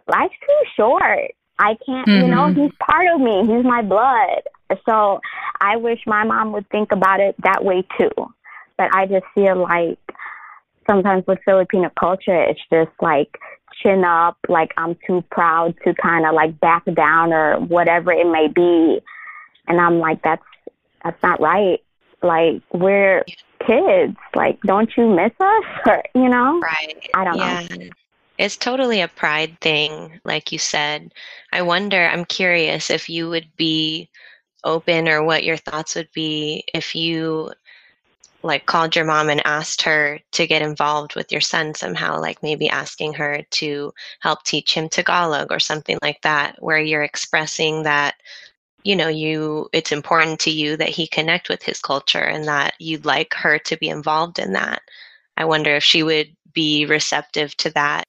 life's 0.08 0.34
too 0.42 0.70
short. 0.76 1.32
I 1.58 1.78
can't, 1.86 2.08
mm-hmm. 2.08 2.26
you 2.26 2.28
know, 2.28 2.48
mm-hmm. 2.48 2.62
he's 2.64 2.72
part 2.80 3.08
of 3.14 3.22
me. 3.22 3.42
He's 3.42 3.64
my 3.64 3.82
blood. 3.82 4.42
So 4.90 5.22
I 5.62 5.78
wish 5.78 6.00
my 6.06 6.24
mom 6.24 6.52
would 6.54 6.68
think 6.70 6.92
about 6.92 7.20
it 7.20 7.36
that 7.44 7.64
way 7.64 7.84
too. 7.98 8.12
But 8.78 8.94
I 8.94 9.06
just 9.06 9.26
feel 9.34 9.62
like 9.62 10.00
sometimes 10.88 11.26
with 11.28 11.40
Filipino 11.46 11.92
culture, 12.00 12.44
it's 12.44 12.62
just 12.72 12.92
like 13.02 13.38
chin 13.82 14.04
up, 14.04 14.38
like 14.48 14.74
I'm 14.78 14.98
too 15.08 15.24
proud 15.32 15.76
to 15.84 15.94
kind 15.96 16.26
of 16.26 16.34
like 16.34 16.60
back 16.60 16.84
down 16.94 17.34
or 17.34 17.60
whatever 17.60 18.12
it 18.12 18.28
may 18.28 18.48
be. 18.48 19.02
And 19.68 19.82
I'm 19.82 20.00
like, 20.00 20.22
that's, 20.24 20.44
that's 21.04 21.22
not 21.22 21.40
right. 21.42 21.82
Like 22.22 22.62
we're 22.74 23.24
kids. 23.66 24.18
Like, 24.36 24.60
don't 24.62 24.90
you 24.98 25.14
miss 25.14 25.32
us? 25.40 25.64
Or 25.88 26.04
you 26.14 26.30
know? 26.30 26.60
Right. 26.60 27.10
I 27.14 27.24
don't 27.24 27.38
yeah. 27.38 27.68
know. 27.70 27.90
It's 28.38 28.58
totally 28.58 29.02
a 29.02 29.08
pride 29.08 29.58
thing, 29.62 30.20
like 30.26 30.52
you 30.52 30.60
said. 30.60 31.14
I 31.54 31.62
wonder, 31.62 32.06
I'm 32.06 32.26
curious 32.26 32.90
if 32.90 33.08
you 33.08 33.30
would 33.30 33.48
be 33.56 34.10
open 34.66 35.08
or 35.08 35.24
what 35.24 35.46
your 35.46 35.58
thoughts 35.58 35.96
would 35.96 36.10
be 36.14 36.66
if 36.74 36.96
you 36.96 37.52
like 38.44 38.66
called 38.66 38.96
your 38.96 39.06
mom 39.06 39.30
and 39.30 39.42
asked 39.46 39.82
her 39.84 40.20
to 40.32 40.48
get 40.48 40.62
involved 40.62 41.16
with 41.16 41.32
your 41.32 41.42
son 41.42 41.74
somehow, 41.74 42.20
like 42.20 42.44
maybe 42.44 42.70
asking 42.70 43.14
her 43.14 43.42
to 43.52 43.94
help 44.20 44.44
teach 44.44 44.74
him 44.74 44.90
Tagalog 44.90 45.52
or 45.52 45.60
something 45.60 45.98
like 46.02 46.22
that, 46.22 46.62
where 46.62 46.80
you're 46.80 47.04
expressing 47.04 47.84
that 47.84 48.16
you 48.84 48.96
know 48.96 49.08
you 49.08 49.68
it's 49.74 49.92
important 49.92 50.40
to 50.40 50.52
you 50.52 50.78
that 50.78 50.90
he 50.90 51.08
connect 51.08 51.50
with 51.50 51.64
his 51.64 51.80
culture 51.80 52.20
and 52.20 52.46
that 52.46 52.76
you'd 52.80 53.06
like 53.06 53.34
her 53.34 53.58
to 53.60 53.78
be 53.78 53.90
involved 53.90 54.40
in 54.40 54.54
that. 54.54 54.82
I 55.38 55.46
wonder 55.46 55.76
if 55.76 55.84
she 55.84 56.04
would 56.04 56.36
be 56.54 56.86
receptive 56.86 57.56
to 57.58 57.70
that 57.72 58.06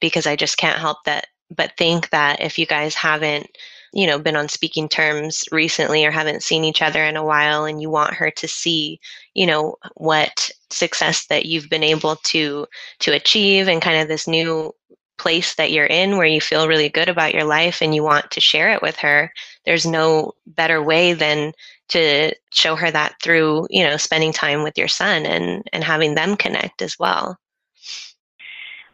because 0.00 0.26
i 0.26 0.36
just 0.36 0.58
can't 0.58 0.78
help 0.78 1.02
that 1.04 1.26
but 1.50 1.76
think 1.76 2.10
that 2.10 2.40
if 2.40 2.58
you 2.58 2.66
guys 2.66 2.94
haven't 2.94 3.48
you 3.92 4.06
know 4.06 4.18
been 4.18 4.36
on 4.36 4.48
speaking 4.48 4.88
terms 4.88 5.44
recently 5.52 6.04
or 6.04 6.10
haven't 6.10 6.42
seen 6.42 6.64
each 6.64 6.82
other 6.82 7.02
in 7.04 7.16
a 7.16 7.24
while 7.24 7.64
and 7.64 7.80
you 7.80 7.90
want 7.90 8.14
her 8.14 8.30
to 8.30 8.48
see 8.48 9.00
you 9.34 9.46
know 9.46 9.76
what 9.94 10.50
success 10.70 11.26
that 11.26 11.46
you've 11.46 11.70
been 11.70 11.84
able 11.84 12.16
to 12.16 12.66
to 12.98 13.12
achieve 13.12 13.68
and 13.68 13.82
kind 13.82 14.00
of 14.00 14.08
this 14.08 14.26
new 14.26 14.72
place 15.18 15.56
that 15.56 15.72
you're 15.72 15.86
in 15.86 16.16
where 16.16 16.26
you 16.26 16.40
feel 16.40 16.68
really 16.68 16.88
good 16.88 17.08
about 17.08 17.34
your 17.34 17.44
life 17.44 17.82
and 17.82 17.94
you 17.94 18.04
want 18.04 18.30
to 18.30 18.40
share 18.40 18.70
it 18.70 18.82
with 18.82 18.96
her 18.96 19.32
there's 19.64 19.84
no 19.84 20.32
better 20.46 20.82
way 20.82 21.12
than 21.12 21.52
to 21.88 22.32
show 22.52 22.76
her 22.76 22.90
that 22.90 23.14
through 23.22 23.66
you 23.70 23.84
know 23.84 23.96
spending 23.96 24.32
time 24.32 24.62
with 24.62 24.76
your 24.78 24.88
son 24.88 25.26
and 25.26 25.66
and 25.72 25.84
having 25.84 26.14
them 26.14 26.36
connect 26.36 26.82
as 26.82 26.98
well. 26.98 27.38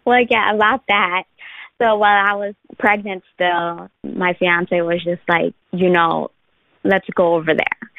Well 0.05 0.24
yeah 0.28 0.55
about 0.55 0.82
that 0.88 1.24
so 1.85 1.97
while 1.97 2.24
I 2.26 2.35
was 2.35 2.55
pregnant 2.78 3.22
still, 3.35 3.91
my 4.03 4.35
fiance 4.39 4.80
was 4.80 5.05
just 5.05 5.20
like, 5.28 5.55
you 5.72 5.91
know, 5.91 6.30
let's 6.82 7.07
go 7.14 7.35
over 7.35 7.55
there. 7.55 7.91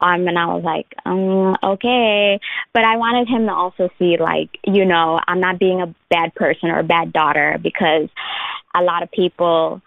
Um, 0.00 0.28
and 0.28 0.38
I 0.38 0.46
was 0.46 0.62
like, 0.62 0.86
um, 1.04 1.56
okay. 1.62 2.38
But 2.72 2.84
I 2.84 2.96
wanted 2.98 3.28
him 3.28 3.46
to 3.46 3.52
also 3.52 3.88
see, 3.98 4.16
like, 4.18 4.58
you 4.64 4.84
know, 4.84 5.18
I'm 5.26 5.40
not 5.40 5.58
being 5.58 5.80
a 5.80 5.92
bad 6.10 6.34
person 6.34 6.70
or 6.70 6.78
a 6.78 6.84
bad 6.84 7.12
daughter 7.12 7.58
because 7.60 8.08
a 8.74 8.82
lot 8.82 9.02
of 9.02 9.10
people 9.10 9.80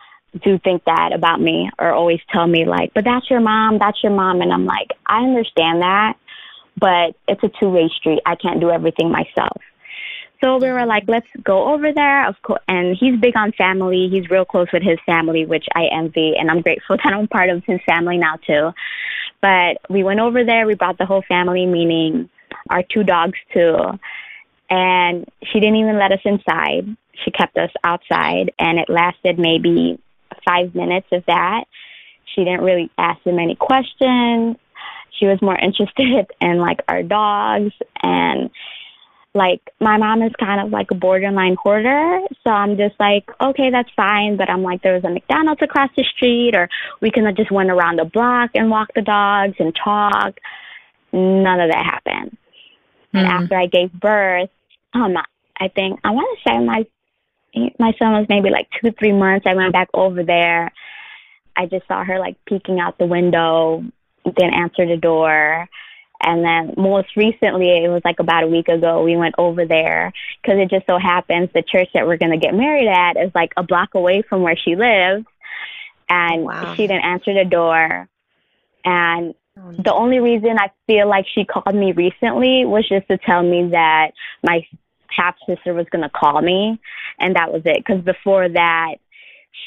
do 0.44 0.60
think 0.60 0.84
that 0.86 1.12
about 1.14 1.40
me 1.40 1.70
or 1.80 1.94
always 1.94 2.20
tell 2.34 2.48
me, 2.48 2.66
like, 2.66 2.94
but 2.94 3.06
that's 3.06 3.30
your 3.30 3.40
mom, 3.40 3.78
that's 3.80 4.04
your 4.04 4.12
mom. 4.12 4.42
And 4.42 4.52
I'm 4.52 4.66
like, 4.66 4.90
I 5.06 5.24
understand 5.24 5.82
that, 5.82 6.18
but 6.78 7.16
it's 7.28 7.44
a 7.44 7.52
two 7.60 7.70
way 7.70 7.90
street. 7.96 8.20
I 8.26 8.36
can't 8.36 8.60
do 8.60 8.70
everything 8.70 9.12
myself. 9.12 9.62
So 10.42 10.58
we 10.58 10.70
were 10.70 10.86
like, 10.86 11.04
let's 11.08 11.28
go 11.44 11.74
over 11.74 11.92
there. 11.92 12.28
Of 12.28 12.42
course, 12.42 12.62
and 12.68 12.96
he's 12.96 13.20
big 13.20 13.36
on 13.36 13.52
family. 13.54 14.08
He's 14.10 14.30
real 14.30 14.46
close 14.46 14.68
with 14.72 14.84
his 14.84 14.98
family, 15.06 15.46
which 15.46 15.66
I 15.76 15.88
envy, 15.92 16.36
and 16.38 16.50
I'm 16.50 16.62
grateful 16.62 16.98
that 17.04 17.14
I'm 17.14 17.28
part 17.28 17.50
of 17.50 17.64
his 17.66 17.80
family 17.86 18.18
now 18.18 18.38
too. 18.38 18.72
But 19.42 19.78
we 19.90 20.04
went 20.04 20.20
over 20.20 20.44
there. 20.44 20.66
We 20.66 20.76
brought 20.76 20.98
the 20.98 21.06
whole 21.06 21.24
family, 21.28 21.66
meaning 21.66 22.30
our 22.70 22.84
two 22.84 23.04
dogs 23.04 23.38
too. 23.54 23.78
And 24.70 25.28
she 25.44 25.60
didn't 25.60 25.78
even 25.78 25.98
let 25.98 26.12
us 26.12 26.20
inside. 26.24 26.86
She 27.24 27.32
kept 27.32 27.58
us 27.58 27.72
outside, 27.84 28.54
and 28.60 28.80
it 28.80 28.90
lasted 28.90 29.40
maybe 29.40 30.00
five 30.46 30.74
minutes 30.74 31.08
of 31.12 31.26
that. 31.26 31.66
She 32.34 32.44
didn't 32.44 32.62
really 32.62 32.90
ask 32.98 33.22
him 33.26 33.40
any 33.40 33.56
questions. 33.56 34.56
She 35.20 35.26
was 35.26 35.42
more 35.42 35.58
interested 35.62 36.28
in 36.40 36.58
like 36.60 36.80
our 36.88 37.04
dogs 37.04 37.74
and 38.02 38.50
like 39.34 39.62
my 39.80 39.98
mom 39.98 40.24
is 40.24 40.32
kind 40.40 40.60
of 40.60 40.72
like 40.72 40.92
a 40.92 40.96
borderline 40.96 41.56
hoarder. 41.62 42.20
So 42.44 42.52
i'm 42.52 42.78
just 42.78 42.96
like 43.00 43.30
okay 43.40 43.70
that's 43.72 43.90
fine. 43.96 44.38
But 44.38 44.50
i'm 44.50 44.64
like 44.64 44.82
there 44.82 44.96
was 44.96 45.04
a 45.04 45.10
mcdonald's 45.10 45.62
across 45.62 45.90
the 45.96 46.04
street 46.16 46.56
or 46.56 46.70
we 47.02 47.12
can 47.12 47.34
just 47.36 47.52
went 47.52 47.70
around 47.70 48.00
the 48.00 48.06
block 48.06 48.52
and 48.56 48.70
walk 48.70 48.90
the 48.96 49.02
dogs 49.02 49.56
and 49.60 49.76
talk. 49.76 50.40
None 51.12 51.60
of 51.60 51.72
that 51.72 51.86
happened. 51.86 52.38
Mm-hmm. 53.14 53.18
and 53.18 53.28
after 53.28 53.58
i 53.58 53.66
gave 53.66 53.92
birth 53.92 54.52
um 54.94 55.16
i 55.60 55.68
think 55.68 56.00
i 56.04 56.12
want 56.12 56.38
to 56.38 56.50
say 56.50 56.60
my 56.60 56.86
my 57.80 57.94
son 57.98 58.12
was 58.12 58.28
maybe 58.30 58.50
like 58.50 58.68
two 58.80 58.92
three 58.92 59.12
months. 59.12 59.46
I 59.48 59.56
went 59.56 59.74
back 59.74 59.90
over 59.94 60.24
there. 60.24 60.72
I 61.56 61.66
just 61.66 61.88
saw 61.88 62.04
her 62.04 62.20
like 62.20 62.38
peeking 62.46 62.80
out 62.80 62.98
the 62.98 63.06
window 63.08 63.84
didn't 64.26 64.54
answer 64.54 64.86
the 64.86 64.98
door 64.98 65.68
and 66.22 66.44
then 66.44 66.74
most 66.78 67.16
recently, 67.16 67.84
it 67.84 67.90
was 67.90 68.02
like 68.04 68.20
about 68.20 68.44
a 68.44 68.48
week 68.48 68.68
ago, 68.68 69.04
we 69.04 69.16
went 69.16 69.36
over 69.38 69.66
there 69.66 70.12
because 70.42 70.60
it 70.60 70.70
just 70.70 70.86
so 70.86 70.98
happens 70.98 71.50
the 71.54 71.62
church 71.62 71.88
that 71.94 72.06
we're 72.06 72.18
going 72.18 72.32
to 72.32 72.46
get 72.46 72.54
married 72.54 72.90
at 72.90 73.16
is 73.16 73.32
like 73.34 73.54
a 73.56 73.64
block 73.64 73.96
away 73.96 74.22
from 74.22 74.42
where 74.42 74.58
she 74.58 74.76
lives. 74.76 75.26
And 76.10 76.42
oh, 76.42 76.46
wow. 76.46 76.76
she 76.76 76.88
didn't 76.88 77.06
answer 77.06 77.34
the 77.34 77.46
door. 77.46 78.10
And 78.84 79.34
oh, 79.58 79.72
the 79.72 79.94
only 79.94 80.20
reason 80.20 80.58
I 80.60 80.72
feel 80.88 81.08
like 81.08 81.26
she 81.34 81.46
called 81.46 81.74
me 81.74 81.94
recently 81.94 82.66
was 82.66 82.88
just 82.90 83.08
to 83.08 83.18
tell 83.18 83.42
me 83.42 83.70
that 83.72 84.12
my 84.44 84.68
half 85.08 85.36
sister 85.48 85.74
was 85.74 85.88
going 85.90 86.04
to 86.04 86.10
call 86.10 86.42
me. 86.42 86.82
And 87.18 87.36
that 87.38 87.54
was 87.54 87.62
it. 87.64 87.78
Because 87.78 88.04
before 88.04 88.50
that, 88.50 88.96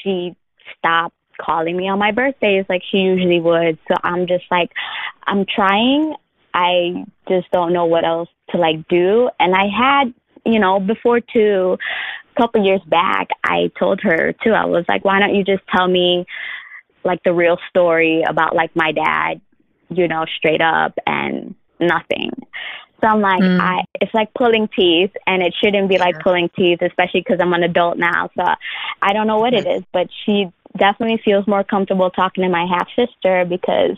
she 0.03 0.35
stopped 0.77 1.15
calling 1.39 1.75
me 1.75 1.89
on 1.89 1.99
my 1.99 2.11
birthdays 2.11 2.65
like 2.69 2.83
she 2.91 2.97
usually 2.97 3.39
would. 3.39 3.79
So 3.87 3.95
I'm 4.03 4.27
just 4.27 4.45
like, 4.51 4.71
I'm 5.25 5.45
trying. 5.45 6.15
I 6.53 7.05
just 7.27 7.49
don't 7.51 7.73
know 7.73 7.85
what 7.85 8.05
else 8.05 8.29
to 8.51 8.57
like 8.57 8.87
do. 8.87 9.29
And 9.39 9.55
I 9.55 9.67
had, 9.67 10.13
you 10.45 10.59
know, 10.59 10.79
before 10.79 11.19
too, 11.19 11.77
a 12.35 12.41
couple 12.41 12.65
years 12.65 12.81
back, 12.87 13.29
I 13.43 13.71
told 13.79 14.01
her 14.01 14.33
too, 14.43 14.51
I 14.51 14.65
was 14.65 14.85
like, 14.87 15.05
why 15.05 15.19
don't 15.19 15.35
you 15.35 15.43
just 15.43 15.63
tell 15.75 15.87
me 15.87 16.25
like 17.03 17.23
the 17.23 17.33
real 17.33 17.57
story 17.69 18.23
about 18.27 18.55
like 18.55 18.75
my 18.75 18.91
dad, 18.91 19.41
you 19.89 20.07
know, 20.07 20.25
straight 20.37 20.61
up 20.61 20.97
and 21.05 21.55
nothing. 21.79 22.31
So 23.01 23.07
I'm 23.07 23.19
like, 23.19 23.41
mm. 23.41 23.59
I, 23.59 23.83
it's 23.99 24.13
like 24.13 24.33
pulling 24.33 24.69
teeth 24.73 25.11
and 25.27 25.43
it 25.43 25.53
shouldn't 25.61 25.89
be 25.89 25.97
like 25.97 26.19
pulling 26.21 26.49
teeth, 26.55 26.79
especially 26.81 27.19
because 27.19 27.39
I'm 27.41 27.53
an 27.53 27.63
adult 27.63 27.97
now. 27.97 28.29
So 28.37 28.43
I 29.01 29.11
don't 29.11 29.27
know 29.27 29.39
what 29.39 29.53
it 29.53 29.67
is, 29.67 29.83
but 29.91 30.07
she 30.25 30.45
definitely 30.77 31.21
feels 31.23 31.45
more 31.45 31.65
comfortable 31.65 32.09
talking 32.09 32.43
to 32.43 32.49
my 32.49 32.65
half 32.65 32.87
sister 32.95 33.43
because 33.43 33.97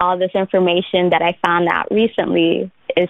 all 0.00 0.18
this 0.18 0.32
information 0.34 1.10
that 1.10 1.22
I 1.22 1.38
found 1.44 1.68
out 1.68 1.90
recently 1.90 2.70
is 2.96 3.08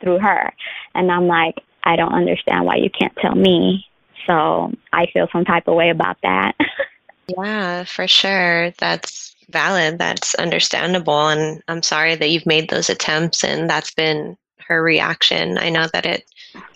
through 0.00 0.18
her. 0.18 0.52
And 0.94 1.12
I'm 1.12 1.26
like, 1.26 1.62
I 1.84 1.96
don't 1.96 2.14
understand 2.14 2.64
why 2.64 2.76
you 2.76 2.90
can't 2.90 3.14
tell 3.16 3.34
me. 3.34 3.86
So 4.26 4.72
I 4.92 5.06
feel 5.06 5.28
some 5.32 5.44
type 5.44 5.68
of 5.68 5.74
way 5.74 5.90
about 5.90 6.16
that. 6.22 6.54
yeah, 7.38 7.84
for 7.84 8.06
sure. 8.08 8.72
That's 8.78 9.34
valid. 9.50 9.98
That's 9.98 10.34
understandable. 10.36 11.28
And 11.28 11.62
I'm 11.68 11.82
sorry 11.82 12.14
that 12.14 12.30
you've 12.30 12.46
made 12.46 12.68
those 12.68 12.90
attempts 12.90 13.44
and 13.44 13.68
that's 13.68 13.94
been 13.94 14.36
her 14.66 14.82
reaction. 14.82 15.56
I 15.58 15.70
know 15.70 15.86
that 15.92 16.04
it 16.04 16.24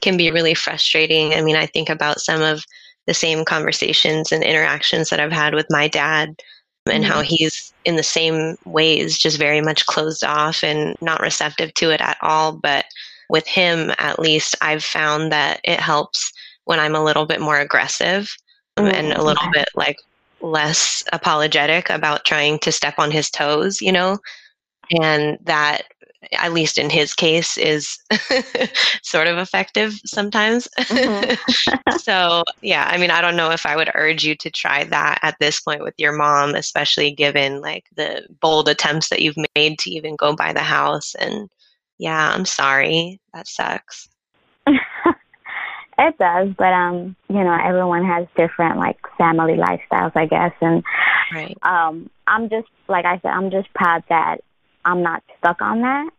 can 0.01 0.17
be 0.17 0.31
really 0.31 0.55
frustrating. 0.55 1.35
I 1.35 1.43
mean, 1.43 1.57
I 1.57 1.67
think 1.67 1.91
about 1.91 2.21
some 2.21 2.41
of 2.41 2.65
the 3.07 3.15
same 3.15 3.45
conversations 3.45 4.33
and 4.33 4.43
interactions 4.43 5.11
that 5.11 5.21
I've 5.21 5.33
had 5.33 5.55
with 5.55 5.67
my 5.69 5.89
dad 5.89 6.41
and 6.87 7.05
how 7.05 7.17
mm-hmm. 7.17 7.35
he's 7.35 7.73
in 7.85 7.97
the 7.97 8.03
same 8.03 8.57
ways 8.65 9.19
just 9.19 9.39
very 9.39 9.61
much 9.61 9.87
closed 9.87 10.25
off 10.25 10.65
and 10.65 10.97
not 11.01 11.21
receptive 11.21 11.73
to 11.75 11.91
it 11.91 12.01
at 12.01 12.17
all 12.23 12.53
but 12.53 12.85
with 13.29 13.47
him 13.47 13.93
at 13.99 14.19
least 14.19 14.55
i've 14.61 14.85
found 14.85 15.31
that 15.31 15.61
it 15.65 15.81
helps 15.81 16.33
when 16.65 16.81
i'm 16.81 16.95
a 16.95 17.05
little 17.05 17.27
bit 17.27 17.41
more 17.41 17.59
aggressive 17.59 18.37
mm-hmm. 18.77 18.95
and 18.95 19.13
a 19.13 19.23
little 19.23 19.51
bit 19.53 19.69
like 19.75 19.99
less 20.41 21.05
apologetic 21.13 21.89
about 21.89 22.25
trying 22.25 22.59
to 22.59 22.73
step 22.73 22.95
on 22.99 23.11
his 23.11 23.31
toes 23.31 23.81
you 23.81 23.93
know 23.93 24.19
and 25.01 25.39
that 25.43 25.83
at 26.33 26.53
least 26.53 26.79
in 26.79 26.91
his 26.91 27.15
case, 27.15 27.57
is 27.57 27.99
sort 29.03 29.27
of 29.27 29.39
effective 29.39 29.95
sometimes. 30.05 30.69
Mm-hmm. 30.79 31.97
so, 31.99 32.45
yeah, 32.61 32.89
I 32.91 32.99
mean, 32.99 33.11
I 33.11 33.21
don't 33.21 33.37
know 33.37 33.51
if 33.51 33.67
I 33.67 33.77
would 33.77 33.91
urge 33.95 34.25
you 34.25 34.35
to 34.37 34.51
try 34.51 34.85
that 34.85 35.19
at 35.23 35.37
this 35.41 35.61
point 35.61 35.83
with 35.83 35.95
your 35.99 36.13
mom, 36.13 36.55
especially 36.55 37.13
given 37.13 37.61
like 37.61 37.87
the 37.97 38.27
bold 38.41 38.69
attempts 38.69 39.09
that 39.09 39.23
you've 39.23 39.37
made 39.57 39.79
to 39.81 39.91
even 39.91 40.17
go 40.17 40.35
by 40.35 40.53
the 40.53 40.61
house. 40.61 41.15
And 41.17 41.51
yeah, 41.99 42.33
I'm 42.33 42.45
sorry. 42.45 43.21
That 43.35 43.49
sucks. 43.49 44.09
it 45.99 46.19
does, 46.19 46.49
but 46.57 46.73
um, 46.73 47.17
you 47.29 47.43
know, 47.43 47.59
everyone 47.63 48.05
has 48.05 48.27
different 48.37 48.79
like 48.79 48.99
family 49.19 49.55
lifestyles, 49.55 50.13
I 50.15 50.27
guess, 50.27 50.53
and 50.61 50.83
right. 51.33 51.57
um, 51.63 52.11
I'm 52.27 52.49
just 52.49 52.69
like 52.89 53.05
I 53.05 53.19
said, 53.19 53.31
I'm 53.33 53.51
just 53.51 53.73
proud 53.75 54.05
that 54.09 54.39
I'm 54.85 55.03
not 55.03 55.23
stuck 55.39 55.61
on 55.61 55.83
that. 55.83 56.11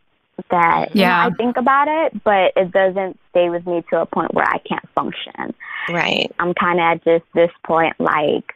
That 0.50 0.96
yeah. 0.96 1.26
You 1.26 1.30
know, 1.30 1.36
I 1.36 1.38
think 1.38 1.58
about 1.58 1.88
it, 1.88 2.24
but 2.24 2.54
it 2.56 2.72
doesn't 2.72 3.20
stay 3.30 3.50
with 3.50 3.66
me 3.68 3.84
to 3.92 4.02
a 4.02 4.06
point 4.06 4.34
where 4.34 4.48
I 4.48 4.58
can't 4.60 4.88
function. 4.96 5.54
Right. 5.90 6.32
I'm 6.40 6.54
kind 6.54 6.80
of 6.80 6.84
at 6.84 7.04
just 7.04 7.26
this 7.34 7.52
point, 7.66 8.00
like, 8.00 8.54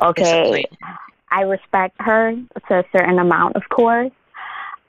okay, 0.00 0.64
I 1.30 1.42
respect 1.42 1.96
her 2.00 2.34
to 2.68 2.78
a 2.78 2.84
certain 2.92 3.18
amount, 3.18 3.56
of 3.56 3.62
course. 3.68 4.10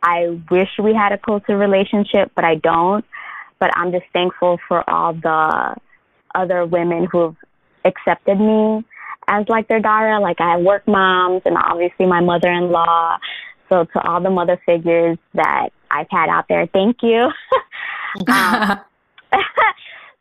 I 0.01 0.39
wish 0.51 0.70
we 0.80 0.93
had 0.93 1.14
a 1.14 1.18
closer 1.18 1.57
relationship, 1.57 2.32
but 2.36 2.43
I 2.43 2.55
don't. 2.55 3.05
But 3.59 3.72
I'm 3.78 3.91
just 3.91 4.05
thankful 4.11 4.59
for 4.68 4.88
all 4.89 5.14
the 5.14 5.76
other 6.36 6.66
women 6.66 7.07
who've 7.09 7.36
accepted 7.86 8.39
me 8.39 8.84
as 9.28 9.47
like 9.47 9.68
their 9.70 9.80
daughter. 9.80 10.20
Like 10.20 10.41
I 10.41 10.51
have 10.51 10.61
work 10.61 10.86
moms 10.88 11.43
and 11.45 11.55
obviously 11.57 12.05
my 12.05 12.20
mother 12.20 12.51
in 12.51 12.72
law. 12.72 13.18
So 13.74 13.86
to 13.86 14.07
all 14.07 14.21
the 14.21 14.30
mother 14.30 14.61
figures 14.67 15.17
that 15.34 15.69
I've 15.89 16.05
had 16.11 16.30
out 16.30 16.45
there, 16.47 16.67
thank 16.67 17.01
you. 17.01 17.32
um, 18.28 18.80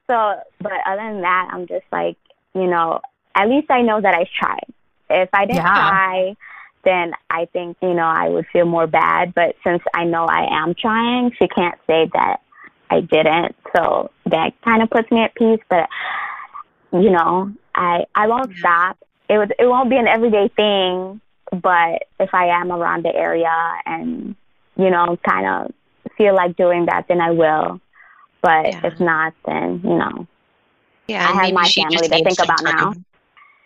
so, 0.06 0.40
but 0.58 0.72
other 0.86 1.12
than 1.12 1.20
that, 1.20 1.50
I'm 1.52 1.66
just 1.66 1.84
like, 1.92 2.16
you 2.54 2.66
know, 2.66 3.02
at 3.34 3.50
least 3.50 3.70
I 3.70 3.82
know 3.82 4.00
that 4.00 4.14
I 4.14 4.24
tried. 4.40 4.64
If 5.10 5.28
I 5.34 5.44
didn't 5.44 5.56
yeah. 5.56 5.74
try, 5.74 6.36
then 6.86 7.12
I 7.28 7.44
think, 7.52 7.76
you 7.82 7.92
know, 7.92 8.06
I 8.06 8.30
would 8.30 8.46
feel 8.54 8.64
more 8.64 8.86
bad. 8.86 9.34
But 9.34 9.56
since 9.62 9.82
I 9.92 10.04
know 10.04 10.24
I 10.24 10.46
am 10.50 10.74
trying, 10.74 11.32
she 11.38 11.46
can't 11.46 11.78
say 11.86 12.08
that 12.14 12.40
I 12.88 13.02
didn't. 13.02 13.54
So 13.76 14.10
that 14.30 14.54
kind 14.62 14.82
of 14.82 14.88
puts 14.88 15.10
me 15.10 15.20
at 15.24 15.34
peace. 15.34 15.60
But, 15.68 15.90
you 16.90 17.10
know, 17.10 17.52
I, 17.74 18.06
I 18.14 18.28
won't 18.28 18.56
stop. 18.56 18.96
It 19.28 19.36
was, 19.36 19.50
it 19.58 19.66
won't 19.66 19.90
be 19.90 19.96
an 19.96 20.08
everyday 20.08 20.48
thing. 20.56 21.20
But 21.52 22.04
if 22.18 22.32
I 22.32 22.46
am 22.46 22.72
around 22.72 23.04
the 23.04 23.14
area 23.14 23.54
and, 23.84 24.34
you 24.76 24.90
know, 24.90 25.18
kind 25.28 25.46
of 25.46 25.72
feel 26.16 26.34
like 26.34 26.56
doing 26.56 26.86
that, 26.86 27.06
then 27.08 27.20
I 27.20 27.30
will. 27.30 27.80
But 28.40 28.66
yeah. 28.66 28.80
if 28.84 28.98
not, 28.98 29.34
then, 29.46 29.80
you 29.84 29.98
know, 29.98 30.26
yeah, 31.06 31.28
I 31.28 31.44
have 31.44 31.52
my 31.52 31.68
family 31.68 31.96
to 31.96 32.08
think 32.08 32.42
about 32.42 32.64
time. 32.64 32.76
now. 32.76 32.94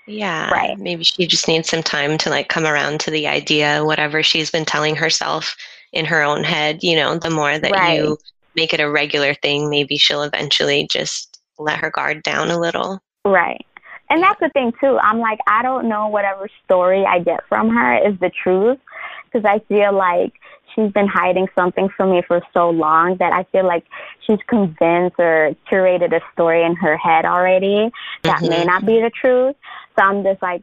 Yeah. 0.06 0.50
Right. 0.50 0.78
Maybe 0.78 1.04
she 1.04 1.26
just 1.26 1.48
needs 1.48 1.68
some 1.68 1.82
time 1.82 2.18
to 2.18 2.30
like 2.30 2.48
come 2.48 2.64
around 2.64 3.00
to 3.00 3.10
the 3.10 3.26
idea, 3.26 3.84
whatever 3.84 4.22
she's 4.22 4.50
been 4.50 4.64
telling 4.64 4.94
herself 4.94 5.56
in 5.92 6.04
her 6.04 6.22
own 6.22 6.44
head, 6.44 6.82
you 6.82 6.94
know, 6.96 7.18
the 7.18 7.30
more 7.30 7.58
that 7.58 7.72
right. 7.72 7.96
you 7.98 8.18
make 8.54 8.72
it 8.72 8.80
a 8.80 8.90
regular 8.90 9.34
thing, 9.34 9.68
maybe 9.68 9.96
she'll 9.96 10.22
eventually 10.22 10.86
just 10.90 11.40
let 11.58 11.78
her 11.78 11.90
guard 11.90 12.22
down 12.22 12.50
a 12.50 12.58
little. 12.58 13.00
Right. 13.24 13.66
And 14.10 14.22
that's 14.22 14.40
the 14.40 14.48
thing 14.50 14.72
too. 14.80 14.98
I'm 15.02 15.18
like, 15.18 15.38
I 15.46 15.62
don't 15.62 15.88
know 15.88 16.08
whatever 16.08 16.48
story 16.64 17.04
I 17.04 17.20
get 17.20 17.40
from 17.48 17.74
her 17.74 18.08
is 18.08 18.18
the 18.20 18.30
truth 18.30 18.78
because 19.24 19.44
I 19.44 19.58
feel 19.66 19.92
like 19.92 20.34
she's 20.74 20.92
been 20.92 21.08
hiding 21.08 21.48
something 21.54 21.88
from 21.96 22.12
me 22.12 22.22
for 22.26 22.40
so 22.52 22.70
long 22.70 23.16
that 23.16 23.32
I 23.32 23.44
feel 23.44 23.66
like 23.66 23.84
she's 24.26 24.38
convinced 24.46 25.16
or 25.18 25.56
curated 25.70 26.14
a 26.14 26.20
story 26.32 26.62
in 26.62 26.76
her 26.76 26.96
head 26.96 27.24
already 27.24 27.90
that 28.22 28.38
mm-hmm. 28.38 28.48
may 28.48 28.64
not 28.64 28.86
be 28.86 29.00
the 29.00 29.10
truth. 29.10 29.56
So 29.98 30.04
I'm 30.04 30.22
just 30.22 30.42
like, 30.42 30.62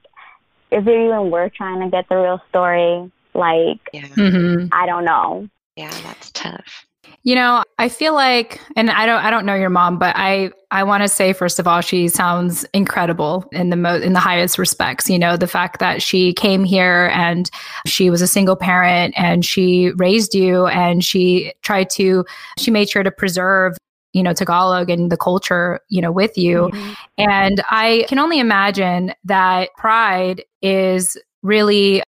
is 0.71 0.85
it 0.87 0.89
even 0.89 1.29
worth 1.29 1.53
trying 1.53 1.81
to 1.81 1.89
get 1.89 2.07
the 2.09 2.15
real 2.15 2.41
story? 2.49 3.11
Like, 3.33 3.79
yeah. 3.91 4.07
mm-hmm. 4.07 4.67
I 4.71 4.85
don't 4.85 5.05
know. 5.05 5.49
Yeah, 5.75 5.91
that's 6.03 6.31
tough. 6.31 6.85
You 7.23 7.35
know, 7.35 7.63
I 7.79 7.87
feel 7.87 8.13
like, 8.13 8.59
and 8.75 8.89
I 8.89 9.05
don't, 9.05 9.23
I 9.23 9.29
don't 9.29 9.45
know 9.45 9.55
your 9.55 9.69
mom, 9.69 9.97
but 9.97 10.13
I, 10.17 10.51
I 10.71 10.83
want 10.83 11.03
to 11.03 11.07
say 11.09 11.31
first 11.31 11.57
of 11.57 11.67
all, 11.67 11.79
she 11.79 12.09
sounds 12.09 12.65
incredible 12.73 13.45
in 13.53 13.69
the 13.69 13.77
mo- 13.77 13.99
in 13.99 14.11
the 14.11 14.19
highest 14.19 14.57
respects. 14.57 15.09
You 15.09 15.17
know, 15.17 15.37
the 15.37 15.47
fact 15.47 15.79
that 15.79 16.01
she 16.01 16.33
came 16.33 16.65
here 16.65 17.11
and 17.13 17.49
she 17.85 18.09
was 18.09 18.21
a 18.21 18.27
single 18.27 18.57
parent 18.57 19.13
and 19.17 19.45
she 19.45 19.91
raised 19.95 20.35
you 20.35 20.67
and 20.67 21.03
she 21.03 21.53
tried 21.61 21.89
to, 21.91 22.25
she 22.57 22.71
made 22.71 22.89
sure 22.89 23.03
to 23.03 23.11
preserve 23.11 23.77
you 24.13 24.21
know 24.21 24.31
tagalog 24.31 24.89
and 24.89 25.11
the 25.11 25.17
culture 25.17 25.79
you 25.89 25.99
know 25.99 26.11
with 26.11 26.37
you 26.37 26.69
mm-hmm. 26.71 26.93
and 27.17 27.63
i 27.69 28.05
can 28.07 28.19
only 28.19 28.39
imagine 28.39 29.11
that 29.23 29.69
pride 29.75 30.43
is 30.61 31.17
really 31.41 32.03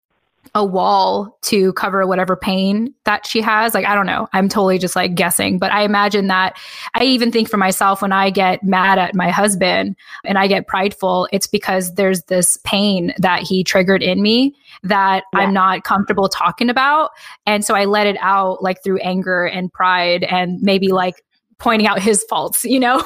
a 0.56 0.64
wall 0.64 1.38
to 1.42 1.74
cover 1.74 2.06
whatever 2.06 2.36
pain 2.36 2.94
that 3.06 3.26
she 3.26 3.42
has. 3.42 3.74
Like, 3.74 3.88
I 3.88 3.96
don't 3.96 4.06
know. 4.06 4.30
I'm 4.34 4.48
totally 4.48 4.78
just 4.78 4.96
like 4.96 5.16
guessing, 5.16 5.58
but 5.58 5.72
I 5.72 5.82
imagine 5.82 6.28
that 6.28 6.58
I 6.94 7.06
even 7.06 7.32
think 7.32 7.50
for 7.50 7.58
myself 7.58 8.04
when 8.04 8.12
I 8.12 8.30
get 8.30 8.64
mad 8.64 9.00
at 9.00 9.16
my 9.16 9.32
husband 9.32 9.96
and 10.24 10.38
I 10.38 10.46
get 10.46 10.68
prideful, 10.68 11.28
it's 11.32 11.48
because 11.48 11.96
there's 11.96 12.24
this 12.24 12.58
pain 12.64 13.14
that 13.18 13.42
he 13.42 13.64
triggered 13.64 14.04
in 14.04 14.22
me 14.22 14.56
that 14.84 15.24
yeah. 15.34 15.40
I'm 15.40 15.54
not 15.54 15.84
comfortable 15.84 16.30
talking 16.30 16.70
about. 16.70 17.12
And 17.48 17.66
so 17.66 17.74
I 17.74 17.86
let 17.86 18.06
it 18.06 18.18
out 18.20 18.62
like 18.62 18.84
through 18.84 19.00
anger 19.00 19.46
and 19.46 19.74
pride 19.74 20.24
and 20.24 20.62
maybe 20.62 20.90
like 20.90 21.24
pointing 21.58 21.88
out 21.88 22.00
his 22.00 22.24
faults, 22.30 22.64
you 22.64 22.80
know? 22.80 23.04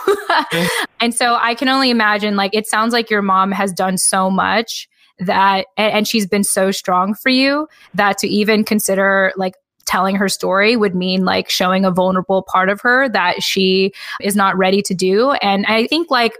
and 0.99 1.15
so 1.15 1.35
I 1.35 1.55
can 1.55 1.69
only 1.69 1.91
imagine 1.91 2.35
like 2.35 2.53
it 2.53 2.67
sounds 2.67 2.91
like 2.91 3.09
your 3.09 3.21
mom 3.21 3.53
has 3.53 3.71
done 3.71 3.97
so 3.97 4.29
much 4.29 4.89
that 5.19 5.67
and 5.77 6.07
she's 6.07 6.27
been 6.27 6.43
so 6.43 6.71
strong 6.71 7.13
for 7.13 7.29
you 7.29 7.67
that 7.93 8.17
to 8.19 8.27
even 8.27 8.63
consider 8.63 9.33
like 9.35 9.55
telling 9.85 10.15
her 10.15 10.29
story 10.29 10.75
would 10.75 10.93
mean 10.93 11.25
like 11.25 11.49
showing 11.49 11.85
a 11.85 11.91
vulnerable 11.91 12.43
part 12.43 12.69
of 12.69 12.81
her 12.81 13.07
that 13.09 13.41
she 13.41 13.91
is 14.21 14.35
not 14.35 14.57
ready 14.57 14.81
to 14.81 14.93
do. 14.93 15.31
And 15.31 15.65
i 15.65 15.87
think 15.87 16.11
like 16.11 16.33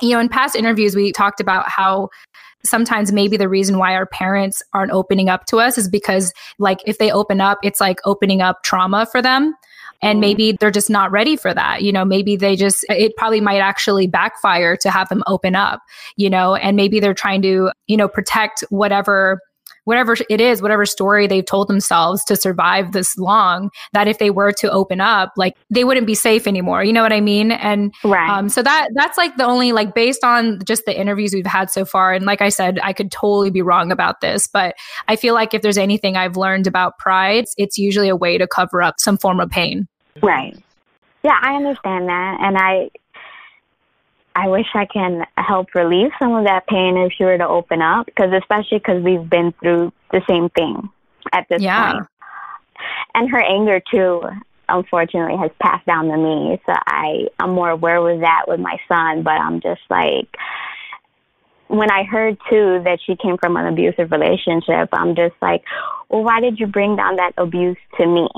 you 0.00 0.10
know 0.10 0.20
in 0.20 0.28
past 0.28 0.54
interviews 0.54 0.94
we 0.94 1.12
talked 1.12 1.40
about 1.40 1.68
how 1.68 2.08
sometimes 2.64 3.12
maybe 3.12 3.36
the 3.36 3.48
reason 3.48 3.78
why 3.78 3.94
our 3.94 4.06
parents 4.06 4.62
aren't 4.72 4.90
opening 4.90 5.28
up 5.28 5.44
to 5.46 5.58
us 5.58 5.76
is 5.78 5.88
because 5.88 6.32
like 6.58 6.80
if 6.86 6.98
they 6.98 7.10
open 7.10 7.40
up 7.40 7.58
it's 7.62 7.80
like 7.80 7.98
opening 8.04 8.40
up 8.40 8.62
trauma 8.62 9.06
for 9.06 9.20
them 9.20 9.54
and 10.02 10.16
mm-hmm. 10.16 10.20
maybe 10.20 10.52
they're 10.58 10.70
just 10.70 10.90
not 10.90 11.10
ready 11.10 11.36
for 11.36 11.52
that 11.54 11.82
you 11.82 11.92
know 11.92 12.04
maybe 12.04 12.36
they 12.36 12.56
just 12.56 12.84
it 12.88 13.12
probably 13.16 13.40
might 13.40 13.58
actually 13.58 14.06
backfire 14.06 14.76
to 14.76 14.90
have 14.90 15.08
them 15.08 15.22
open 15.26 15.54
up 15.54 15.80
you 16.16 16.28
know 16.28 16.54
and 16.54 16.76
maybe 16.76 17.00
they're 17.00 17.14
trying 17.14 17.42
to 17.42 17.70
you 17.86 17.96
know 17.96 18.08
protect 18.08 18.64
whatever 18.70 19.40
whatever 19.84 20.16
it 20.28 20.40
is, 20.40 20.60
whatever 20.60 20.86
story 20.86 21.26
they've 21.26 21.44
told 21.44 21.68
themselves 21.68 22.24
to 22.24 22.36
survive 22.36 22.92
this 22.92 23.16
long, 23.16 23.70
that 23.92 24.08
if 24.08 24.18
they 24.18 24.30
were 24.30 24.52
to 24.52 24.70
open 24.70 25.00
up, 25.00 25.32
like 25.36 25.54
they 25.70 25.84
wouldn't 25.84 26.06
be 26.06 26.14
safe 26.14 26.46
anymore. 26.46 26.84
You 26.84 26.92
know 26.92 27.02
what 27.02 27.12
I 27.12 27.20
mean? 27.20 27.52
And 27.52 27.94
right. 28.02 28.28
um, 28.28 28.48
so 28.48 28.62
that 28.62 28.88
that's 28.94 29.16
like 29.18 29.36
the 29.36 29.44
only 29.44 29.72
like 29.72 29.94
based 29.94 30.24
on 30.24 30.60
just 30.64 30.84
the 30.86 30.98
interviews 30.98 31.32
we've 31.32 31.46
had 31.46 31.70
so 31.70 31.84
far. 31.84 32.12
And 32.12 32.26
like 32.26 32.40
I 32.40 32.48
said, 32.48 32.78
I 32.82 32.92
could 32.92 33.10
totally 33.10 33.50
be 33.50 33.62
wrong 33.62 33.92
about 33.92 34.20
this, 34.20 34.46
but 34.46 34.74
I 35.08 35.16
feel 35.16 35.34
like 35.34 35.54
if 35.54 35.62
there's 35.62 35.78
anything 35.78 36.16
I've 36.16 36.36
learned 36.36 36.66
about 36.66 36.98
pride, 36.98 37.44
it's 37.56 37.78
usually 37.78 38.08
a 38.08 38.16
way 38.16 38.38
to 38.38 38.46
cover 38.46 38.82
up 38.82 38.96
some 38.98 39.18
form 39.18 39.40
of 39.40 39.50
pain. 39.50 39.86
Right. 40.22 40.56
Yeah, 41.22 41.38
I 41.40 41.56
understand 41.56 42.08
that, 42.08 42.38
and 42.42 42.58
I 42.58 42.90
I 44.34 44.48
wish 44.48 44.66
I 44.74 44.86
can 44.86 45.24
help 45.36 45.74
relieve 45.74 46.10
some 46.18 46.34
of 46.34 46.44
that 46.44 46.66
pain 46.66 46.96
if 46.96 47.12
she 47.12 47.24
were 47.24 47.38
to 47.38 47.46
open 47.46 47.80
up, 47.82 48.06
because 48.06 48.32
especially 48.32 48.78
because 48.78 49.02
we've 49.02 49.28
been 49.28 49.52
through 49.60 49.92
the 50.12 50.22
same 50.28 50.48
thing 50.50 50.88
at 51.32 51.46
this 51.48 51.62
yeah. 51.62 51.92
point. 51.92 52.06
And 53.14 53.30
her 53.30 53.40
anger 53.40 53.80
too, 53.92 54.22
unfortunately, 54.68 55.36
has 55.36 55.50
passed 55.60 55.86
down 55.86 56.08
to 56.08 56.16
me. 56.16 56.60
So 56.66 56.72
I 56.86 57.28
I'm 57.38 57.50
more 57.50 57.70
aware 57.70 58.02
with 58.02 58.20
that 58.20 58.44
with 58.48 58.60
my 58.60 58.78
son, 58.88 59.22
but 59.22 59.40
I'm 59.40 59.60
just 59.60 59.82
like 59.88 60.28
when 61.68 61.90
I 61.90 62.04
heard 62.04 62.36
too 62.50 62.82
that 62.84 62.98
she 63.04 63.16
came 63.16 63.38
from 63.38 63.56
an 63.56 63.66
abusive 63.66 64.10
relationship, 64.10 64.88
I'm 64.92 65.14
just 65.14 65.34
like, 65.40 65.64
well, 66.08 66.22
why 66.22 66.40
did 66.40 66.60
you 66.60 66.66
bring 66.66 66.96
down 66.96 67.16
that 67.16 67.32
abuse 67.38 67.78
to 67.98 68.06
me? 68.06 68.28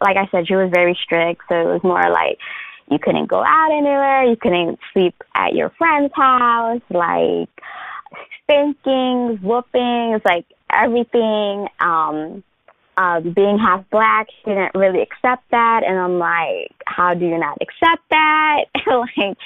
like 0.00 0.16
I 0.16 0.28
said, 0.30 0.46
she 0.46 0.54
was 0.54 0.70
very 0.72 0.98
strict. 1.02 1.42
So 1.48 1.60
it 1.60 1.72
was 1.72 1.82
more 1.82 2.10
like 2.10 2.38
you 2.90 2.98
couldn't 2.98 3.26
go 3.26 3.42
out 3.44 3.70
anywhere. 3.70 4.24
You 4.24 4.36
couldn't 4.36 4.78
sleep 4.92 5.14
at 5.34 5.54
your 5.54 5.70
friend's 5.70 6.12
house. 6.14 6.82
Like 6.90 7.48
spankings, 8.42 9.40
whoopings, 9.42 10.22
like 10.24 10.46
everything. 10.70 11.68
Um, 11.80 12.42
um, 12.98 13.32
being 13.32 13.58
half 13.58 13.88
black, 13.90 14.26
she 14.28 14.50
didn't 14.50 14.74
really 14.74 15.00
accept 15.00 15.44
that. 15.52 15.82
And 15.86 15.96
I'm 15.98 16.18
like, 16.18 16.74
how 16.84 17.14
do 17.14 17.26
you 17.26 17.38
not 17.38 17.56
accept 17.60 18.02
that? 18.10 18.64
like, 18.86 19.36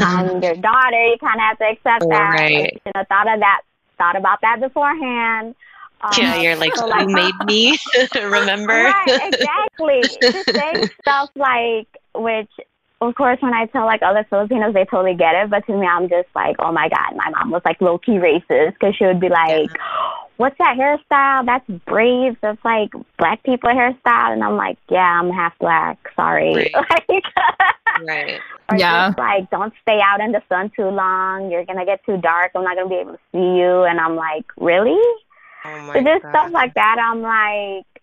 I'm 0.00 0.42
your 0.42 0.54
daughter, 0.54 1.06
you 1.06 1.16
kind 1.20 1.34
of 1.34 1.40
have 1.40 1.58
to 1.58 1.64
accept 1.64 2.08
that. 2.08 2.30
Right. 2.30 2.62
Like, 2.62 2.82
you 2.86 2.92
know, 2.94 3.04
thought 3.08 3.32
of 3.32 3.40
that, 3.40 3.60
thought 3.98 4.16
about 4.16 4.40
that 4.40 4.60
beforehand. 4.60 5.54
Um, 6.00 6.10
yeah, 6.16 6.40
you're 6.40 6.56
like, 6.56 6.74
so 6.74 6.86
like, 6.86 7.06
you 7.06 7.14
made 7.14 7.34
me 7.46 7.76
remember. 8.14 8.72
Right, 8.72 9.32
exactly. 9.32 10.02
to 10.02 10.44
say 10.52 10.88
stuff 11.02 11.30
like, 11.36 11.88
which, 12.14 12.50
of 13.00 13.14
course, 13.14 13.38
when 13.40 13.52
I 13.52 13.66
tell 13.66 13.84
like 13.84 14.02
other 14.02 14.26
Filipinos, 14.28 14.72
they 14.72 14.84
totally 14.86 15.14
get 15.14 15.34
it. 15.34 15.50
But 15.50 15.66
to 15.66 15.76
me, 15.76 15.86
I'm 15.86 16.08
just 16.08 16.28
like, 16.34 16.56
oh 16.58 16.72
my 16.72 16.88
God, 16.88 17.14
my 17.16 17.30
mom 17.30 17.50
was 17.50 17.62
like 17.64 17.80
low 17.80 17.98
key 17.98 18.12
racist 18.12 18.72
because 18.72 18.94
she 18.96 19.04
would 19.04 19.20
be 19.20 19.28
like, 19.28 19.68
yeah. 19.70 20.08
what's 20.38 20.56
that 20.58 20.76
hairstyle? 20.78 21.44
That's 21.44 21.68
braids. 21.84 22.36
That's 22.40 22.64
like 22.64 22.92
black 23.18 23.42
people 23.42 23.70
hairstyle. 23.70 24.32
And 24.32 24.42
I'm 24.42 24.56
like, 24.56 24.78
yeah, 24.88 25.20
I'm 25.20 25.30
half 25.30 25.58
black. 25.58 25.98
Sorry. 26.16 26.54
Right. 26.54 26.74
like, 27.10 27.24
right. 28.06 28.40
Or 28.68 28.76
yeah. 28.76 29.10
just 29.10 29.18
like, 29.18 29.48
don't 29.50 29.72
stay 29.82 30.00
out 30.02 30.20
in 30.20 30.32
the 30.32 30.42
sun 30.48 30.72
too 30.74 30.88
long. 30.88 31.52
You're 31.52 31.64
going 31.64 31.78
to 31.78 31.84
get 31.84 32.04
too 32.04 32.16
dark. 32.16 32.50
I'm 32.56 32.64
not 32.64 32.74
going 32.74 32.88
to 32.88 32.92
be 32.92 33.00
able 33.00 33.12
to 33.12 33.18
see 33.30 33.60
you. 33.60 33.84
And 33.84 34.00
I'm 34.00 34.16
like, 34.16 34.44
really? 34.56 34.98
Oh 35.64 35.92
so 35.92 36.02
just 36.02 36.22
God. 36.24 36.30
stuff 36.30 36.52
like 36.52 36.74
that, 36.74 36.96
I'm 36.98 37.22
like, 37.22 37.95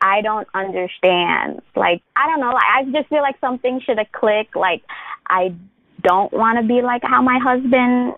I 0.00 0.22
don't 0.22 0.48
understand. 0.54 1.60
Like, 1.76 2.02
I 2.16 2.26
don't 2.26 2.40
know. 2.40 2.52
Like, 2.52 2.62
I 2.74 2.84
just 2.84 3.08
feel 3.08 3.22
like 3.22 3.38
something 3.40 3.80
should 3.84 3.98
have 3.98 4.10
clicked. 4.12 4.56
Like, 4.56 4.82
I 5.28 5.54
don't 6.02 6.32
want 6.32 6.58
to 6.58 6.66
be 6.66 6.82
like 6.82 7.02
how 7.02 7.22
my 7.22 7.38
husband 7.38 8.14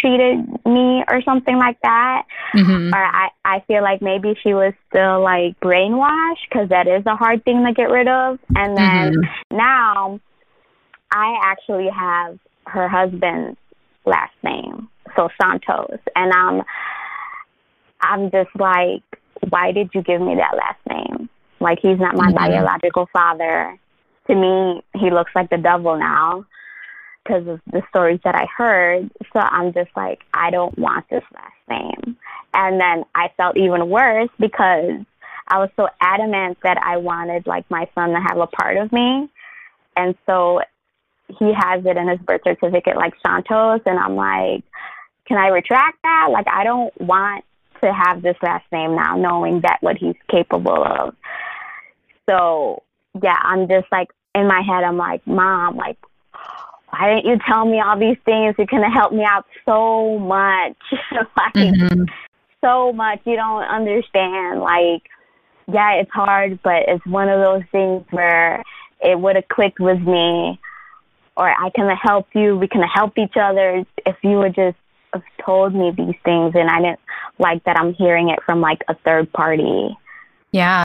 treated 0.00 0.44
me 0.66 1.04
or 1.08 1.22
something 1.22 1.56
like 1.56 1.80
that. 1.82 2.24
Mm-hmm. 2.54 2.94
Or 2.94 3.04
I, 3.04 3.28
I 3.44 3.60
feel 3.66 3.82
like 3.82 4.02
maybe 4.02 4.34
she 4.42 4.54
was 4.54 4.74
still 4.88 5.22
like 5.22 5.58
brainwashed 5.60 6.48
because 6.48 6.68
that 6.70 6.86
is 6.86 7.04
a 7.06 7.16
hard 7.16 7.44
thing 7.44 7.64
to 7.64 7.72
get 7.72 7.90
rid 7.90 8.08
of. 8.08 8.38
And 8.54 8.76
then 8.76 9.14
mm-hmm. 9.14 9.56
now 9.56 10.20
I 11.12 11.38
actually 11.42 11.88
have 11.88 12.38
her 12.66 12.88
husband's 12.88 13.58
last 14.04 14.34
name, 14.42 14.88
so 15.16 15.28
Santos. 15.40 15.98
And 16.14 16.32
I'm, 16.32 16.62
I'm 18.00 18.30
just 18.30 18.50
like, 18.58 19.02
why 19.48 19.72
did 19.72 19.90
you 19.94 20.02
give 20.02 20.20
me 20.20 20.36
that 20.36 20.56
last 20.56 20.80
name? 20.88 21.28
Like, 21.60 21.78
he's 21.80 21.98
not 21.98 22.16
my 22.16 22.26
mm-hmm. 22.26 22.36
biological 22.36 23.08
father. 23.12 23.78
To 24.28 24.34
me, 24.34 24.82
he 24.94 25.10
looks 25.10 25.32
like 25.34 25.50
the 25.50 25.58
devil 25.58 25.96
now 25.96 26.44
because 27.22 27.46
of 27.46 27.60
the 27.72 27.82
stories 27.88 28.20
that 28.24 28.34
I 28.34 28.46
heard. 28.56 29.10
So 29.32 29.40
I'm 29.40 29.72
just 29.72 29.90
like, 29.96 30.20
I 30.32 30.50
don't 30.50 30.76
want 30.78 31.08
this 31.08 31.24
last 31.34 31.52
name. 31.68 32.16
And 32.54 32.80
then 32.80 33.04
I 33.14 33.30
felt 33.36 33.56
even 33.56 33.88
worse 33.88 34.30
because 34.38 35.00
I 35.48 35.58
was 35.58 35.70
so 35.76 35.88
adamant 36.00 36.58
that 36.62 36.78
I 36.78 36.96
wanted 36.96 37.46
like 37.46 37.70
my 37.70 37.88
son 37.94 38.10
to 38.10 38.20
have 38.20 38.38
a 38.38 38.46
part 38.46 38.76
of 38.76 38.92
me. 38.92 39.28
And 39.96 40.14
so 40.26 40.60
he 41.28 41.52
has 41.52 41.84
it 41.84 41.96
in 41.96 42.08
his 42.08 42.20
birth 42.20 42.42
certificate 42.44 42.96
like 42.96 43.14
Santos 43.24 43.80
and 43.86 43.98
I'm 43.98 44.16
like, 44.16 44.64
can 45.26 45.38
I 45.38 45.48
retract 45.48 45.98
that? 46.02 46.28
Like 46.30 46.46
I 46.48 46.64
don't 46.64 46.98
want 47.00 47.44
to 47.86 47.92
have 47.92 48.22
this 48.22 48.36
last 48.42 48.64
name 48.72 48.94
now 48.94 49.16
knowing 49.16 49.60
that 49.60 49.78
what 49.80 49.96
he's 49.96 50.16
capable 50.30 50.82
of. 50.84 51.14
So 52.28 52.82
yeah, 53.22 53.38
I'm 53.42 53.68
just 53.68 53.86
like 53.90 54.08
in 54.34 54.46
my 54.46 54.60
head 54.60 54.84
I'm 54.84 54.96
like, 54.96 55.26
Mom, 55.26 55.76
like 55.76 55.98
why 56.90 57.14
didn't 57.14 57.30
you 57.30 57.38
tell 57.46 57.64
me 57.64 57.80
all 57.80 57.98
these 57.98 58.18
things? 58.24 58.54
You're 58.58 58.66
gonna 58.66 58.90
help 58.90 59.12
me 59.12 59.24
out 59.24 59.46
so 59.64 60.18
much. 60.18 60.76
like 61.36 61.54
mm-hmm. 61.54 62.04
so 62.64 62.92
much. 62.92 63.20
You 63.24 63.36
don't 63.36 63.64
understand. 63.64 64.60
Like, 64.60 65.02
yeah, 65.66 65.94
it's 65.94 66.10
hard, 66.12 66.60
but 66.62 66.84
it's 66.88 67.04
one 67.06 67.28
of 67.28 67.44
those 67.44 67.62
things 67.72 68.04
where 68.10 68.62
it 69.00 69.18
would 69.18 69.36
have 69.36 69.48
clicked 69.48 69.80
with 69.80 70.00
me 70.00 70.58
or 71.36 71.48
I 71.50 71.70
can 71.70 71.94
help 71.96 72.28
you, 72.34 72.56
we 72.56 72.68
can 72.68 72.82
help 72.82 73.18
each 73.18 73.36
other 73.40 73.84
if 74.04 74.16
you 74.22 74.38
would 74.38 74.54
just 74.54 74.76
have 75.16 75.44
told 75.44 75.74
me 75.74 75.92
these 75.96 76.14
things 76.24 76.52
and 76.54 76.68
I 76.70 76.80
didn't 76.80 77.00
like 77.38 77.64
that 77.64 77.78
I'm 77.78 77.94
hearing 77.94 78.28
it 78.28 78.42
from 78.44 78.60
like 78.60 78.82
a 78.88 78.94
third 78.94 79.32
party. 79.32 79.96
Yeah. 80.52 80.84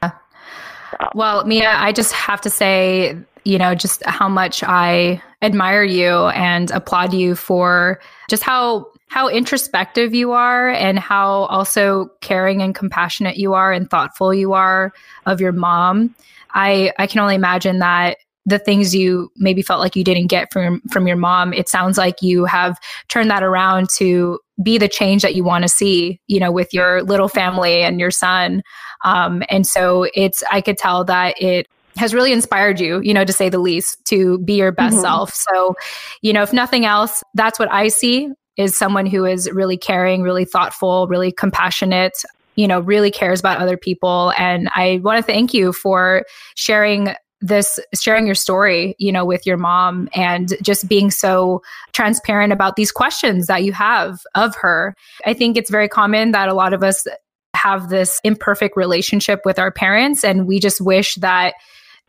So. 0.92 1.10
Well, 1.16 1.46
Meia, 1.46 1.74
I 1.76 1.92
just 1.92 2.14
have 2.14 2.42
to 2.42 2.50
say, 2.50 3.18
you 3.46 3.58
know, 3.58 3.76
just 3.76 4.04
how 4.06 4.28
much 4.30 4.64
I 4.64 5.22
admire 5.42 5.84
you 5.84 6.28
and 6.28 6.70
applaud 6.72 7.14
you 7.14 7.36
for 7.36 8.00
just 8.30 8.44
how 8.44 8.88
how 9.08 9.28
introspective 9.28 10.14
you 10.14 10.32
are 10.32 10.70
and 10.70 10.98
how 10.98 11.44
also 11.46 12.10
caring 12.22 12.62
and 12.62 12.74
compassionate 12.74 13.36
you 13.36 13.54
are 13.54 13.74
and 13.74 13.90
thoughtful 13.90 14.34
you 14.34 14.54
are 14.54 14.94
of 15.26 15.42
your 15.42 15.52
mom. 15.52 16.16
I 16.54 16.94
I 16.98 17.08
can 17.08 17.20
only 17.20 17.36
imagine 17.36 17.80
that 17.80 18.18
the 18.46 18.60
things 18.60 18.96
you 18.96 19.32
maybe 19.38 19.62
felt 19.62 19.80
like 19.80 19.96
you 19.96 20.04
didn't 20.04 20.28
get 20.28 20.52
from 20.52 20.82
from 20.92 21.08
your 21.08 21.18
mom 21.18 21.54
it 21.54 21.70
sounds 21.70 21.98
like 21.98 22.22
you 22.22 22.46
have 22.46 22.78
turned 23.08 23.30
that 23.30 23.44
around 23.44 23.88
to 23.90 24.40
be 24.64 24.78
the 24.78 24.88
change 24.88 25.22
that 25.22 25.36
you 25.36 25.44
want 25.44 25.64
to 25.64 25.70
see 25.70 26.20
you 26.28 26.40
know 26.40 26.52
with 26.52 26.74
your 26.74 27.04
little 27.04 27.28
family 27.28 27.84
and 27.84 28.00
your 28.00 28.12
son 28.12 28.62
um, 29.04 29.44
and 29.50 29.68
so 29.68 30.08
it's 30.14 30.44
i 30.52 30.62
could 30.62 30.78
tell 30.78 31.04
that 31.04 31.40
it 31.42 31.68
has 31.98 32.14
really 32.14 32.32
inspired 32.32 32.80
you, 32.80 33.02
you 33.02 33.14
know, 33.14 33.26
to 33.26 33.34
say 33.34 33.50
the 33.50 33.60
least, 33.60 34.04
to 34.06 34.40
be 34.40 34.54
your 34.54 34.72
best 34.72 34.94
mm-hmm. 34.94 35.02
self. 35.02 35.34
So, 35.34 35.76
you 36.22 36.34
know, 36.34 36.42
if 36.42 36.54
nothing 36.54 36.86
else, 36.86 37.24
that's 37.34 37.60
what 37.60 37.72
I 37.72 37.90
see 37.90 38.30
is 38.58 38.78
someone 38.78 39.06
who 39.06 39.26
is 39.26 39.50
really 39.52 39.78
caring, 39.78 40.22
really 40.22 40.46
thoughtful, 40.46 41.08
really 41.08 41.32
compassionate, 41.32 42.24
you 42.56 42.68
know, 42.68 42.80
really 42.80 43.12
cares 43.12 43.40
about 43.40 43.60
other 43.60 43.78
people. 43.78 44.34
And 44.38 44.70
I 44.76 45.00
want 45.04 45.18
to 45.18 45.24
thank 45.24 45.54
you 45.54 45.74
for 45.74 46.26
sharing 46.56 47.16
this 47.42 47.80
sharing 47.94 48.26
your 48.26 48.36
story 48.36 48.96
you 49.00 49.12
know 49.12 49.26
with 49.26 49.46
your 49.46 49.58
mom 49.58 50.08
and 50.14 50.54
just 50.62 50.88
being 50.88 51.10
so 51.10 51.62
transparent 51.92 52.54
about 52.54 52.76
these 52.76 52.92
questions 52.92 53.48
that 53.48 53.64
you 53.64 53.74
have 53.74 54.22
of 54.36 54.56
her. 54.56 54.96
I 55.26 55.34
think 55.34 55.58
it's 55.58 55.72
very 55.72 55.88
common 55.88 56.32
that 56.32 56.50
a 56.50 56.54
lot 56.54 56.74
of 56.74 56.84
us 56.84 57.08
have 57.56 57.90
this 57.90 58.20
imperfect 58.24 58.78
relationship 58.78 59.42
with 59.46 59.60
our 59.60 59.72
parents 59.72 60.24
and 60.24 60.48
we 60.48 60.60
just 60.60 60.82
wish 60.82 61.16
that 61.16 61.56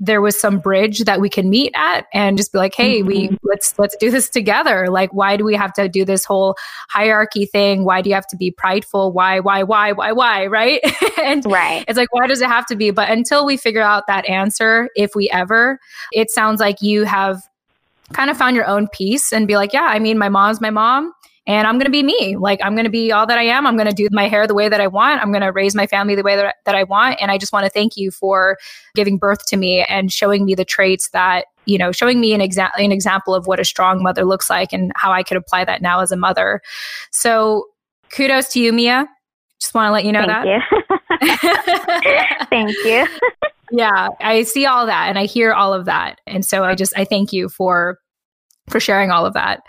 there 0.05 0.20
was 0.20 0.38
some 0.38 0.59
bridge 0.59 1.00
that 1.05 1.20
we 1.20 1.28
can 1.28 1.48
meet 1.48 1.72
at 1.76 2.07
and 2.12 2.36
just 2.36 2.53
be 2.53 2.59
like 2.59 2.74
hey 2.74 2.98
mm-hmm. 2.98 3.07
we 3.07 3.38
let's 3.44 3.78
let's 3.78 3.96
do 3.96 4.11
this 4.11 4.28
together. 4.28 4.90
Like 4.90 5.14
why 5.14 5.36
do 5.36 5.44
we 5.44 5.55
have 5.55 5.72
to 5.74 5.88
do 5.88 6.05
this 6.05 6.24
whole 6.24 6.57
hierarchy 6.90 7.46
thing? 7.46 7.84
Why 7.84 8.03
do 8.03 8.11
you 8.11 8.14
have 8.14 8.26
to 8.28 8.36
be 8.36 8.50
prideful? 8.50 9.12
Why 9.12 9.38
why 9.38 9.62
why 9.62 9.92
why 9.92 10.12
why? 10.12 10.46
Right? 10.53 10.80
And 11.22 11.44
right. 11.46 11.84
it's 11.88 11.96
like 11.96 12.12
why 12.12 12.26
does 12.26 12.40
it 12.40 12.48
have 12.48 12.66
to 12.66 12.76
be? 12.76 12.90
But 12.90 13.11
until 13.11 13.46
we 13.46 13.57
figure 13.57 13.80
out 13.80 14.07
that 14.07 14.28
answer 14.28 14.90
if 14.96 15.14
we 15.14 15.30
ever 15.30 15.78
it 16.12 16.30
sounds 16.30 16.61
like 16.61 16.82
you 16.82 17.05
have 17.05 17.42
kind 18.12 18.30
of 18.30 18.36
found 18.36 18.57
your 18.57 18.66
own 18.66 18.88
peace 18.88 19.32
and 19.32 19.46
be 19.48 19.57
like 19.57 19.72
yeah 19.72 19.86
i 19.88 19.98
mean 19.98 20.18
my 20.18 20.28
mom's 20.28 20.61
my 20.61 20.70
mom 20.70 21.12
and 21.47 21.66
I'm 21.66 21.74
going 21.74 21.86
to 21.86 21.90
be 21.90 22.03
me. 22.03 22.36
Like, 22.36 22.61
I'm 22.62 22.74
going 22.74 22.84
to 22.84 22.90
be 22.90 23.11
all 23.11 23.26
that 23.26 23.38
I 23.38 23.43
am. 23.43 23.66
I'm 23.66 23.76
going 23.76 23.88
to 23.88 23.95
do 23.95 24.09
my 24.12 24.28
hair 24.28 24.47
the 24.47 24.55
way 24.55 24.68
that 24.68 24.80
I 24.80 24.86
want. 24.86 25.20
I'm 25.20 25.32
going 25.32 25.43
to 25.43 25.51
raise 25.51 25.74
my 25.74 25.88
family 25.88 26.14
the 26.14 26.22
way 26.22 26.36
that, 26.36 26.57
that 26.64 26.74
I 26.76 26.84
want. 26.84 27.18
And 27.20 27.30
I 27.30 27.38
just 27.38 27.53
want 27.53 27.64
to 27.64 27.70
thank 27.70 27.97
you 27.97 28.12
for 28.12 28.59
giving 28.95 29.18
birth 29.18 29.45
to 29.47 29.57
me 29.57 29.82
and 29.82 30.12
showing 30.12 30.45
me 30.45 30.55
the 30.55 30.64
traits 30.64 31.11
that, 31.11 31.47
you 31.66 31.78
know, 31.78 31.90
showing 31.90 32.20
me 32.20 32.32
an, 32.32 32.40
exa- 32.40 32.70
an 32.78 32.93
example 32.93 33.34
of 33.34 33.49
what 33.49 33.59
a 33.59 33.64
strong 33.64 34.03
mother 34.03 34.24
looks 34.24 34.49
like 34.49 34.72
and 34.72 34.93
how 34.95 35.11
I 35.11 35.24
could 35.24 35.36
apply 35.36 35.64
that 35.64 35.82
now 35.82 35.99
as 36.01 36.12
a 36.12 36.16
mother. 36.16 36.61
So, 37.11 37.66
kudos 38.14 38.49
to 38.51 38.61
you, 38.61 38.72
Meia. 38.72 39.09
Just 39.61 39.74
want 39.74 39.88
to 39.88 39.93
let 39.93 40.05
you 40.05 40.12
know 40.12 40.24
thank 40.26 40.45
that. 41.20 41.49
You. 42.40 42.47
thank 42.51 42.70
you. 42.84 43.07
yeah, 43.72 44.09
I 44.20 44.45
see 44.45 44.66
all 44.66 44.86
that 44.86 45.09
and 45.09 45.18
I 45.18 45.24
hear 45.24 45.53
all 45.53 45.74
of 45.74 45.86
that. 45.86 46.20
And 46.26 46.45
so 46.45 46.62
I 46.62 46.74
just, 46.76 46.97
I 46.97 47.05
thank 47.05 47.32
you 47.32 47.49
for 47.49 47.99
for 48.68 48.80
sharing 48.80 49.11
all 49.11 49.26
of 49.26 49.34
that. 49.34 49.62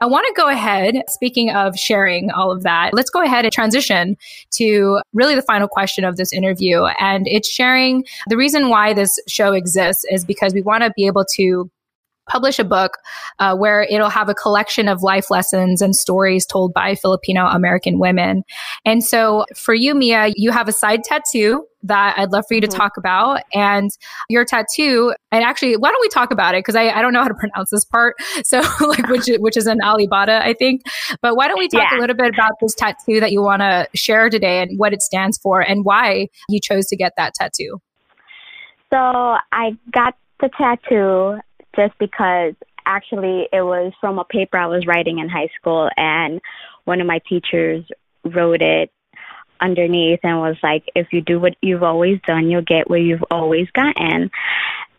I 0.00 0.06
want 0.06 0.26
to 0.26 0.32
go 0.40 0.48
ahead, 0.48 1.02
speaking 1.08 1.50
of 1.50 1.78
sharing 1.78 2.30
all 2.30 2.50
of 2.50 2.62
that, 2.64 2.90
let's 2.92 3.10
go 3.10 3.22
ahead 3.22 3.44
and 3.44 3.52
transition 3.52 4.16
to 4.52 5.00
really 5.12 5.34
the 5.36 5.42
final 5.42 5.68
question 5.68 6.04
of 6.04 6.16
this 6.16 6.32
interview. 6.32 6.84
And 6.98 7.28
it's 7.28 7.48
sharing 7.48 8.04
the 8.28 8.36
reason 8.36 8.70
why 8.70 8.92
this 8.92 9.18
show 9.28 9.52
exists 9.52 10.04
is 10.10 10.24
because 10.24 10.52
we 10.52 10.62
want 10.62 10.82
to 10.82 10.92
be 10.96 11.06
able 11.06 11.24
to 11.36 11.70
publish 12.26 12.58
a 12.58 12.64
book 12.64 12.98
uh, 13.38 13.56
where 13.56 13.82
it'll 13.82 14.10
have 14.10 14.28
a 14.28 14.34
collection 14.34 14.88
of 14.88 15.02
life 15.02 15.30
lessons 15.30 15.82
and 15.82 15.94
stories 15.94 16.46
told 16.46 16.72
by 16.72 16.94
Filipino 16.94 17.46
American 17.46 17.98
women. 17.98 18.44
And 18.84 19.04
so 19.04 19.44
for 19.54 19.74
you, 19.74 19.94
Meia, 19.94 20.32
you 20.36 20.50
have 20.50 20.68
a 20.68 20.72
side 20.72 21.04
tattoo 21.04 21.66
that 21.84 22.18
I'd 22.18 22.32
love 22.32 22.44
for 22.48 22.54
you 22.54 22.60
to 22.62 22.66
mm-hmm. 22.66 22.78
talk 22.78 22.96
about. 22.96 23.42
And 23.52 23.90
your 24.28 24.44
tattoo, 24.44 25.14
and 25.30 25.44
actually, 25.44 25.76
why 25.76 25.90
don't 25.90 26.00
we 26.00 26.08
talk 26.08 26.32
about 26.32 26.54
it? 26.54 26.58
Because 26.58 26.76
I, 26.76 26.88
I 26.88 27.02
don't 27.02 27.12
know 27.12 27.22
how 27.22 27.28
to 27.28 27.34
pronounce 27.38 27.70
this 27.70 27.84
part. 27.84 28.16
So, 28.42 28.62
like, 28.80 29.06
which, 29.08 29.28
which 29.38 29.56
is 29.56 29.66
an 29.66 29.80
alibata, 29.80 30.40
I 30.40 30.54
think. 30.54 30.82
But 31.20 31.36
why 31.36 31.46
don't 31.46 31.58
we 31.58 31.68
talk 31.68 31.84
yeah. 31.92 31.98
a 31.98 32.00
little 32.00 32.16
bit 32.16 32.32
about 32.32 32.52
this 32.60 32.74
tattoo 32.74 33.20
that 33.20 33.32
you 33.32 33.42
want 33.42 33.60
to 33.60 33.86
share 33.94 34.30
today 34.30 34.62
and 34.62 34.78
what 34.78 34.92
it 34.92 35.02
stands 35.02 35.38
for 35.38 35.60
and 35.60 35.84
why 35.84 36.28
you 36.48 36.60
chose 36.60 36.86
to 36.86 36.96
get 36.96 37.12
that 37.16 37.34
tattoo? 37.34 37.80
So, 38.90 38.96
I 39.52 39.76
got 39.92 40.16
the 40.40 40.48
tattoo 40.56 41.40
just 41.76 41.96
because 41.98 42.54
actually 42.86 43.48
it 43.52 43.62
was 43.62 43.92
from 44.00 44.18
a 44.18 44.24
paper 44.24 44.58
I 44.58 44.66
was 44.66 44.86
writing 44.86 45.18
in 45.18 45.28
high 45.28 45.50
school, 45.58 45.88
and 45.96 46.40
one 46.84 47.00
of 47.00 47.06
my 47.06 47.20
teachers 47.28 47.84
wrote 48.24 48.62
it 48.62 48.90
underneath 49.60 50.20
and 50.22 50.38
was 50.38 50.56
like, 50.62 50.84
if 50.94 51.08
you 51.12 51.20
do 51.20 51.38
what 51.38 51.56
you've 51.60 51.82
always 51.82 52.20
done, 52.26 52.50
you'll 52.50 52.62
get 52.62 52.90
where 52.90 52.98
you've 52.98 53.24
always 53.30 53.70
gotten. 53.70 54.30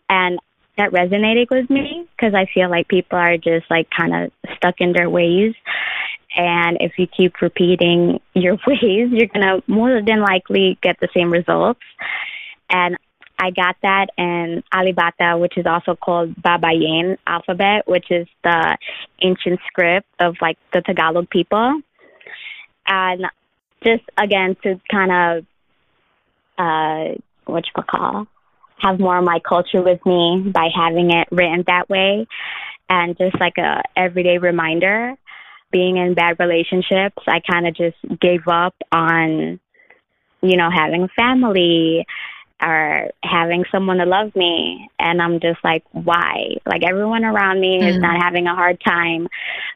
And 0.08 0.38
that 0.76 0.92
resonated 0.92 1.50
with 1.50 1.70
me 1.70 2.06
because 2.16 2.34
I 2.34 2.46
feel 2.52 2.68
like 2.70 2.88
people 2.88 3.18
are 3.18 3.36
just 3.36 3.70
like 3.70 3.88
kind 3.90 4.14
of 4.14 4.32
stuck 4.56 4.76
in 4.78 4.92
their 4.92 5.08
ways. 5.08 5.54
And 6.36 6.76
if 6.80 6.98
you 6.98 7.06
keep 7.06 7.40
repeating 7.40 8.20
your 8.34 8.54
ways, 8.66 9.10
you're 9.10 9.28
going 9.28 9.46
to 9.46 9.62
more 9.66 10.02
than 10.02 10.20
likely 10.20 10.78
get 10.82 10.98
the 11.00 11.08
same 11.14 11.32
results. 11.32 11.80
And 12.68 12.96
I 13.38 13.50
got 13.50 13.76
that 13.82 14.06
in 14.16 14.62
Alibata, 14.72 15.38
which 15.38 15.58
is 15.58 15.66
also 15.66 15.94
called 15.94 16.34
Baybayin 16.36 17.18
alphabet, 17.26 17.86
which 17.86 18.10
is 18.10 18.26
the 18.42 18.78
ancient 19.22 19.60
script 19.66 20.08
of 20.20 20.36
like 20.40 20.58
the 20.72 20.80
Tagalog 20.80 21.28
people. 21.28 21.80
And 22.86 23.26
just 23.82 24.02
again 24.18 24.56
to 24.62 24.80
kind 24.90 25.12
of 25.12 25.46
uh 26.58 27.14
what 27.44 27.64
you 27.66 27.82
call 27.82 28.26
have 28.78 28.98
more 28.98 29.18
of 29.18 29.24
my 29.24 29.38
culture 29.46 29.82
with 29.82 30.04
me 30.04 30.50
by 30.52 30.68
having 30.74 31.10
it 31.10 31.28
written 31.30 31.64
that 31.66 31.88
way 31.88 32.26
and 32.88 33.16
just 33.16 33.38
like 33.40 33.58
a 33.58 33.82
everyday 33.96 34.38
reminder 34.38 35.14
being 35.70 35.96
in 35.98 36.14
bad 36.14 36.36
relationships 36.38 37.22
i 37.26 37.40
kind 37.40 37.66
of 37.66 37.74
just 37.74 37.96
gave 38.20 38.46
up 38.48 38.74
on 38.92 39.60
you 40.42 40.56
know 40.56 40.70
having 40.70 41.04
a 41.04 41.08
family 41.08 42.06
or 42.60 43.10
having 43.22 43.64
someone 43.70 43.98
to 43.98 44.06
love 44.06 44.34
me. 44.34 44.90
And 44.98 45.20
I'm 45.20 45.40
just 45.40 45.62
like, 45.62 45.84
why? 45.92 46.56
Like 46.64 46.82
everyone 46.82 47.24
around 47.24 47.60
me 47.60 47.80
mm. 47.80 47.88
is 47.88 47.98
not 47.98 48.22
having 48.22 48.46
a 48.46 48.54
hard 48.54 48.80
time, 48.80 49.28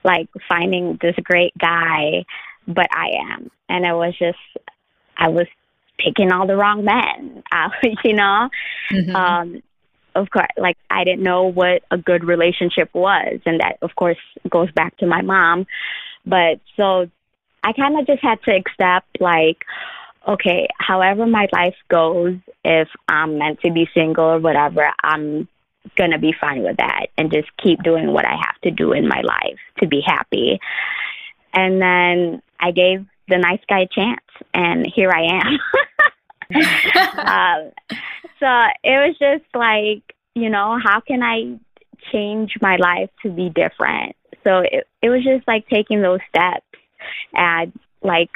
like 0.02 0.28
finding 0.48 0.98
this 1.00 1.14
great 1.22 1.56
guy, 1.58 2.24
but 2.66 2.88
I 2.92 3.32
am. 3.32 3.50
And 3.68 3.84
it 3.84 3.92
was 3.92 4.14
just, 4.18 4.38
I 5.16 5.28
was 5.28 5.46
picking 5.98 6.32
all 6.32 6.46
the 6.46 6.56
wrong 6.56 6.84
men, 6.84 7.42
out, 7.52 7.72
you 8.04 8.14
know? 8.14 8.48
Mm-hmm. 8.90 9.14
Um, 9.14 9.62
of 10.14 10.30
course, 10.30 10.48
like 10.56 10.76
I 10.88 11.04
didn't 11.04 11.22
know 11.22 11.44
what 11.44 11.82
a 11.90 11.98
good 11.98 12.24
relationship 12.24 12.90
was. 12.94 13.40
And 13.46 13.60
that, 13.60 13.78
of 13.82 13.94
course, 13.94 14.18
goes 14.48 14.70
back 14.72 14.96
to 14.98 15.06
my 15.06 15.22
mom. 15.22 15.66
But 16.26 16.60
so 16.76 17.08
I 17.62 17.72
kind 17.72 17.98
of 17.98 18.06
just 18.06 18.22
had 18.22 18.42
to 18.44 18.54
accept, 18.54 19.20
like, 19.20 19.64
okay, 20.28 20.68
however 20.78 21.26
my 21.26 21.48
life 21.52 21.76
goes, 21.88 22.36
if 22.64 22.88
I'm 23.08 23.38
meant 23.38 23.60
to 23.62 23.72
be 23.72 23.88
single 23.94 24.24
or 24.24 24.38
whatever, 24.38 24.90
I'm 25.02 25.48
going 25.96 26.10
to 26.10 26.18
be 26.18 26.34
fine 26.38 26.62
with 26.62 26.76
that 26.76 27.06
and 27.16 27.32
just 27.32 27.48
keep 27.56 27.82
doing 27.82 28.12
what 28.12 28.26
I 28.26 28.36
have 28.36 28.60
to 28.62 28.70
do 28.70 28.92
in 28.92 29.08
my 29.08 29.20
life 29.22 29.58
to 29.80 29.86
be 29.86 30.02
happy. 30.04 30.60
And 31.52 31.80
then 31.80 32.42
I 32.60 32.70
gave 32.70 33.06
the 33.28 33.38
nice 33.38 33.60
guy 33.68 33.80
a 33.80 33.86
chance, 33.86 34.20
and 34.52 34.86
here 34.94 35.10
I 35.10 35.40
am. 35.40 35.58
um, 37.18 37.72
so 38.38 38.46
it 38.84 39.08
was 39.08 39.16
just 39.18 39.44
like, 39.54 40.02
you 40.34 40.50
know, 40.50 40.78
how 40.82 41.00
can 41.00 41.22
I 41.22 41.58
change 42.12 42.54
my 42.60 42.76
life 42.76 43.10
to 43.22 43.30
be 43.30 43.48
different? 43.48 44.16
So 44.44 44.58
it, 44.58 44.86
it 45.02 45.08
was 45.08 45.22
just 45.24 45.46
like 45.46 45.68
taking 45.68 46.02
those 46.02 46.20
steps 46.28 46.66
and 47.34 47.72
like 48.02 48.30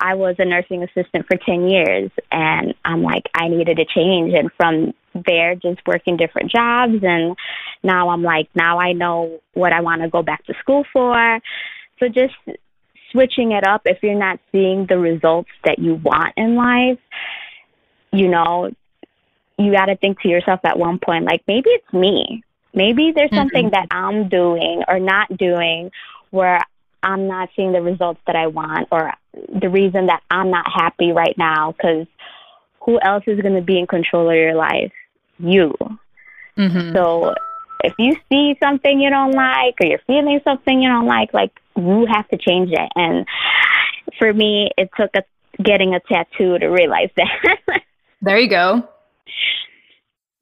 I 0.00 0.14
was 0.14 0.36
a 0.38 0.44
nursing 0.44 0.82
assistant 0.82 1.26
for 1.26 1.36
10 1.36 1.68
years 1.68 2.10
and 2.30 2.74
I'm 2.84 3.02
like, 3.02 3.24
I 3.34 3.48
needed 3.48 3.78
a 3.78 3.84
change. 3.84 4.32
And 4.32 4.50
from 4.56 4.94
there, 5.26 5.54
just 5.54 5.80
working 5.86 6.16
different 6.16 6.50
jobs. 6.50 7.02
And 7.02 7.36
now 7.82 8.10
I'm 8.10 8.22
like, 8.22 8.48
now 8.54 8.78
I 8.78 8.92
know 8.92 9.40
what 9.54 9.72
I 9.72 9.80
want 9.80 10.02
to 10.02 10.08
go 10.08 10.22
back 10.22 10.44
to 10.46 10.54
school 10.60 10.84
for. 10.92 11.40
So 11.98 12.08
just 12.08 12.34
switching 13.10 13.52
it 13.52 13.66
up 13.66 13.82
if 13.86 13.98
you're 14.02 14.14
not 14.14 14.38
seeing 14.52 14.86
the 14.86 14.98
results 14.98 15.50
that 15.64 15.78
you 15.78 15.94
want 15.94 16.34
in 16.36 16.54
life, 16.54 16.98
you 18.12 18.28
know, 18.28 18.70
you 19.58 19.72
got 19.72 19.86
to 19.86 19.96
think 19.96 20.20
to 20.20 20.28
yourself 20.28 20.60
at 20.64 20.78
one 20.78 20.98
point, 20.98 21.24
like, 21.24 21.42
maybe 21.48 21.70
it's 21.70 21.92
me. 21.92 22.44
Maybe 22.72 23.10
there's 23.12 23.30
mm-hmm. 23.30 23.38
something 23.38 23.70
that 23.70 23.88
I'm 23.90 24.28
doing 24.28 24.84
or 24.86 25.00
not 25.00 25.36
doing 25.36 25.90
where 26.30 26.60
I'm 27.02 27.28
not 27.28 27.48
seeing 27.54 27.72
the 27.72 27.82
results 27.82 28.20
that 28.26 28.36
I 28.36 28.48
want 28.48 28.88
or 28.90 29.12
the 29.32 29.68
reason 29.68 30.06
that 30.06 30.22
I'm 30.30 30.50
not 30.50 30.66
happy 30.72 31.12
right 31.12 31.36
now 31.38 31.72
because 31.72 32.06
who 32.84 33.00
else 33.00 33.24
is 33.26 33.40
going 33.40 33.54
to 33.54 33.62
be 33.62 33.78
in 33.78 33.86
control 33.86 34.30
of 34.30 34.36
your 34.36 34.54
life? 34.54 34.92
You. 35.38 35.74
Mm-hmm. 36.56 36.94
So 36.94 37.34
if 37.84 37.94
you 37.98 38.16
see 38.30 38.56
something 38.60 39.00
you 39.00 39.10
don't 39.10 39.32
like 39.32 39.74
or 39.80 39.86
you're 39.86 40.00
feeling 40.06 40.40
something 40.42 40.80
you 40.80 40.88
don't 40.88 41.06
like, 41.06 41.32
like 41.32 41.52
you 41.76 42.06
have 42.10 42.28
to 42.28 42.36
change 42.36 42.70
it. 42.72 42.90
And 42.96 43.26
for 44.18 44.32
me, 44.32 44.70
it 44.76 44.90
took 44.96 45.10
a, 45.14 45.22
getting 45.62 45.94
a 45.94 46.00
tattoo 46.00 46.58
to 46.58 46.66
realize 46.66 47.10
that. 47.16 47.82
there 48.22 48.38
you 48.38 48.48
go. 48.48 48.88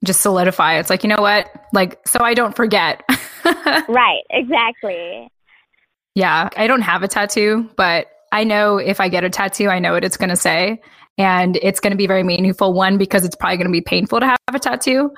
Just 0.03 0.21
solidify. 0.21 0.79
It's 0.79 0.89
like, 0.89 1.03
you 1.03 1.09
know 1.09 1.21
what? 1.21 1.49
Like, 1.73 1.99
so 2.07 2.19
I 2.21 2.33
don't 2.33 2.55
forget. 2.55 3.03
right, 3.45 4.21
exactly. 4.29 5.29
Yeah, 6.17 6.49
I 6.57 6.65
don't 6.65 6.81
have 6.81 7.03
a 7.03 7.07
tattoo, 7.07 7.69
but 7.75 8.07
I 8.31 8.43
know 8.43 8.77
if 8.77 8.99
I 8.99 9.07
get 9.07 9.23
a 9.23 9.29
tattoo, 9.29 9.69
I 9.69 9.77
know 9.77 9.93
what 9.93 10.03
it's 10.03 10.17
going 10.17 10.31
to 10.31 10.35
say. 10.35 10.81
And 11.19 11.59
it's 11.61 11.79
going 11.79 11.91
to 11.91 11.97
be 11.97 12.07
very 12.07 12.23
meaningful 12.23 12.73
one 12.73 12.97
because 12.97 13.23
it's 13.23 13.35
probably 13.35 13.57
going 13.57 13.67
to 13.67 13.71
be 13.71 13.81
painful 13.81 14.21
to 14.21 14.25
have 14.25 14.36
a 14.53 14.59
tattoo 14.59 15.11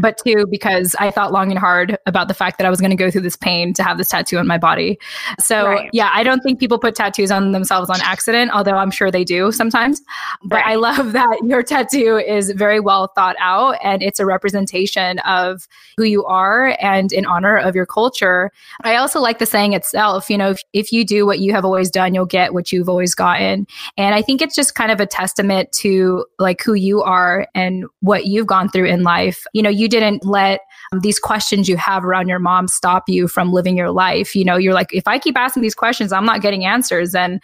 but 0.00 0.18
two 0.24 0.46
because 0.50 0.96
i 0.98 1.10
thought 1.10 1.32
long 1.32 1.50
and 1.50 1.58
hard 1.58 1.96
about 2.06 2.28
the 2.28 2.34
fact 2.34 2.58
that 2.58 2.66
i 2.66 2.70
was 2.70 2.80
going 2.80 2.90
to 2.90 2.96
go 2.96 3.10
through 3.10 3.20
this 3.20 3.36
pain 3.36 3.72
to 3.72 3.82
have 3.82 3.96
this 3.96 4.08
tattoo 4.08 4.38
on 4.38 4.46
my 4.46 4.58
body 4.58 4.98
so 5.38 5.66
right. 5.66 5.90
yeah 5.92 6.10
i 6.12 6.22
don't 6.22 6.40
think 6.40 6.58
people 6.58 6.78
put 6.78 6.94
tattoos 6.94 7.30
on 7.30 7.52
themselves 7.52 7.88
on 7.88 8.00
accident 8.00 8.50
although 8.52 8.76
i'm 8.76 8.90
sure 8.90 9.10
they 9.10 9.24
do 9.24 9.52
sometimes 9.52 10.00
but 10.44 10.56
right. 10.56 10.66
i 10.66 10.74
love 10.74 11.12
that 11.12 11.38
your 11.44 11.62
tattoo 11.62 12.16
is 12.16 12.50
very 12.52 12.80
well 12.80 13.08
thought 13.14 13.36
out 13.38 13.76
and 13.84 14.02
it's 14.02 14.18
a 14.18 14.26
representation 14.26 15.18
of 15.20 15.68
who 15.96 16.04
you 16.04 16.24
are 16.24 16.76
and 16.80 17.12
in 17.12 17.24
honor 17.26 17.56
of 17.56 17.74
your 17.74 17.86
culture 17.86 18.50
i 18.82 18.96
also 18.96 19.20
like 19.20 19.38
the 19.38 19.46
saying 19.46 19.74
itself 19.74 20.28
you 20.28 20.36
know 20.36 20.50
if, 20.50 20.62
if 20.72 20.92
you 20.92 21.04
do 21.04 21.24
what 21.24 21.38
you 21.38 21.52
have 21.52 21.64
always 21.64 21.90
done 21.90 22.14
you'll 22.14 22.26
get 22.26 22.52
what 22.52 22.72
you've 22.72 22.88
always 22.88 23.14
gotten 23.14 23.66
and 23.96 24.14
i 24.14 24.22
think 24.22 24.42
it's 24.42 24.56
just 24.56 24.74
kind 24.74 24.90
of 24.90 25.00
a 25.00 25.06
testament 25.06 25.32
testament 25.32 25.72
to 25.72 26.24
like 26.38 26.62
who 26.62 26.74
you 26.74 27.02
are 27.02 27.46
and 27.54 27.84
what 28.00 28.26
you've 28.26 28.46
gone 28.46 28.68
through 28.72 28.86
in 28.86 29.02
life. 29.02 29.44
You 29.52 29.62
know, 29.62 29.70
you 29.70 29.88
didn't 29.88 30.24
let 30.24 30.60
um, 30.92 31.00
these 31.00 31.18
questions 31.18 31.68
you 31.68 31.76
have 31.76 32.04
around 32.04 32.28
your 32.28 32.38
mom 32.38 32.68
stop 32.68 33.04
you 33.08 33.28
from 33.28 33.52
living 33.52 33.76
your 33.76 33.90
life. 33.90 34.34
You 34.34 34.44
know, 34.44 34.56
you're 34.56 34.74
like, 34.74 34.92
if 34.92 35.06
I 35.06 35.18
keep 35.18 35.36
asking 35.36 35.62
these 35.62 35.74
questions, 35.74 36.12
I'm 36.12 36.24
not 36.24 36.42
getting 36.42 36.64
answers. 36.64 37.14
And 37.14 37.40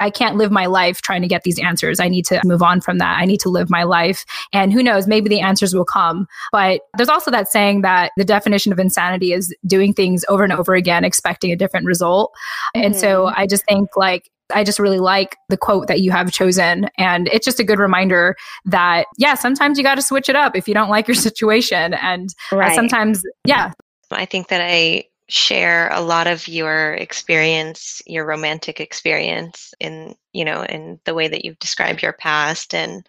I 0.00 0.10
can't 0.10 0.36
live 0.36 0.50
my 0.50 0.66
life 0.66 1.02
trying 1.02 1.22
to 1.22 1.28
get 1.28 1.42
these 1.42 1.58
answers. 1.58 2.00
I 2.00 2.08
need 2.08 2.24
to 2.26 2.40
move 2.44 2.62
on 2.62 2.80
from 2.80 2.98
that. 2.98 3.18
I 3.20 3.24
need 3.24 3.40
to 3.40 3.50
live 3.50 3.70
my 3.70 3.82
life. 3.82 4.24
And 4.52 4.72
who 4.72 4.82
knows, 4.82 5.06
maybe 5.06 5.28
the 5.28 5.40
answers 5.40 5.74
will 5.74 5.84
come. 5.84 6.26
But 6.50 6.80
there's 6.96 7.08
also 7.08 7.30
that 7.30 7.48
saying 7.48 7.82
that 7.82 8.12
the 8.16 8.24
definition 8.24 8.72
of 8.72 8.78
insanity 8.78 9.32
is 9.32 9.54
doing 9.66 9.92
things 9.92 10.24
over 10.28 10.44
and 10.44 10.52
over 10.52 10.74
again, 10.74 11.04
expecting 11.04 11.52
a 11.52 11.56
different 11.56 11.86
result. 11.86 12.32
Mm-hmm. 12.74 12.86
And 12.86 12.96
so 12.96 13.26
mm-hmm. 13.26 13.40
I 13.40 13.46
just 13.46 13.64
think 13.66 13.90
like 13.96 14.30
I 14.50 14.64
just 14.64 14.78
really 14.78 14.98
like 14.98 15.36
the 15.48 15.56
quote 15.56 15.86
that 15.88 16.00
you 16.00 16.10
have 16.10 16.30
chosen. 16.32 16.88
And 16.98 17.28
it's 17.28 17.44
just 17.44 17.60
a 17.60 17.64
good 17.64 17.78
reminder 17.78 18.36
that, 18.64 19.06
yeah, 19.18 19.34
sometimes 19.34 19.78
you 19.78 19.84
got 19.84 19.94
to 19.96 20.02
switch 20.02 20.28
it 20.28 20.36
up 20.36 20.56
if 20.56 20.68
you 20.68 20.74
don't 20.74 20.90
like 20.90 21.08
your 21.08 21.14
situation. 21.28 21.94
And 21.94 22.30
right. 22.50 22.72
uh, 22.72 22.74
sometimes, 22.74 23.22
yeah. 23.44 23.72
I 24.10 24.26
think 24.26 24.48
that 24.48 24.60
I 24.60 25.04
share 25.28 25.88
a 25.92 26.00
lot 26.02 26.26
of 26.26 26.46
your 26.46 26.94
experience, 26.94 28.02
your 28.06 28.26
romantic 28.26 28.80
experience 28.80 29.72
in, 29.80 30.14
you 30.32 30.44
know, 30.44 30.62
in 30.64 31.00
the 31.04 31.14
way 31.14 31.28
that 31.28 31.44
you've 31.44 31.58
described 31.58 32.02
your 32.02 32.12
past. 32.12 32.74
And 32.74 33.06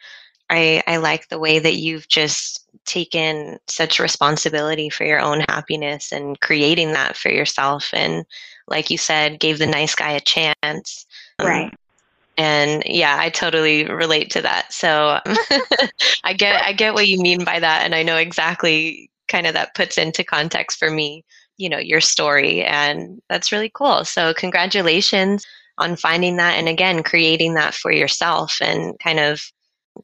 I, 0.50 0.82
I 0.88 0.98
like 0.98 1.28
the 1.28 1.40
way 1.40 1.60
that 1.60 1.76
you've 1.76 2.08
just 2.08 2.66
taken 2.86 3.60
such 3.68 4.00
responsibility 4.00 4.90
for 4.90 5.04
your 5.04 5.20
own 5.20 5.42
happiness 5.50 6.12
and 6.12 6.40
creating 6.40 6.94
that 6.94 7.18
for 7.18 7.30
yourself. 7.30 7.90
And 7.94 8.26
like 8.68 8.90
you 8.90 8.98
said, 8.98 9.40
gave 9.40 9.60
the 9.60 9.68
nice 9.68 9.96
guy 9.96 10.12
a 10.12 10.22
chance. 10.22 11.06
Um, 11.40 11.48
right. 11.48 11.74
and 12.38 12.84
yeah, 12.86 13.18
I 13.20 13.30
totally 13.30 13.86
relate 13.86 14.30
to 14.32 14.42
that. 14.42 14.72
So 14.74 15.20
I 16.24 16.34
get 16.34 16.62
I 16.62 16.74
get 16.74 16.94
what 16.94 17.08
you 17.08 17.20
mean 17.20 17.44
by 17.44 17.60
that 17.60 17.84
and 17.84 17.96
I 17.96 18.04
know 18.04 18.18
exactly 18.18 19.10
kind 19.28 19.48
of 19.48 19.54
that 19.54 19.76
puts 19.76 19.98
into 19.98 20.24
context 20.24 20.78
for 20.78 20.90
me, 20.90 21.24
you 21.58 21.70
know, 21.70 21.80
your 21.80 22.02
story 22.02 22.64
and 22.64 23.22
that's 23.30 23.52
really 23.52 23.72
cool. 23.74 24.06
So 24.06 24.34
congratulations 24.34 25.46
on 25.78 25.96
finding 25.96 26.38
that 26.38 26.58
and 26.58 26.68
again 26.68 27.04
creating 27.04 27.56
that 27.56 27.74
for 27.74 27.92
yourself 27.92 28.58
and 28.62 28.98
kind 29.00 29.20
of 29.20 29.42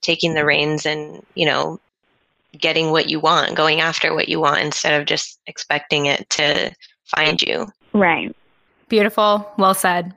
taking 0.02 0.34
the 0.34 0.46
reins 0.46 0.86
and, 0.86 1.26
you 1.36 1.46
know, 1.46 1.80
getting 2.58 2.92
what 2.92 3.10
you 3.10 3.20
want, 3.20 3.56
going 3.56 3.82
after 3.82 4.14
what 4.14 4.30
you 4.30 4.40
want 4.40 4.62
instead 4.62 5.00
of 5.00 5.08
just 5.08 5.40
expecting 5.48 6.08
it 6.08 6.30
to 6.30 6.72
find 7.06 7.42
you. 7.42 7.68
Right. 7.94 8.36
Beautiful. 8.88 9.52
Well 9.58 9.74
said. 9.74 10.16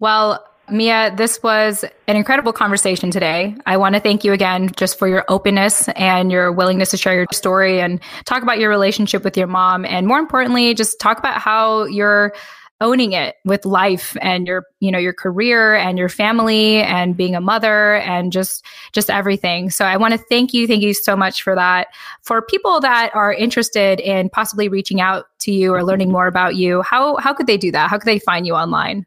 Well, 0.00 0.44
Meia, 0.70 1.12
this 1.14 1.42
was 1.42 1.84
an 2.06 2.16
incredible 2.16 2.52
conversation 2.52 3.10
today. 3.10 3.56
I 3.66 3.76
want 3.76 3.96
to 3.96 4.00
thank 4.00 4.24
you 4.24 4.32
again 4.32 4.70
just 4.76 4.98
for 4.98 5.08
your 5.08 5.24
openness 5.28 5.88
and 5.88 6.30
your 6.30 6.52
willingness 6.52 6.90
to 6.90 6.96
share 6.96 7.14
your 7.14 7.26
story 7.32 7.80
and 7.80 8.00
talk 8.24 8.42
about 8.42 8.58
your 8.58 8.70
relationship 8.70 9.24
with 9.24 9.36
your 9.36 9.46
mom. 9.46 9.84
And 9.84 10.06
more 10.06 10.18
importantly, 10.18 10.72
just 10.74 11.00
talk 11.00 11.18
about 11.18 11.40
how 11.40 11.84
you're 11.84 12.32
owning 12.80 13.12
it 13.12 13.36
with 13.44 13.66
life 13.66 14.16
and 14.22 14.46
your 14.46 14.64
you 14.78 14.90
know 14.90 14.98
your 14.98 15.12
career 15.12 15.74
and 15.74 15.98
your 15.98 16.08
family 16.08 16.76
and 16.76 17.14
being 17.14 17.34
a 17.34 17.40
mother 17.40 17.96
and 17.96 18.32
just 18.32 18.64
just 18.92 19.10
everything 19.10 19.68
so 19.68 19.84
i 19.84 19.98
want 19.98 20.12
to 20.12 20.18
thank 20.30 20.54
you 20.54 20.66
thank 20.66 20.82
you 20.82 20.94
so 20.94 21.14
much 21.14 21.42
for 21.42 21.54
that 21.54 21.88
for 22.22 22.40
people 22.40 22.80
that 22.80 23.10
are 23.12 23.34
interested 23.34 24.00
in 24.00 24.30
possibly 24.30 24.66
reaching 24.66 24.98
out 24.98 25.26
to 25.38 25.52
you 25.52 25.74
or 25.74 25.84
learning 25.84 26.10
more 26.10 26.26
about 26.26 26.56
you 26.56 26.80
how 26.80 27.16
how 27.18 27.34
could 27.34 27.46
they 27.46 27.58
do 27.58 27.70
that 27.70 27.90
how 27.90 27.98
could 27.98 28.06
they 28.06 28.18
find 28.18 28.46
you 28.46 28.54
online 28.54 29.04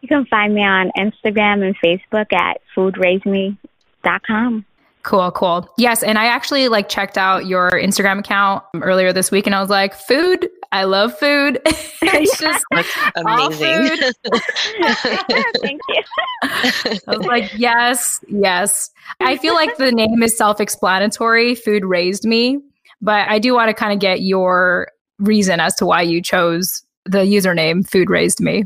you 0.00 0.08
can 0.08 0.24
find 0.26 0.54
me 0.54 0.62
on 0.62 0.90
Instagram 0.96 1.66
and 1.66 1.76
Facebook 1.78 2.32
at 2.32 2.60
foodraisedme.com. 2.76 4.64
Cool, 5.04 5.30
cool. 5.30 5.68
Yes, 5.78 6.02
and 6.02 6.18
I 6.18 6.26
actually 6.26 6.68
like 6.68 6.88
checked 6.88 7.16
out 7.16 7.46
your 7.46 7.70
Instagram 7.70 8.18
account 8.18 8.62
earlier 8.82 9.12
this 9.12 9.30
week 9.30 9.46
and 9.46 9.54
I 9.54 9.60
was 9.60 9.70
like, 9.70 9.94
food, 9.94 10.50
I 10.70 10.84
love 10.84 11.18
food. 11.18 11.60
it's 11.66 12.38
just 12.40 12.64
amazing. 13.16 14.12
Thank 15.62 15.80
you. 15.88 16.02
I 16.42 17.16
was 17.16 17.26
like, 17.26 17.50
yes, 17.56 18.20
yes. 18.28 18.90
I 19.20 19.38
feel 19.38 19.54
like 19.54 19.76
the 19.78 19.92
name 19.92 20.22
is 20.22 20.36
self-explanatory, 20.36 21.54
food 21.54 21.84
raised 21.84 22.26
me, 22.26 22.58
but 23.00 23.28
I 23.28 23.38
do 23.38 23.54
want 23.54 23.68
to 23.68 23.74
kind 23.74 23.92
of 23.92 24.00
get 24.00 24.20
your 24.20 24.88
reason 25.18 25.58
as 25.58 25.74
to 25.76 25.86
why 25.86 26.02
you 26.02 26.20
chose 26.20 26.82
the 27.06 27.20
username 27.20 27.88
food 27.88 28.10
raised 28.10 28.40
me 28.40 28.64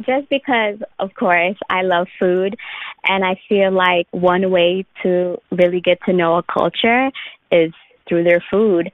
just 0.00 0.28
because, 0.28 0.78
of 0.98 1.14
course, 1.14 1.56
I 1.68 1.82
love 1.82 2.06
food 2.18 2.56
And 3.04 3.24
I 3.24 3.40
feel 3.48 3.72
like 3.72 4.06
one 4.10 4.50
way 4.50 4.84
to 5.02 5.40
really 5.50 5.80
get 5.80 5.98
to 6.06 6.12
know 6.12 6.36
a 6.36 6.42
culture 6.42 7.10
is 7.50 7.72
through 8.08 8.24
their 8.24 8.44
food. 8.50 8.90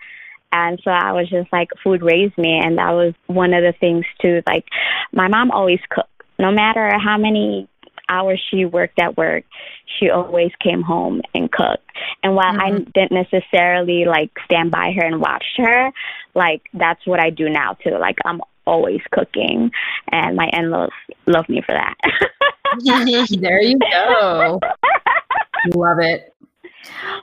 And 0.53 0.81
so 0.85 0.91
I 0.91 1.13
was 1.13 1.29
just 1.29 1.53
like, 1.53 1.69
food 1.83 2.03
raised 2.03 2.39
me. 2.39 2.61
And 2.63 2.79
that 2.79 2.93
was 2.93 3.15
one 3.27 3.53
of 3.55 3.63
the 3.63 3.75
things 3.79 4.05
too. 4.23 4.43
Like, 4.47 4.67
my 5.13 5.29
mom 5.29 5.51
always 5.51 5.81
cooked. 5.91 6.11
No 6.39 6.53
matter 6.53 6.97
how 6.99 7.19
many 7.19 7.69
hours 8.09 8.41
she 8.51 8.65
worked 8.65 9.01
at 9.01 9.17
work, 9.17 9.45
she 9.99 10.11
always 10.11 10.53
came 10.61 10.83
home 10.83 11.23
and 11.35 11.51
cooked. 11.51 11.89
And 12.23 12.35
while 12.35 12.53
mm-hmm. 12.53 12.61
I 12.61 12.91
didn't 12.95 13.13
necessarily 13.13 14.05
like 14.05 14.31
stand 14.45 14.71
by 14.71 14.93
her 14.97 15.05
and 15.05 15.21
watch 15.21 15.45
her, 15.57 15.91
like 16.35 16.63
that's 16.73 17.05
what 17.07 17.21
I 17.21 17.31
do 17.31 17.49
now 17.49 17.75
too. 17.75 17.97
Like 17.99 18.19
I'm 18.25 18.41
always 18.67 19.01
cooking, 19.13 19.71
and 20.11 20.37
my 20.37 20.51
in-laws 20.53 20.91
love 21.27 21.49
me 21.49 21.63
for 21.65 21.75
that. 21.75 21.95
there 23.41 23.63
you 23.63 23.79
go. 23.79 24.61
Love 25.75 25.99
it. 26.01 26.35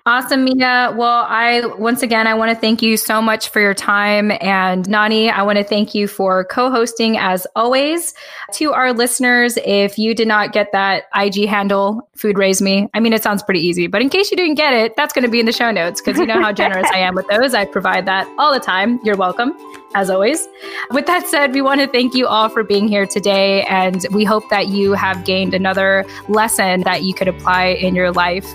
Awesome, 0.05 0.45
Meia. 0.45 0.93
Well, 0.95 1.25
I 1.27 1.63
once 1.77 2.01
again 2.01 2.25
I 2.25 2.33
want 2.33 2.49
to 2.49 2.59
thank 2.59 2.81
you 2.81 2.97
so 2.97 3.21
much 3.21 3.49
for 3.49 3.59
your 3.59 3.73
time. 3.73 4.31
And 4.41 4.87
Nani, 4.89 5.29
I 5.29 5.43
want 5.43 5.57
to 5.57 5.63
thank 5.63 5.93
you 5.93 6.07
for 6.07 6.45
co-hosting 6.45 7.17
as 7.17 7.45
always. 7.55 8.13
To 8.53 8.73
our 8.73 8.93
listeners, 8.93 9.57
if 9.63 9.99
you 9.99 10.15
did 10.15 10.27
not 10.27 10.53
get 10.53 10.71
that 10.71 11.03
IG 11.15 11.47
handle, 11.47 12.09
Food 12.15 12.37
Raise 12.37 12.61
Me, 12.61 12.87
I 12.93 12.99
mean 12.99 13.13
it 13.13 13.21
sounds 13.21 13.43
pretty 13.43 13.61
easy, 13.61 13.87
but 13.87 14.01
in 14.01 14.09
case 14.09 14.31
you 14.31 14.37
didn't 14.37 14.55
get 14.55 14.73
it, 14.73 14.95
that's 14.95 15.13
going 15.13 15.25
to 15.25 15.31
be 15.31 15.39
in 15.39 15.45
the 15.45 15.51
show 15.51 15.71
notes 15.71 16.01
because 16.01 16.19
you 16.19 16.25
know 16.25 16.41
how 16.41 16.51
generous 16.51 16.89
I 16.91 16.99
am 16.99 17.15
with 17.15 17.27
those. 17.27 17.53
I 17.53 17.65
provide 17.65 18.05
that 18.07 18.27
all 18.39 18.53
the 18.53 18.59
time. 18.59 18.99
You're 19.03 19.17
welcome, 19.17 19.53
as 19.95 20.09
always. 20.09 20.47
With 20.91 21.05
that 21.05 21.27
said, 21.27 21.53
we 21.53 21.61
want 21.61 21.81
to 21.81 21.87
thank 21.87 22.13
you 22.13 22.27
all 22.27 22.49
for 22.49 22.63
being 22.63 22.87
here 22.87 23.05
today, 23.05 23.63
and 23.63 24.05
we 24.11 24.23
hope 24.23 24.49
that 24.49 24.67
you 24.67 24.93
have 24.93 25.25
gained 25.25 25.53
another 25.53 26.05
lesson 26.27 26.81
that 26.81 27.03
you 27.03 27.13
could 27.13 27.27
apply 27.27 27.65
in 27.67 27.95
your 27.95 28.11
life. 28.11 28.45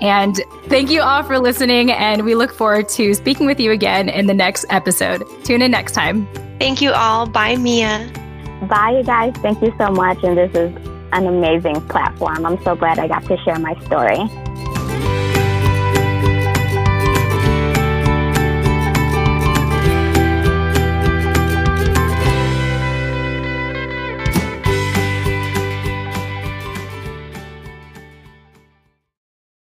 And 0.00 0.40
thank 0.66 0.90
you 0.90 1.00
all 1.00 1.22
for 1.22 1.38
listening. 1.38 1.92
And 1.92 2.24
we 2.24 2.34
look 2.34 2.52
forward 2.52 2.88
to 2.90 3.14
speaking 3.14 3.46
with 3.46 3.60
you 3.60 3.70
again 3.70 4.08
in 4.08 4.26
the 4.26 4.34
next 4.34 4.64
episode. 4.68 5.24
Tune 5.44 5.62
in 5.62 5.70
next 5.70 5.92
time. 5.92 6.26
Thank 6.58 6.80
you 6.82 6.92
all. 6.92 7.26
Bye, 7.26 7.56
Meia. 7.56 8.10
Bye, 8.68 8.96
you 8.98 9.04
guys. 9.04 9.32
Thank 9.36 9.62
you 9.62 9.72
so 9.78 9.90
much. 9.90 10.22
And 10.24 10.36
this 10.36 10.50
is 10.54 10.74
an 11.12 11.26
amazing 11.26 11.80
platform. 11.88 12.44
I'm 12.44 12.62
so 12.64 12.74
glad 12.74 12.98
I 12.98 13.06
got 13.06 13.24
to 13.26 13.36
share 13.38 13.58
my 13.58 13.74
story. 13.84 14.18